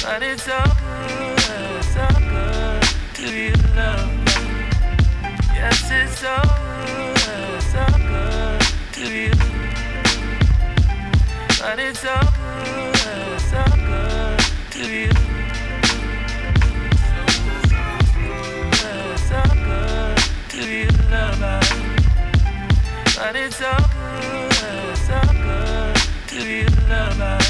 But 0.09 0.23
it's 0.23 0.41
so 0.41 0.59
good, 0.63 1.83
so 1.83 2.07
good 2.17 2.81
to 3.13 3.25
be 3.29 3.51
loved. 3.77 4.29
Yes, 5.53 5.91
it's 5.91 6.17
so 6.17 6.35
good, 7.13 7.61
so 7.61 7.85
good 8.09 8.59
to 8.93 9.03
be 9.07 9.29
But 11.59 11.77
it's 11.77 11.99
so 11.99 12.17
good, 12.41 13.39
so 13.51 13.63
good 13.85 14.39
to 14.71 14.79
be 14.89 15.09
loved. 21.11 21.51
But 23.15 23.35
it's 23.35 23.57
so 23.57 23.73
good, 24.09 24.97
so 24.97 25.21
good 25.45 25.95
to 26.29 26.37
be 26.49 26.65
loved. 26.89 27.45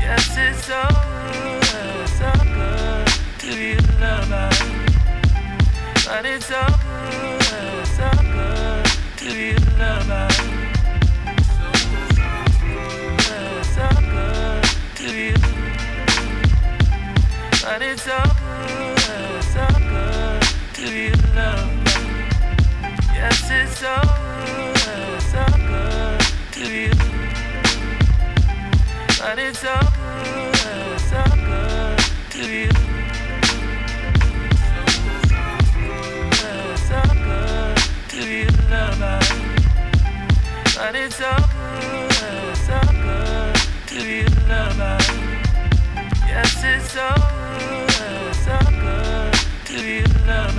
Yes, 0.00 0.36
it's 0.38 0.66
so 0.66 1.11
But 4.02 4.18
it's 6.26 6.46
so 6.46 6.58
good, 6.58 7.86
so 7.86 8.10
good 8.20 8.84
to 9.18 9.32
be 9.32 9.54
be 15.12 15.32
But 17.62 17.82
it's 17.82 18.02
good, 18.02 18.12
good 25.56 26.20
to 26.52 26.60
be 26.68 26.90
But 29.20 29.38
it's 29.38 29.60
so 29.60 30.01
so 46.92 47.08
good, 47.16 48.34
so 48.34 48.58
good 48.68 49.32
to 49.64 49.76
be 49.82 50.04
loved. 50.26 50.58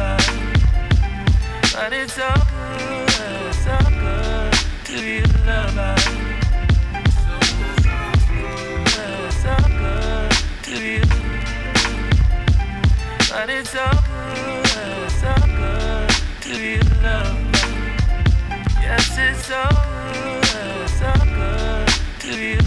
But 1.71 1.93
it's 1.93 2.13
so 2.13 2.33
good, 2.49 3.53
so 3.53 3.77
good 4.01 4.53
to 4.85 4.95
be 5.05 5.21
loved. 5.45 6.01
So 9.43 9.55
good 9.77 10.31
to 10.63 10.73
be 10.81 10.95
But 13.29 13.49
it's 13.51 13.69
so 13.69 13.87
good, 14.07 15.11
so 15.21 15.33
good 15.59 16.09
to 16.41 16.51
be 16.57 16.73
loved. 17.03 17.57
Yes, 18.81 19.17
it's 19.19 19.45
so 19.45 19.63
good, 20.49 20.89
so 20.99 21.11
good 21.37 21.87
to 22.21 22.29
be 22.41 22.57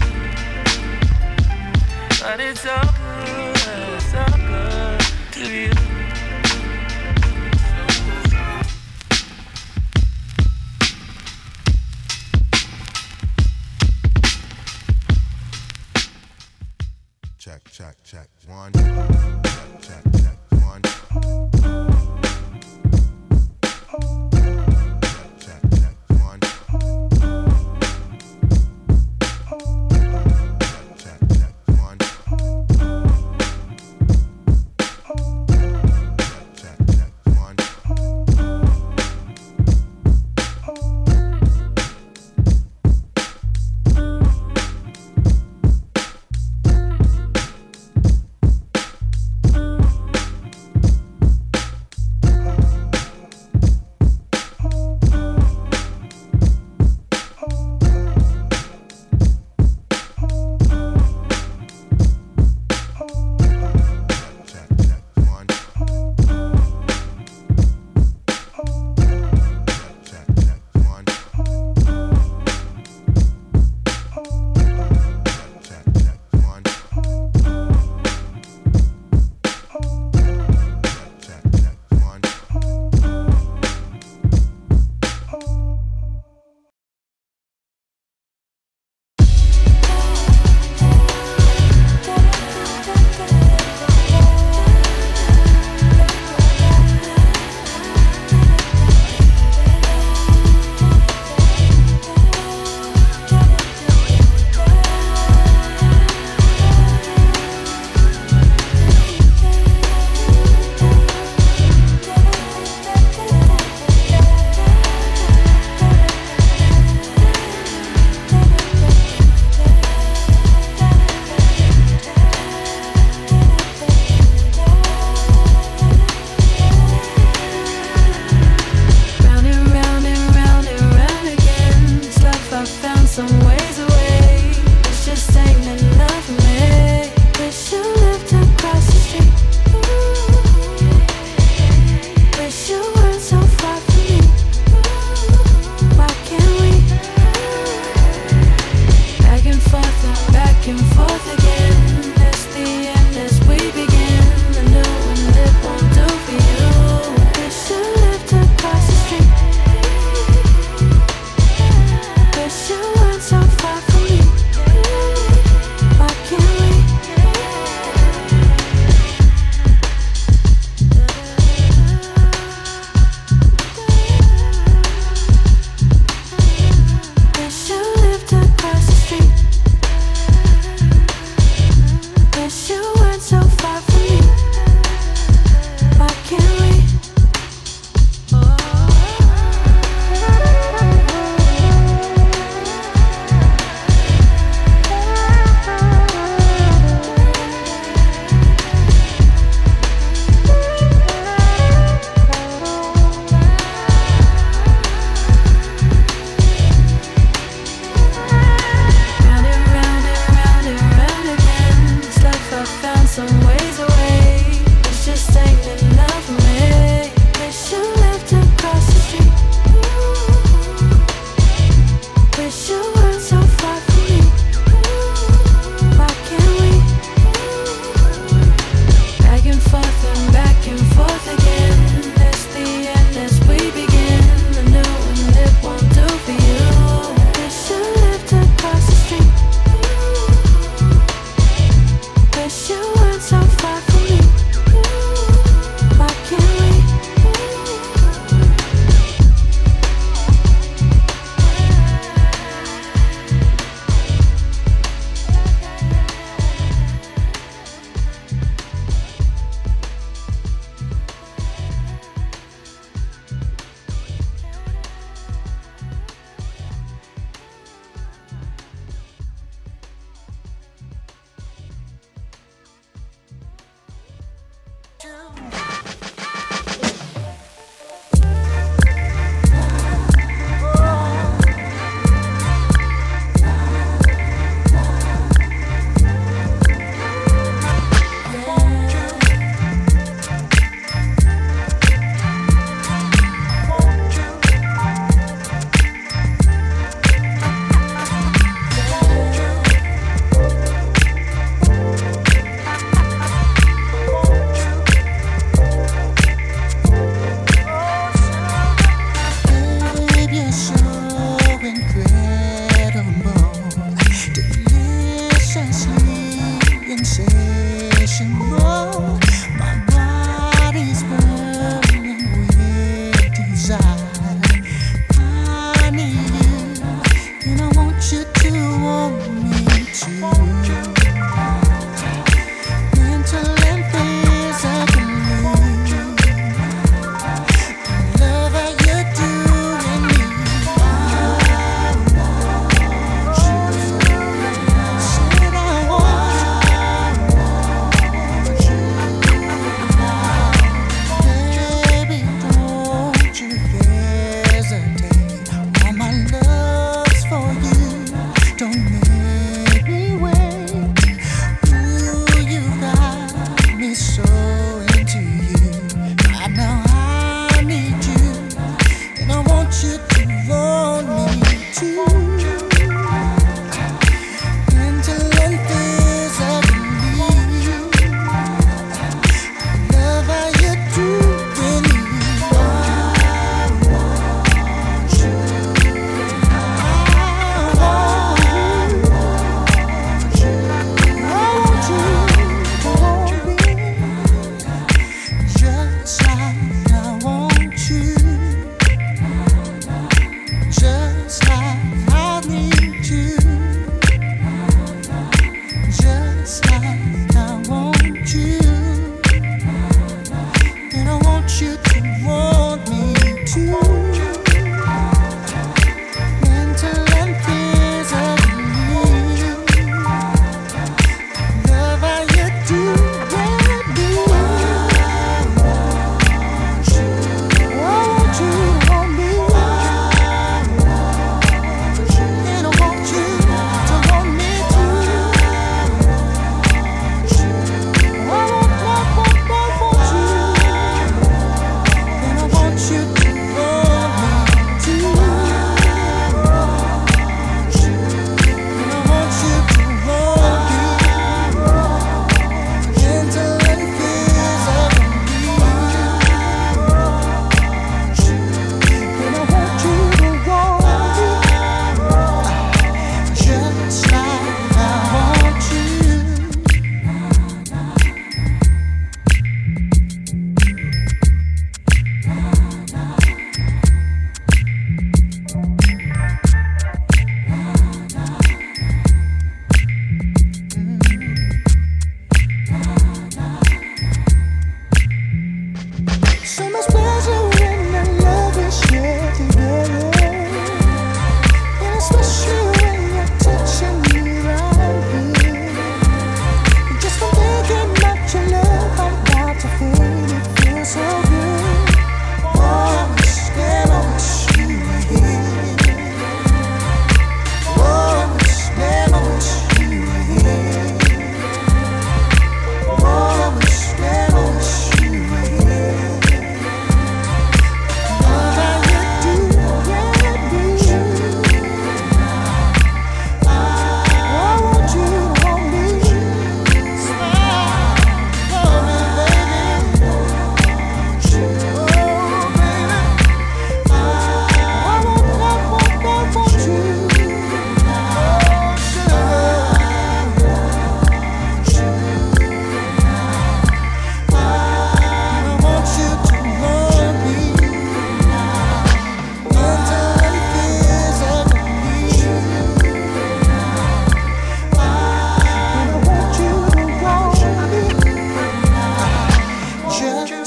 But 2.21 2.39
it's 2.39 2.61
so 2.61 2.96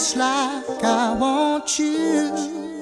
just 0.00 0.16
like 0.16 0.82
I 0.82 1.12
want 1.12 1.78
you. 1.78 2.79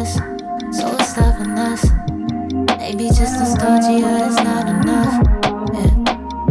us, 0.00 0.14
so 0.76 0.96
it's 0.98 1.16
loving 1.16 1.58
us. 1.58 1.84
Maybe 2.78 3.08
just 3.08 3.36
as 3.36 3.54
nostalgia 3.54 4.12
is 4.28 4.36
not 4.36 4.66
enough. 4.68 5.14
Yeah. 5.74 5.94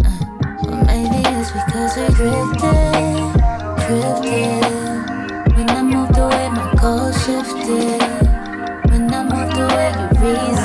Uh, 0.05 0.83
maybe 0.85 1.21
it's 1.37 1.51
because 1.57 1.93
we 1.97 2.05
drifted, 2.19 3.33
drifted. 3.87 4.63
When 5.55 5.69
I 5.69 5.81
moved 5.81 6.17
away, 6.17 6.49
my 6.49 6.65
goal 6.79 7.11
shifted. 7.23 8.01
When 8.91 9.11
I 9.13 9.23
moved 9.23 9.57
away, 9.57 9.89
you 9.99 10.07
reason. 10.21 10.58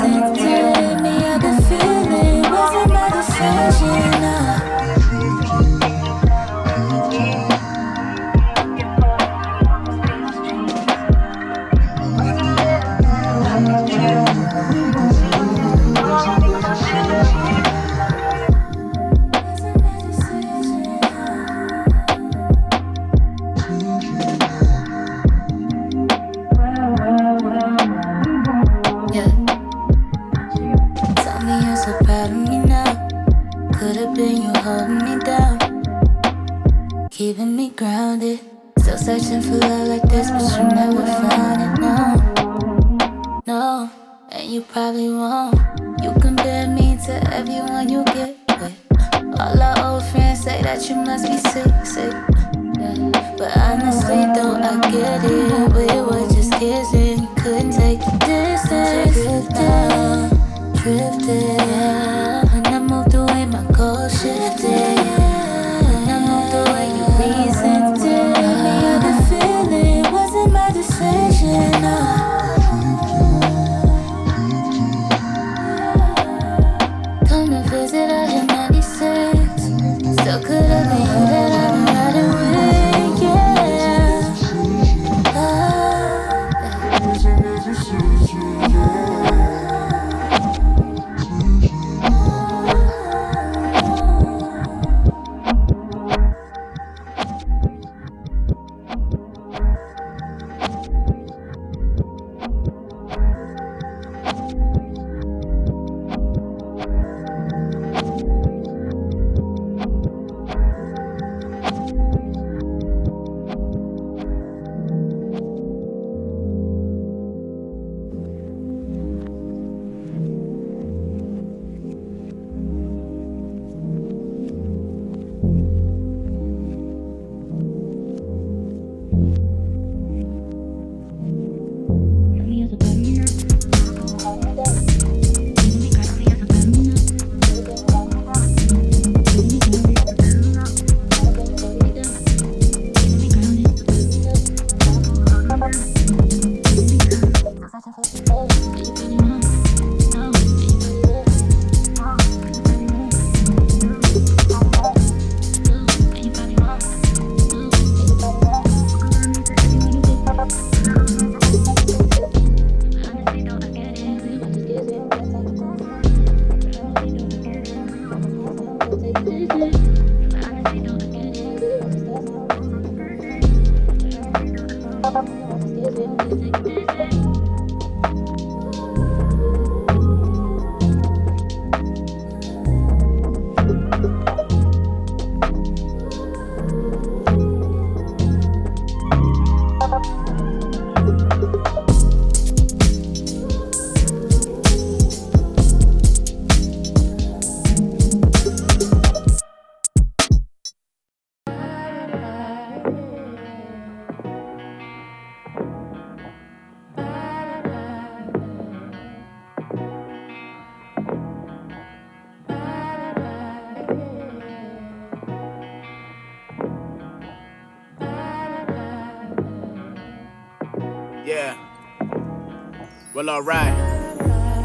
Alright. 223.27 223.73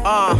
Uh, 0.05 0.35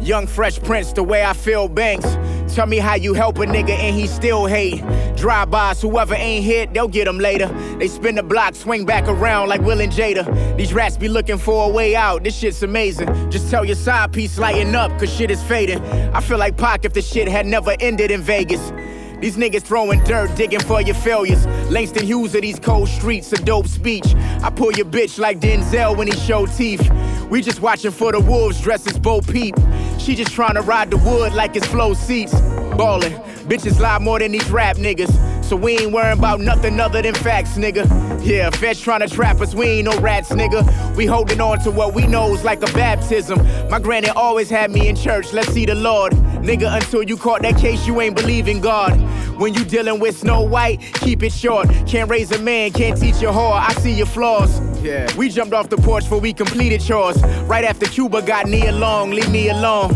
young 0.00 0.26
fresh 0.26 0.60
prince, 0.60 0.92
the 0.92 1.02
way 1.02 1.24
I 1.24 1.32
feel 1.32 1.68
banks. 1.68 2.06
Tell 2.54 2.66
me 2.66 2.78
how 2.78 2.94
you 2.94 3.14
help 3.14 3.38
a 3.38 3.46
nigga 3.46 3.70
and 3.70 3.96
he 3.96 4.06
still 4.06 4.46
hate. 4.46 4.84
Drive-bys, 5.16 5.80
whoever 5.80 6.14
ain't 6.14 6.44
hit, 6.44 6.74
they'll 6.74 6.88
get 6.88 7.08
him 7.08 7.18
later. 7.18 7.46
They 7.78 7.88
spin 7.88 8.14
the 8.14 8.22
block, 8.22 8.54
swing 8.54 8.84
back 8.84 9.08
around 9.08 9.48
like 9.48 9.62
Will 9.62 9.80
and 9.80 9.92
Jada. 9.92 10.56
These 10.56 10.74
rats 10.74 10.96
be 10.96 11.08
looking 11.08 11.38
for 11.38 11.68
a 11.68 11.72
way 11.72 11.96
out, 11.96 12.24
this 12.24 12.36
shit's 12.36 12.62
amazing. 12.62 13.08
Just 13.30 13.50
tell 13.50 13.64
your 13.64 13.76
side 13.76 14.12
piece 14.12 14.38
lighten 14.38 14.74
up, 14.74 14.90
cause 14.98 15.12
shit 15.12 15.30
is 15.30 15.42
fading. 15.42 15.80
I 16.14 16.20
feel 16.20 16.38
like 16.38 16.56
Pac 16.56 16.84
if 16.84 16.92
the 16.92 17.02
shit 17.02 17.26
had 17.26 17.46
never 17.46 17.74
ended 17.80 18.10
in 18.10 18.20
Vegas. 18.20 18.72
These 19.20 19.38
niggas 19.38 19.62
throwing 19.62 20.04
dirt, 20.04 20.34
digging 20.36 20.60
for 20.60 20.82
your 20.82 20.94
failures. 20.94 21.46
Langston 21.70 22.04
Hughes 22.04 22.34
of 22.34 22.42
these 22.42 22.58
cold 22.58 22.88
streets, 22.88 23.32
a 23.32 23.36
dope 23.36 23.66
speech. 23.66 24.14
I 24.42 24.50
pull 24.50 24.72
your 24.72 24.84
bitch 24.84 25.18
like 25.18 25.40
Denzel 25.40 25.96
when 25.96 26.06
he 26.06 26.16
show 26.18 26.44
teeth. 26.44 26.86
We 27.28 27.42
just 27.42 27.60
watching 27.60 27.90
for 27.90 28.12
the 28.12 28.20
wolves 28.20 28.60
dressed 28.60 28.86
as 28.86 28.98
Bo 28.98 29.20
Peep. 29.20 29.56
She 29.98 30.14
just 30.14 30.32
trying 30.32 30.54
to 30.54 30.62
ride 30.62 30.90
the 30.90 30.96
wood 30.98 31.32
like 31.32 31.56
it's 31.56 31.66
flow 31.66 31.92
seats. 31.94 32.32
Ballin', 32.76 33.12
bitches 33.48 33.80
lie 33.80 33.98
more 33.98 34.18
than 34.18 34.32
these 34.32 34.48
rap 34.50 34.76
niggas. 34.76 35.44
So 35.44 35.56
we 35.56 35.78
ain't 35.78 35.92
worrying 35.92 36.18
about 36.18 36.40
nothing 36.40 36.78
other 36.80 37.02
than 37.02 37.14
facts, 37.14 37.56
nigga. 37.56 37.86
Yeah, 38.24 38.50
feds 38.50 38.80
trying 38.80 39.00
to 39.00 39.08
trap 39.08 39.40
us, 39.40 39.54
we 39.54 39.66
ain't 39.66 39.84
no 39.84 39.98
rats, 40.00 40.30
nigga. 40.30 40.96
We 40.96 41.06
holding 41.06 41.40
on 41.40 41.60
to 41.60 41.70
what 41.70 41.94
we 41.94 42.06
know 42.06 42.34
is 42.34 42.44
like 42.44 42.62
a 42.62 42.72
baptism. 42.72 43.38
My 43.70 43.78
granny 43.78 44.08
always 44.08 44.50
had 44.50 44.70
me 44.72 44.88
in 44.88 44.96
church, 44.96 45.32
let's 45.32 45.48
see 45.52 45.64
the 45.64 45.76
Lord. 45.76 46.12
Nigga, 46.42 46.74
until 46.74 47.02
you 47.02 47.16
caught 47.16 47.42
that 47.42 47.56
case, 47.58 47.86
you 47.86 48.00
ain't 48.00 48.16
believe 48.16 48.48
in 48.48 48.60
God. 48.60 49.00
When 49.38 49.54
you 49.54 49.64
dealing 49.64 50.00
with 50.00 50.18
Snow 50.18 50.42
White, 50.42 50.80
keep 50.94 51.22
it 51.22 51.32
short. 51.32 51.68
Can't 51.86 52.10
raise 52.10 52.32
a 52.32 52.38
man, 52.40 52.72
can't 52.72 52.98
teach 53.00 53.16
a 53.16 53.26
whore. 53.26 53.60
I 53.60 53.72
see 53.74 53.92
your 53.92 54.06
flaws. 54.06 54.58
Yeah. 54.86 55.16
We 55.16 55.28
jumped 55.30 55.52
off 55.52 55.68
the 55.68 55.76
porch 55.78 56.04
before 56.04 56.20
we 56.20 56.32
completed 56.32 56.80
chores. 56.80 57.20
Right 57.46 57.64
after 57.64 57.86
Cuba 57.86 58.22
got 58.22 58.46
near 58.46 58.70
long, 58.70 59.10
leave 59.10 59.30
me 59.32 59.48
alone. 59.48 59.90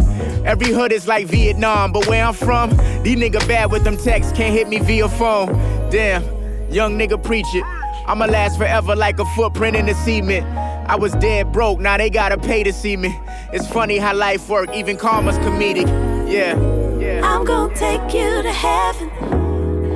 Every 0.45 0.73
hood 0.73 0.91
is 0.91 1.07
like 1.07 1.27
Vietnam, 1.29 1.93
but 1.93 2.09
where 2.09 2.25
I'm 2.25 2.35
from, 2.35 2.71
these 3.05 3.17
nigga 3.17 3.47
bad 3.47 3.71
with 3.71 3.85
them 3.85 3.97
texts, 3.97 4.33
can't 4.33 4.53
hit 4.53 4.69
me 4.69 4.79
via 4.81 5.09
phone. 5.09 5.49
Damn, 5.91 6.25
young 6.73 6.99
nigga 6.99 7.23
preach 7.23 7.47
it. 7.55 7.63
I'ma 8.09 8.25
last 8.25 8.59
forever 8.59 8.97
like 8.97 9.21
a 9.21 9.25
footprint 9.37 9.77
in 9.77 9.87
the 9.87 9.95
cement. 9.95 10.45
I 10.91 10.97
was 10.97 11.13
dead 11.13 11.53
broke, 11.53 11.79
now 11.79 11.97
they 11.97 12.11
gotta 12.11 12.37
pay 12.37 12.65
to 12.65 12.73
see 12.73 12.97
me. 12.97 13.17
It's 13.53 13.69
funny 13.69 13.99
how 13.99 14.17
life 14.17 14.49
work, 14.49 14.75
even 14.75 14.97
karma's 14.97 15.39
comedic. 15.39 15.87
Yeah, 16.29 16.59
yeah. 16.99 17.21
I'm 17.25 17.45
gonna 17.45 17.73
take 17.77 18.13
you 18.13 18.43
to 18.43 18.53
heaven. 18.53 19.09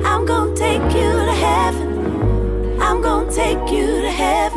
I'm 0.05 0.25
gonna 0.25 0.55
take 0.55 0.81
you 0.93 1.11
to 1.11 1.33
heaven. 1.33 1.95
I'm 2.81 3.01
gonna 3.01 3.31
take 3.31 3.71
you 3.71 4.01
to 4.01 4.11
heaven. 4.11 4.54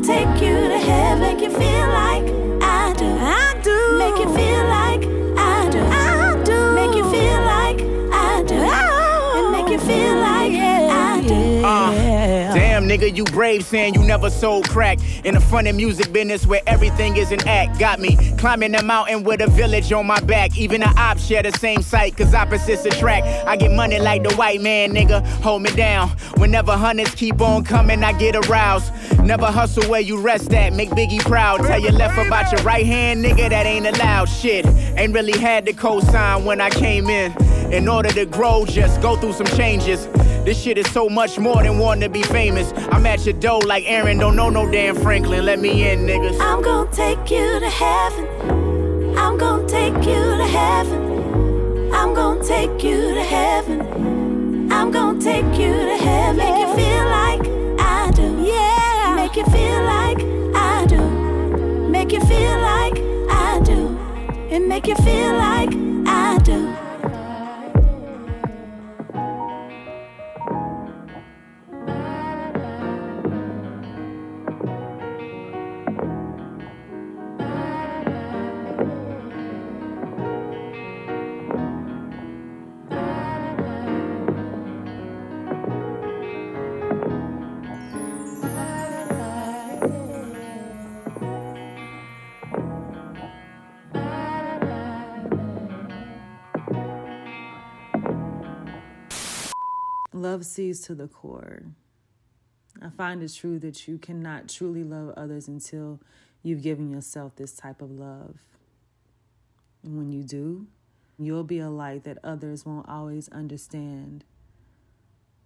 I'm 0.00 0.06
take 0.06 0.42
you 0.42 0.54
to 0.54 0.78
heaven. 0.78 1.20
Make 1.20 1.40
you 1.42 1.50
feel 1.50 1.88
like 1.88 2.24
I 2.62 2.94
do. 2.96 3.04
I 3.04 3.60
do. 3.62 3.98
Make 3.98 4.16
you 4.16 4.34
feel 4.34 4.64
like 4.64 5.04
I 5.38 5.68
do. 5.68 5.78
I 5.78 6.42
do. 6.42 6.74
Make 6.74 6.94
you 6.96 7.10
feel 7.10 7.40
like 7.42 7.80
I 8.10 8.42
do. 8.46 8.54
And 8.54 9.52
make 9.52 9.68
you 9.68 9.78
feel 9.78 10.16
like 10.16 10.52
I 10.54 11.20
do. 11.26 11.64
Uh, 11.64 12.54
damn, 12.54 12.88
nigga, 12.88 13.14
you 13.14 13.24
brave 13.24 13.66
saying 13.66 13.94
you 13.94 14.02
never 14.02 14.30
sold 14.30 14.70
crack. 14.70 14.98
In 15.24 15.34
the 15.34 15.40
funny 15.40 15.72
music 15.72 16.12
business 16.12 16.46
where 16.46 16.62
everything 16.66 17.16
is 17.16 17.30
an 17.30 17.46
act. 17.46 17.78
Got 17.78 18.00
me 18.00 18.16
climbing 18.38 18.72
the 18.72 18.82
mountain 18.82 19.22
with 19.22 19.42
a 19.42 19.48
village 19.48 19.92
on 19.92 20.06
my 20.06 20.18
back. 20.20 20.56
Even 20.56 20.80
the 20.80 20.88
ops 20.96 21.26
share 21.26 21.42
the 21.42 21.52
same 21.52 21.82
sight, 21.82 22.16
cause 22.16 22.34
opposites 22.34 22.86
attract. 22.86 23.26
I 23.46 23.56
get 23.56 23.70
money 23.70 23.98
like 23.98 24.22
the 24.22 24.34
white 24.36 24.62
man, 24.62 24.92
nigga. 24.92 25.26
Hold 25.42 25.62
me 25.62 25.70
down. 25.72 26.08
Whenever 26.38 26.72
hundreds 26.72 27.14
keep 27.14 27.40
on 27.42 27.64
coming, 27.64 28.02
I 28.02 28.12
get 28.12 28.34
aroused. 28.34 28.92
Never 29.22 29.46
hustle 29.46 29.88
where 29.90 30.00
you 30.00 30.18
rest 30.18 30.52
at. 30.54 30.72
Make 30.72 30.90
Biggie 30.90 31.20
proud. 31.20 31.58
Tell 31.66 31.78
your 31.78 31.92
left 31.92 32.16
about 32.18 32.50
your 32.50 32.62
right 32.62 32.86
hand, 32.86 33.22
nigga, 33.22 33.50
that 33.50 33.66
ain't 33.66 33.86
allowed. 33.86 34.26
Shit, 34.26 34.64
ain't 34.96 35.12
really 35.12 35.38
had 35.38 35.66
the 35.66 35.72
cosign 35.74 36.44
when 36.44 36.60
I 36.60 36.70
came 36.70 37.08
in. 37.10 37.32
In 37.72 37.88
order 37.88 38.10
to 38.10 38.26
grow, 38.26 38.66
just 38.66 39.00
go 39.00 39.16
through 39.16 39.32
some 39.34 39.46
changes. 39.46 40.06
This 40.44 40.60
shit 40.60 40.76
is 40.76 40.90
so 40.90 41.08
much 41.08 41.38
more 41.38 41.62
than 41.62 41.78
wanting 41.78 42.02
to 42.02 42.08
be 42.08 42.22
famous. 42.22 42.72
I'm 42.90 43.06
at 43.06 43.24
your 43.24 43.34
door 43.34 43.60
like 43.60 43.84
Aaron, 43.86 44.18
don't 44.18 44.34
know 44.34 44.50
no 44.50 44.68
damn 44.70 44.96
Franklin. 44.96 45.44
Let 45.44 45.60
me 45.60 45.88
in, 45.88 46.00
niggas. 46.00 46.40
I'm 46.40 46.62
gonna 46.62 46.90
take 46.90 47.30
you 47.30 47.60
to 47.60 47.70
heaven. 47.70 48.26
I'm 49.16 49.38
gonna 49.38 49.68
take 49.68 49.94
you 49.94 50.20
to 50.40 50.46
heaven. 50.46 51.92
I'm 51.94 52.12
gonna 52.12 52.44
take 52.44 52.82
you 52.82 53.14
to 53.14 53.22
heaven. 53.22 54.72
I'm 54.72 54.90
gonna 54.90 55.20
take 55.20 55.44
you 55.58 55.72
to 55.72 55.96
heaven. 55.96 56.36
Make 56.38 56.58
you 56.58 56.74
feel 56.74 57.04
like 57.06 57.40
I 57.78 58.10
do. 58.14 58.42
Yeah. 58.42 59.14
Make 59.14 59.36
you 59.36 59.44
feel 59.44 59.82
like 59.84 60.18
I 60.56 60.86
do. 60.86 61.02
Make 61.88 62.12
you 62.12 62.20
feel 62.20 62.58
like 62.58 62.98
I 63.30 63.60
do. 63.64 63.96
And 64.50 64.66
make 64.66 64.88
you 64.88 64.96
feel 64.96 65.34
like 65.34 65.70
I 66.06 66.38
do. 66.42 66.89
Love 100.20 100.44
sees 100.44 100.82
to 100.82 100.94
the 100.94 101.08
core. 101.08 101.62
I 102.82 102.90
find 102.90 103.22
it 103.22 103.32
true 103.32 103.58
that 103.60 103.88
you 103.88 103.96
cannot 103.96 104.50
truly 104.50 104.84
love 104.84 105.14
others 105.16 105.48
until 105.48 105.98
you've 106.42 106.60
given 106.62 106.90
yourself 106.90 107.36
this 107.36 107.52
type 107.52 107.80
of 107.80 107.90
love. 107.90 108.36
And 109.82 109.96
when 109.96 110.12
you 110.12 110.22
do, 110.22 110.66
you'll 111.18 111.44
be 111.44 111.58
a 111.58 111.70
light 111.70 112.04
that 112.04 112.18
others 112.22 112.66
won't 112.66 112.86
always 112.86 113.30
understand, 113.30 114.24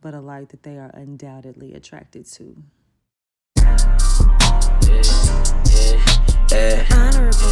but 0.00 0.12
a 0.12 0.20
light 0.20 0.48
that 0.48 0.64
they 0.64 0.76
are 0.76 0.90
undoubtedly 0.92 1.72
attracted 1.72 2.26
to. 2.32 2.56
Honorable 6.54 7.50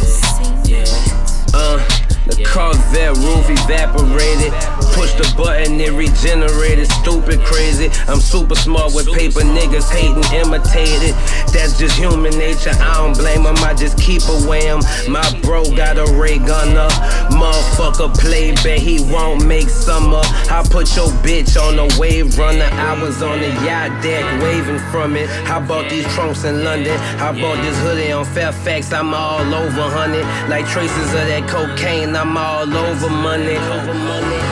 Uh, 1.53 1.75
the 2.23 2.39
Corvette 2.47 3.11
roof 3.19 3.43
evaporated. 3.51 4.55
Push 4.95 5.11
the 5.19 5.27
button, 5.35 5.75
it 5.81 5.91
regenerated. 5.91 6.87
Stupid, 7.03 7.41
crazy. 7.41 7.91
I'm 8.07 8.21
super 8.21 8.55
smart 8.55 8.95
with 8.95 9.11
paper 9.11 9.41
niggas 9.41 9.91
hating, 9.91 10.23
imitated. 10.31 11.11
That's 11.53 11.77
just 11.77 11.95
human 11.97 12.37
nature. 12.37 12.71
I 12.71 12.97
don't 12.97 13.15
blame 13.15 13.43
them, 13.43 13.55
I 13.57 13.73
just 13.73 13.97
keep 13.97 14.23
away 14.27 14.67
'em. 14.67 14.81
My 15.07 15.23
bro 15.41 15.63
got 15.75 15.97
a 15.97 16.05
ray 16.13 16.39
gunner. 16.39 16.89
Motherfucker 17.29 18.13
play, 18.17 18.51
bet 18.63 18.79
he 18.79 18.99
won't 18.99 19.45
make 19.45 19.69
summer. 19.69 20.21
I 20.49 20.63
put 20.69 20.95
your 20.95 21.09
bitch 21.23 21.55
on 21.61 21.79
a 21.79 21.87
wave 21.99 22.37
runner. 22.37 22.69
I 22.71 23.01
was 23.01 23.21
on 23.21 23.39
the 23.39 23.49
yacht 23.65 24.01
deck 24.01 24.25
waving 24.41 24.79
from 24.91 25.15
it. 25.15 25.29
I 25.49 25.59
bought 25.59 25.89
these 25.89 26.07
trunks 26.13 26.43
in 26.43 26.63
London. 26.63 26.99
I 27.19 27.31
bought 27.39 27.61
this 27.61 27.77
hoodie 27.79 28.11
on 28.11 28.25
Fairfax. 28.25 28.91
I'm 28.91 29.13
all 29.13 29.53
over, 29.53 29.89
honey. 29.97 30.23
Like 30.49 30.67
traces 30.67 31.13
of 31.13 31.25
that 31.31 31.47
cocaine, 31.47 32.15
I'm 32.15 32.37
all 32.37 32.71
over 32.75 33.09
money. 33.09 33.53
East 33.53 34.33
side. 34.33 34.42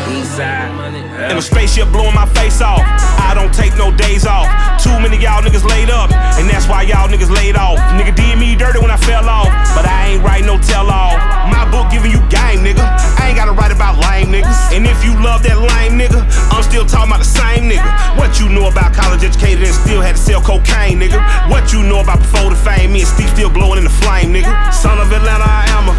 In 0.41 1.37
a 1.37 1.41
spaceship 1.41 1.91
blowing 1.91 2.15
my 2.15 2.25
face 2.33 2.61
off. 2.61 2.81
I 3.21 3.33
don't 3.33 3.53
take 3.53 3.77
no 3.77 3.93
days 3.95 4.25
off. 4.25 4.49
Too 4.81 4.91
many 4.99 5.21
y'all 5.21 5.41
niggas 5.41 5.63
laid 5.63 5.89
up, 5.89 6.11
and 6.11 6.49
that's 6.49 6.67
why 6.67 6.81
y'all 6.81 7.07
niggas 7.07 7.29
laid 7.29 7.55
off. 7.55 7.77
Nigga 7.93 8.15
did 8.15 8.37
me 8.39 8.55
dirty 8.55 8.79
when 8.79 8.89
I 8.89 8.97
fell 8.97 9.29
off, 9.29 9.47
but 9.77 9.85
I 9.85 10.13
ain't 10.13 10.23
write 10.23 10.43
no 10.43 10.57
tell 10.57 10.89
all. 10.89 11.15
My 11.47 11.69
book 11.69 11.91
giving 11.93 12.11
you 12.11 12.19
game, 12.33 12.65
nigga. 12.65 12.81
I 13.21 13.29
ain't 13.29 13.37
gotta 13.37 13.53
write 13.53 13.71
about 13.71 14.01
lame 14.01 14.33
niggas. 14.33 14.73
And 14.73 14.85
if 14.87 15.05
you 15.05 15.13
love 15.21 15.43
that 15.43 15.61
lame 15.61 16.01
nigga, 16.01 16.25
I'm 16.49 16.63
still 16.63 16.85
talking 16.85 17.13
about 17.13 17.21
the 17.21 17.29
same 17.29 17.69
nigga. 17.69 17.85
What 18.17 18.39
you 18.41 18.49
know 18.49 18.67
about 18.67 18.93
college 18.97 19.23
educated 19.23 19.63
and 19.63 19.75
still 19.75 20.01
had 20.01 20.17
to 20.17 20.21
sell 20.21 20.41
cocaine, 20.41 20.97
nigga? 20.99 21.21
What 21.53 21.71
you 21.71 21.83
know 21.83 22.01
about 22.01 22.19
before 22.19 22.49
the 22.49 22.57
fame? 22.57 22.93
Me 22.93 23.05
and 23.05 23.09
Steve 23.09 23.29
still 23.29 23.53
blowing 23.53 23.77
in 23.77 23.85
the 23.85 23.93
flame, 24.01 24.33
nigga. 24.33 24.49
Son 24.73 24.97
of 24.97 25.13
Atlanta, 25.13 25.45
I 25.45 25.69
am 25.77 25.85
a 25.85 25.95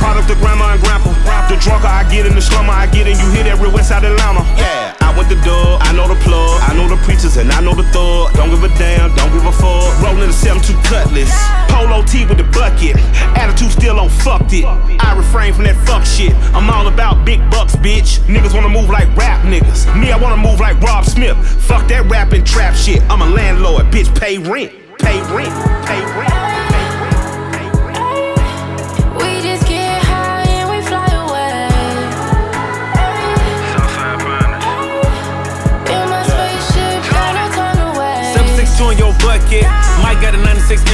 product 0.00 0.32
of 0.32 0.38
grandma 0.40 0.72
and 0.72 0.80
grandpa. 0.80 1.12
The 1.46 1.60
drunker 1.60 1.86
I 1.86 2.08
get 2.08 2.24
in 2.24 2.34
the 2.34 2.40
slummer 2.40 2.72
I 2.72 2.88
get, 2.88 3.06
and 3.06 3.20
you 3.20 3.28
hear 3.30 3.44
that 3.44 3.60
real 3.60 3.70
Yeah, 3.82 4.94
I 5.00 5.12
went 5.18 5.28
the 5.28 5.34
dub, 5.42 5.82
I 5.82 5.92
know 5.92 6.06
the 6.06 6.14
plug, 6.22 6.62
I 6.62 6.72
know 6.74 6.88
the 6.88 6.96
preachers, 7.02 7.36
and 7.36 7.50
I 7.50 7.60
know 7.60 7.74
the 7.74 7.82
thug. 7.90 8.32
Don't 8.34 8.48
give 8.48 8.62
a 8.62 8.68
damn, 8.78 9.14
don't 9.16 9.32
give 9.32 9.44
a 9.44 9.50
fuck. 9.50 9.90
Rolling 10.00 10.20
the 10.20 10.32
7-2 10.32 10.78
cutlass, 10.84 11.34
polo 11.68 12.02
tee 12.04 12.24
with 12.24 12.38
the 12.38 12.44
bucket. 12.44 12.96
Attitude 13.36 13.72
still 13.72 13.98
on 13.98 14.08
fucked 14.08 14.52
it. 14.52 14.64
I 14.64 15.14
refrain 15.16 15.52
from 15.52 15.64
that 15.64 15.76
fuck 15.84 16.06
shit. 16.06 16.32
I'm 16.54 16.70
all 16.70 16.86
about 16.86 17.24
big 17.26 17.40
bucks, 17.50 17.74
bitch. 17.76 18.20
Niggas 18.30 18.54
wanna 18.54 18.68
move 18.68 18.88
like 18.88 19.14
rap 19.16 19.44
niggas. 19.44 19.84
Me, 19.98 20.12
I 20.12 20.16
wanna 20.16 20.36
move 20.36 20.60
like 20.60 20.80
Rob 20.80 21.04
Smith. 21.04 21.36
Fuck 21.62 21.88
that 21.88 22.08
rap 22.08 22.32
and 22.32 22.46
trap 22.46 22.74
shit. 22.74 23.02
I'm 23.10 23.20
a 23.20 23.26
landlord, 23.26 23.86
bitch. 23.86 24.08
Pay 24.18 24.38
rent. 24.38 24.72
Pay 24.98 25.20
rent, 25.34 25.52
pay 25.84 26.00
rent. 26.16 26.41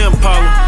Impala. 0.08 0.67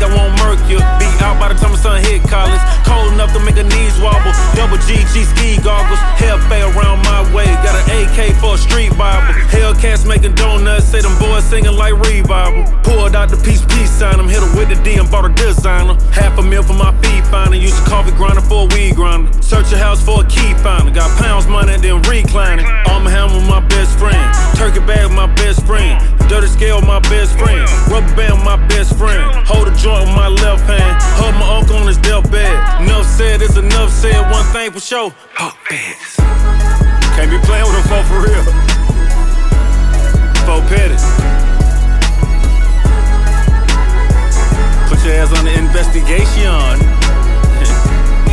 Don't 0.00 0.12
I 0.12 0.16
won't 0.16 0.36
murk 0.44 0.60
you. 0.68 0.76
Be 1.00 1.08
out 1.24 1.40
by 1.40 1.48
the 1.48 1.56
time 1.56 1.72
my 1.72 1.80
son 1.80 2.00
hit 2.04 2.22
college. 2.28 2.60
Cold 2.84 3.12
enough 3.12 3.32
to 3.32 3.40
make 3.40 3.56
her 3.56 3.64
knees 3.64 3.96
wobble. 4.00 4.32
Double 4.52 4.76
G, 4.84 5.00
G 5.12 5.24
ski 5.24 5.56
goggles. 5.62 5.98
Hellfire 6.20 6.68
around 6.76 7.00
my 7.08 7.24
way. 7.32 7.48
Got 7.64 7.74
an 7.80 8.04
AK 8.04 8.36
for 8.36 8.54
a 8.54 8.58
street 8.58 8.92
Bible. 8.96 9.32
Hellcats 9.48 10.06
making 10.06 10.34
donuts. 10.34 10.84
Say 10.84 11.00
them 11.00 11.16
boys 11.18 11.44
singing 11.44 11.72
like 11.72 11.96
revival. 12.04 12.64
Pulled 12.82 13.16
out 13.16 13.30
the 13.30 13.36
peace 13.40 13.64
peace 13.72 13.90
sign. 13.90 14.20
I'm 14.20 14.28
hit 14.28 14.42
her 14.42 14.52
with 14.56 14.68
the 14.68 14.78
D 14.84 14.98
and 15.00 15.10
bought 15.10 15.24
a 15.24 15.32
designer. 15.32 15.96
Half 16.12 16.38
a 16.38 16.42
meal 16.42 16.62
for 16.62 16.74
my 16.74 16.92
feet 17.00 17.24
finder. 17.26 17.56
Use 17.56 17.76
a 17.78 17.84
coffee 17.88 18.12
grinder 18.12 18.42
for 18.42 18.68
a 18.68 18.74
weed 18.74 18.96
grinder. 18.96 19.32
Search 19.42 19.70
your 19.70 19.80
house 19.80 20.04
for 20.04 20.24
a 20.24 20.26
key 20.28 20.52
finder. 20.60 20.92
Got 20.92 21.10
pounds 21.16 21.46
money 21.46 21.76
then 21.76 22.02
reclining. 22.02 22.66
Arm 22.92 23.06
hammer 23.06 23.34
with 23.34 23.48
my 23.48 23.60
best 23.68 23.98
friend. 23.98 24.20
Turkey 24.56 24.80
bag 24.80 25.10
my 25.10 25.26
best 25.34 25.64
friend. 25.66 25.96
Dirty 26.28 26.48
scale 26.48 26.82
my 26.82 26.98
best 27.00 27.38
friend. 27.38 27.62
Rubber 27.86 28.14
band 28.16 28.42
my 28.44 28.56
best 28.66 28.96
friend. 28.98 29.22
Hold 29.46 29.68
a 29.68 29.74
joint 29.86 30.02
with 30.02 30.10
my 30.16 30.26
left 30.26 30.66
hand. 30.66 30.98
Hug 31.14 31.34
my 31.38 31.46
uncle 31.58 31.76
on 31.76 31.86
his 31.86 31.98
deathbed. 31.98 32.82
Enough 32.82 33.06
said 33.06 33.40
enough 33.40 33.92
said. 33.92 34.20
One 34.32 34.44
thing 34.52 34.72
for 34.72 34.80
sure. 34.80 35.12
Can't 37.14 37.30
be 37.30 37.38
playing 37.46 37.66
with 37.70 37.86
them 37.86 38.04
for 38.10 38.18
real. 38.26 38.42
Folk 40.42 40.66
petty. 40.66 40.98
Put 44.90 44.98
your 45.06 45.22
ass 45.22 45.30
on 45.38 45.46
the 45.46 45.54
investigation. 45.54 46.34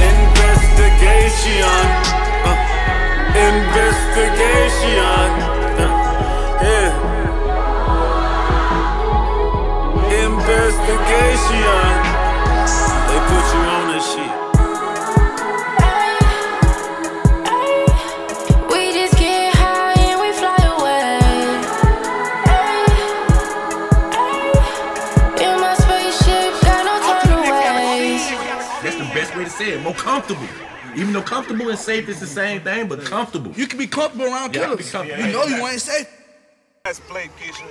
investigation. 0.09 1.85
Uh, 2.49 2.57
investigation. 3.38 5.52
Investigation. 10.43 11.93
They 13.07 13.19
put 13.31 13.45
you 13.53 13.61
on 13.75 13.88
this 13.93 14.05
shit. 14.11 14.33
We 18.69 18.81
just 18.91 19.15
get 19.17 19.53
high 19.55 19.93
and 20.09 20.19
we 20.19 20.30
fly 20.33 20.59
away. 20.75 21.15
In 25.45 25.55
my 25.61 25.73
spaceship, 25.75 26.51
got 26.61 26.81
no 26.83 26.95
time 27.07 27.27
to 27.30 27.35
waste. 27.49 28.30
That's 28.83 28.97
the 28.97 29.09
best 29.15 29.31
way 29.38 29.43
to 29.45 29.49
say 29.49 29.69
it. 29.75 29.81
More 29.81 29.93
comfortable. 29.93 30.45
Even 30.97 31.13
though 31.13 31.22
comfortable 31.22 31.69
and 31.69 31.80
safe 31.80 32.09
is 32.09 32.19
the 32.19 32.27
same 32.27 32.59
thing, 32.61 32.89
but 32.89 33.05
comfortable. 33.05 33.53
You 33.53 33.65
can 33.65 33.80
be 33.80 33.88
comfortable 33.88 34.25
around 34.25 34.53
Yeah, 34.53 34.63
killers. 34.65 34.85
be 34.85 34.91
comfortable. 34.91 35.23
You 35.25 35.31
know 35.31 35.45
you 35.45 35.65
ain't 35.65 35.80
safe. 35.80 36.07
Let's 36.83 36.99
play, 36.99 37.30
Keisha. 37.39 37.63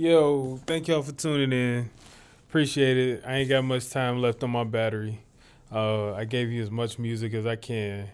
Yo, 0.00 0.58
thank 0.64 0.88
y'all 0.88 1.02
for 1.02 1.12
tuning 1.12 1.52
in. 1.52 1.90
Appreciate 2.48 2.96
it. 2.96 3.22
I 3.22 3.34
ain't 3.34 3.50
got 3.50 3.62
much 3.64 3.90
time 3.90 4.16
left 4.22 4.42
on 4.42 4.48
my 4.48 4.64
battery. 4.64 5.20
Uh, 5.70 6.14
I 6.14 6.24
gave 6.24 6.50
you 6.50 6.62
as 6.62 6.70
much 6.70 6.98
music 6.98 7.34
as 7.34 7.44
I 7.44 7.56
can. 7.56 8.08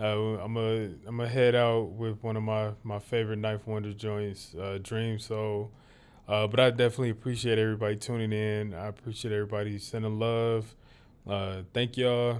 Uh, 0.00 0.38
I'm 0.38 0.56
a 0.56 0.84
I'm 1.06 1.18
gonna 1.18 1.28
head 1.28 1.54
out 1.54 1.90
with 1.90 2.22
one 2.22 2.38
of 2.38 2.42
my 2.42 2.70
my 2.84 2.98
favorite 2.98 3.38
9th 3.38 3.66
Wonder 3.66 3.92
joints, 3.92 4.54
uh, 4.54 4.78
Dream 4.82 5.18
Soul. 5.18 5.70
Uh, 6.26 6.46
but 6.46 6.58
I 6.58 6.70
definitely 6.70 7.10
appreciate 7.10 7.58
everybody 7.58 7.96
tuning 7.96 8.32
in. 8.32 8.72
I 8.72 8.86
appreciate 8.86 9.34
everybody 9.34 9.78
sending 9.78 10.18
love. 10.18 10.74
Uh, 11.28 11.64
thank 11.74 11.98
y'all. 11.98 12.38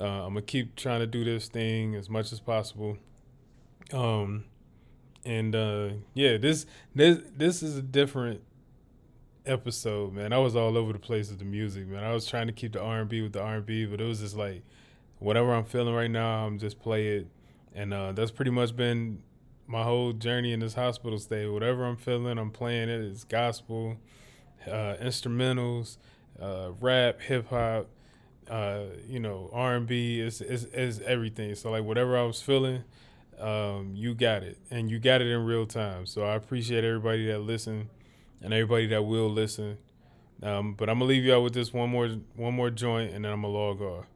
Uh, 0.00 0.04
I'm 0.04 0.34
gonna 0.34 0.42
keep 0.42 0.76
trying 0.76 1.00
to 1.00 1.06
do 1.08 1.24
this 1.24 1.48
thing 1.48 1.96
as 1.96 2.08
much 2.08 2.30
as 2.30 2.38
possible. 2.38 2.96
Um, 3.92 4.44
and 5.24 5.54
uh, 5.54 5.88
yeah, 6.14 6.36
this 6.36 6.66
this 6.94 7.18
this 7.36 7.62
is 7.62 7.76
a 7.76 7.82
different 7.82 8.40
episode, 9.46 10.12
man. 10.12 10.32
I 10.32 10.38
was 10.38 10.56
all 10.56 10.76
over 10.76 10.92
the 10.92 10.98
place 10.98 11.30
with 11.30 11.38
the 11.38 11.44
music, 11.44 11.86
man. 11.86 12.04
I 12.04 12.12
was 12.12 12.26
trying 12.26 12.46
to 12.46 12.52
keep 12.52 12.72
the 12.72 12.80
R 12.80 13.00
and 13.00 13.08
B 13.08 13.22
with 13.22 13.32
the 13.32 13.42
R 13.42 13.56
and 13.56 13.66
B, 13.66 13.86
but 13.86 14.00
it 14.00 14.04
was 14.04 14.20
just 14.20 14.36
like 14.36 14.62
whatever 15.18 15.52
I'm 15.52 15.64
feeling 15.64 15.94
right 15.94 16.10
now, 16.10 16.46
I'm 16.46 16.58
just 16.58 16.80
play 16.80 17.08
it, 17.08 17.28
and 17.74 17.92
uh, 17.92 18.12
that's 18.12 18.30
pretty 18.30 18.50
much 18.50 18.74
been 18.74 19.22
my 19.66 19.82
whole 19.82 20.12
journey 20.12 20.52
in 20.52 20.60
this 20.60 20.74
hospital 20.74 21.18
stay. 21.18 21.46
Whatever 21.46 21.84
I'm 21.84 21.96
feeling, 21.96 22.38
I'm 22.38 22.50
playing 22.50 22.88
it. 22.88 23.00
It's 23.02 23.24
gospel, 23.24 23.98
uh, 24.66 24.96
instrumentals, 25.00 25.96
uh, 26.40 26.70
rap, 26.80 27.20
hip 27.20 27.48
hop, 27.48 27.88
uh, 28.50 28.84
you 29.06 29.20
know, 29.20 29.48
R 29.52 29.76
and 29.76 29.86
B 29.86 30.20
is 30.20 30.40
is 30.40 30.64
is 30.66 31.00
everything. 31.00 31.54
So 31.54 31.70
like 31.70 31.84
whatever 31.84 32.18
I 32.18 32.22
was 32.22 32.42
feeling, 32.42 32.84
um, 33.40 33.92
you 33.94 34.14
got 34.14 34.42
it, 34.42 34.58
and 34.70 34.90
you 34.90 34.98
got 34.98 35.20
it 35.20 35.28
in 35.28 35.44
real 35.44 35.66
time. 35.66 36.06
So 36.06 36.22
I 36.22 36.34
appreciate 36.34 36.84
everybody 36.84 37.26
that 37.26 37.40
listened 37.40 37.88
and 38.42 38.52
everybody 38.52 38.86
that 38.88 39.02
will 39.02 39.30
listen. 39.30 39.78
Um, 40.42 40.74
but 40.74 40.88
I'm 40.88 40.98
gonna 40.98 41.08
leave 41.08 41.24
y'all 41.24 41.42
with 41.42 41.54
this 41.54 41.72
one 41.72 41.90
more 41.90 42.08
one 42.36 42.54
more 42.54 42.70
joint, 42.70 43.12
and 43.12 43.24
then 43.24 43.32
I'm 43.32 43.42
gonna 43.42 43.52
log 43.52 43.82
off. 43.82 44.06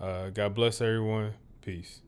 Uh, 0.00 0.30
God 0.30 0.54
bless 0.54 0.80
everyone. 0.80 1.34
Peace. 1.60 2.00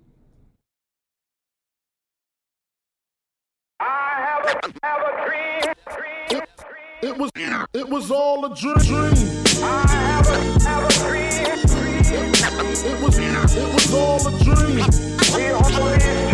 It 7.03 7.19
was 7.19 7.31
it 7.75 7.89
was 7.89 8.11
all 8.11 8.45
a 8.47 8.57
dream. 8.57 9.13
It 12.85 13.03
was 13.03 13.19
it 13.19 13.75
was 13.75 13.93
all 13.95 14.29
a 14.29 14.45
dream. 14.45 14.87
It 15.35 16.32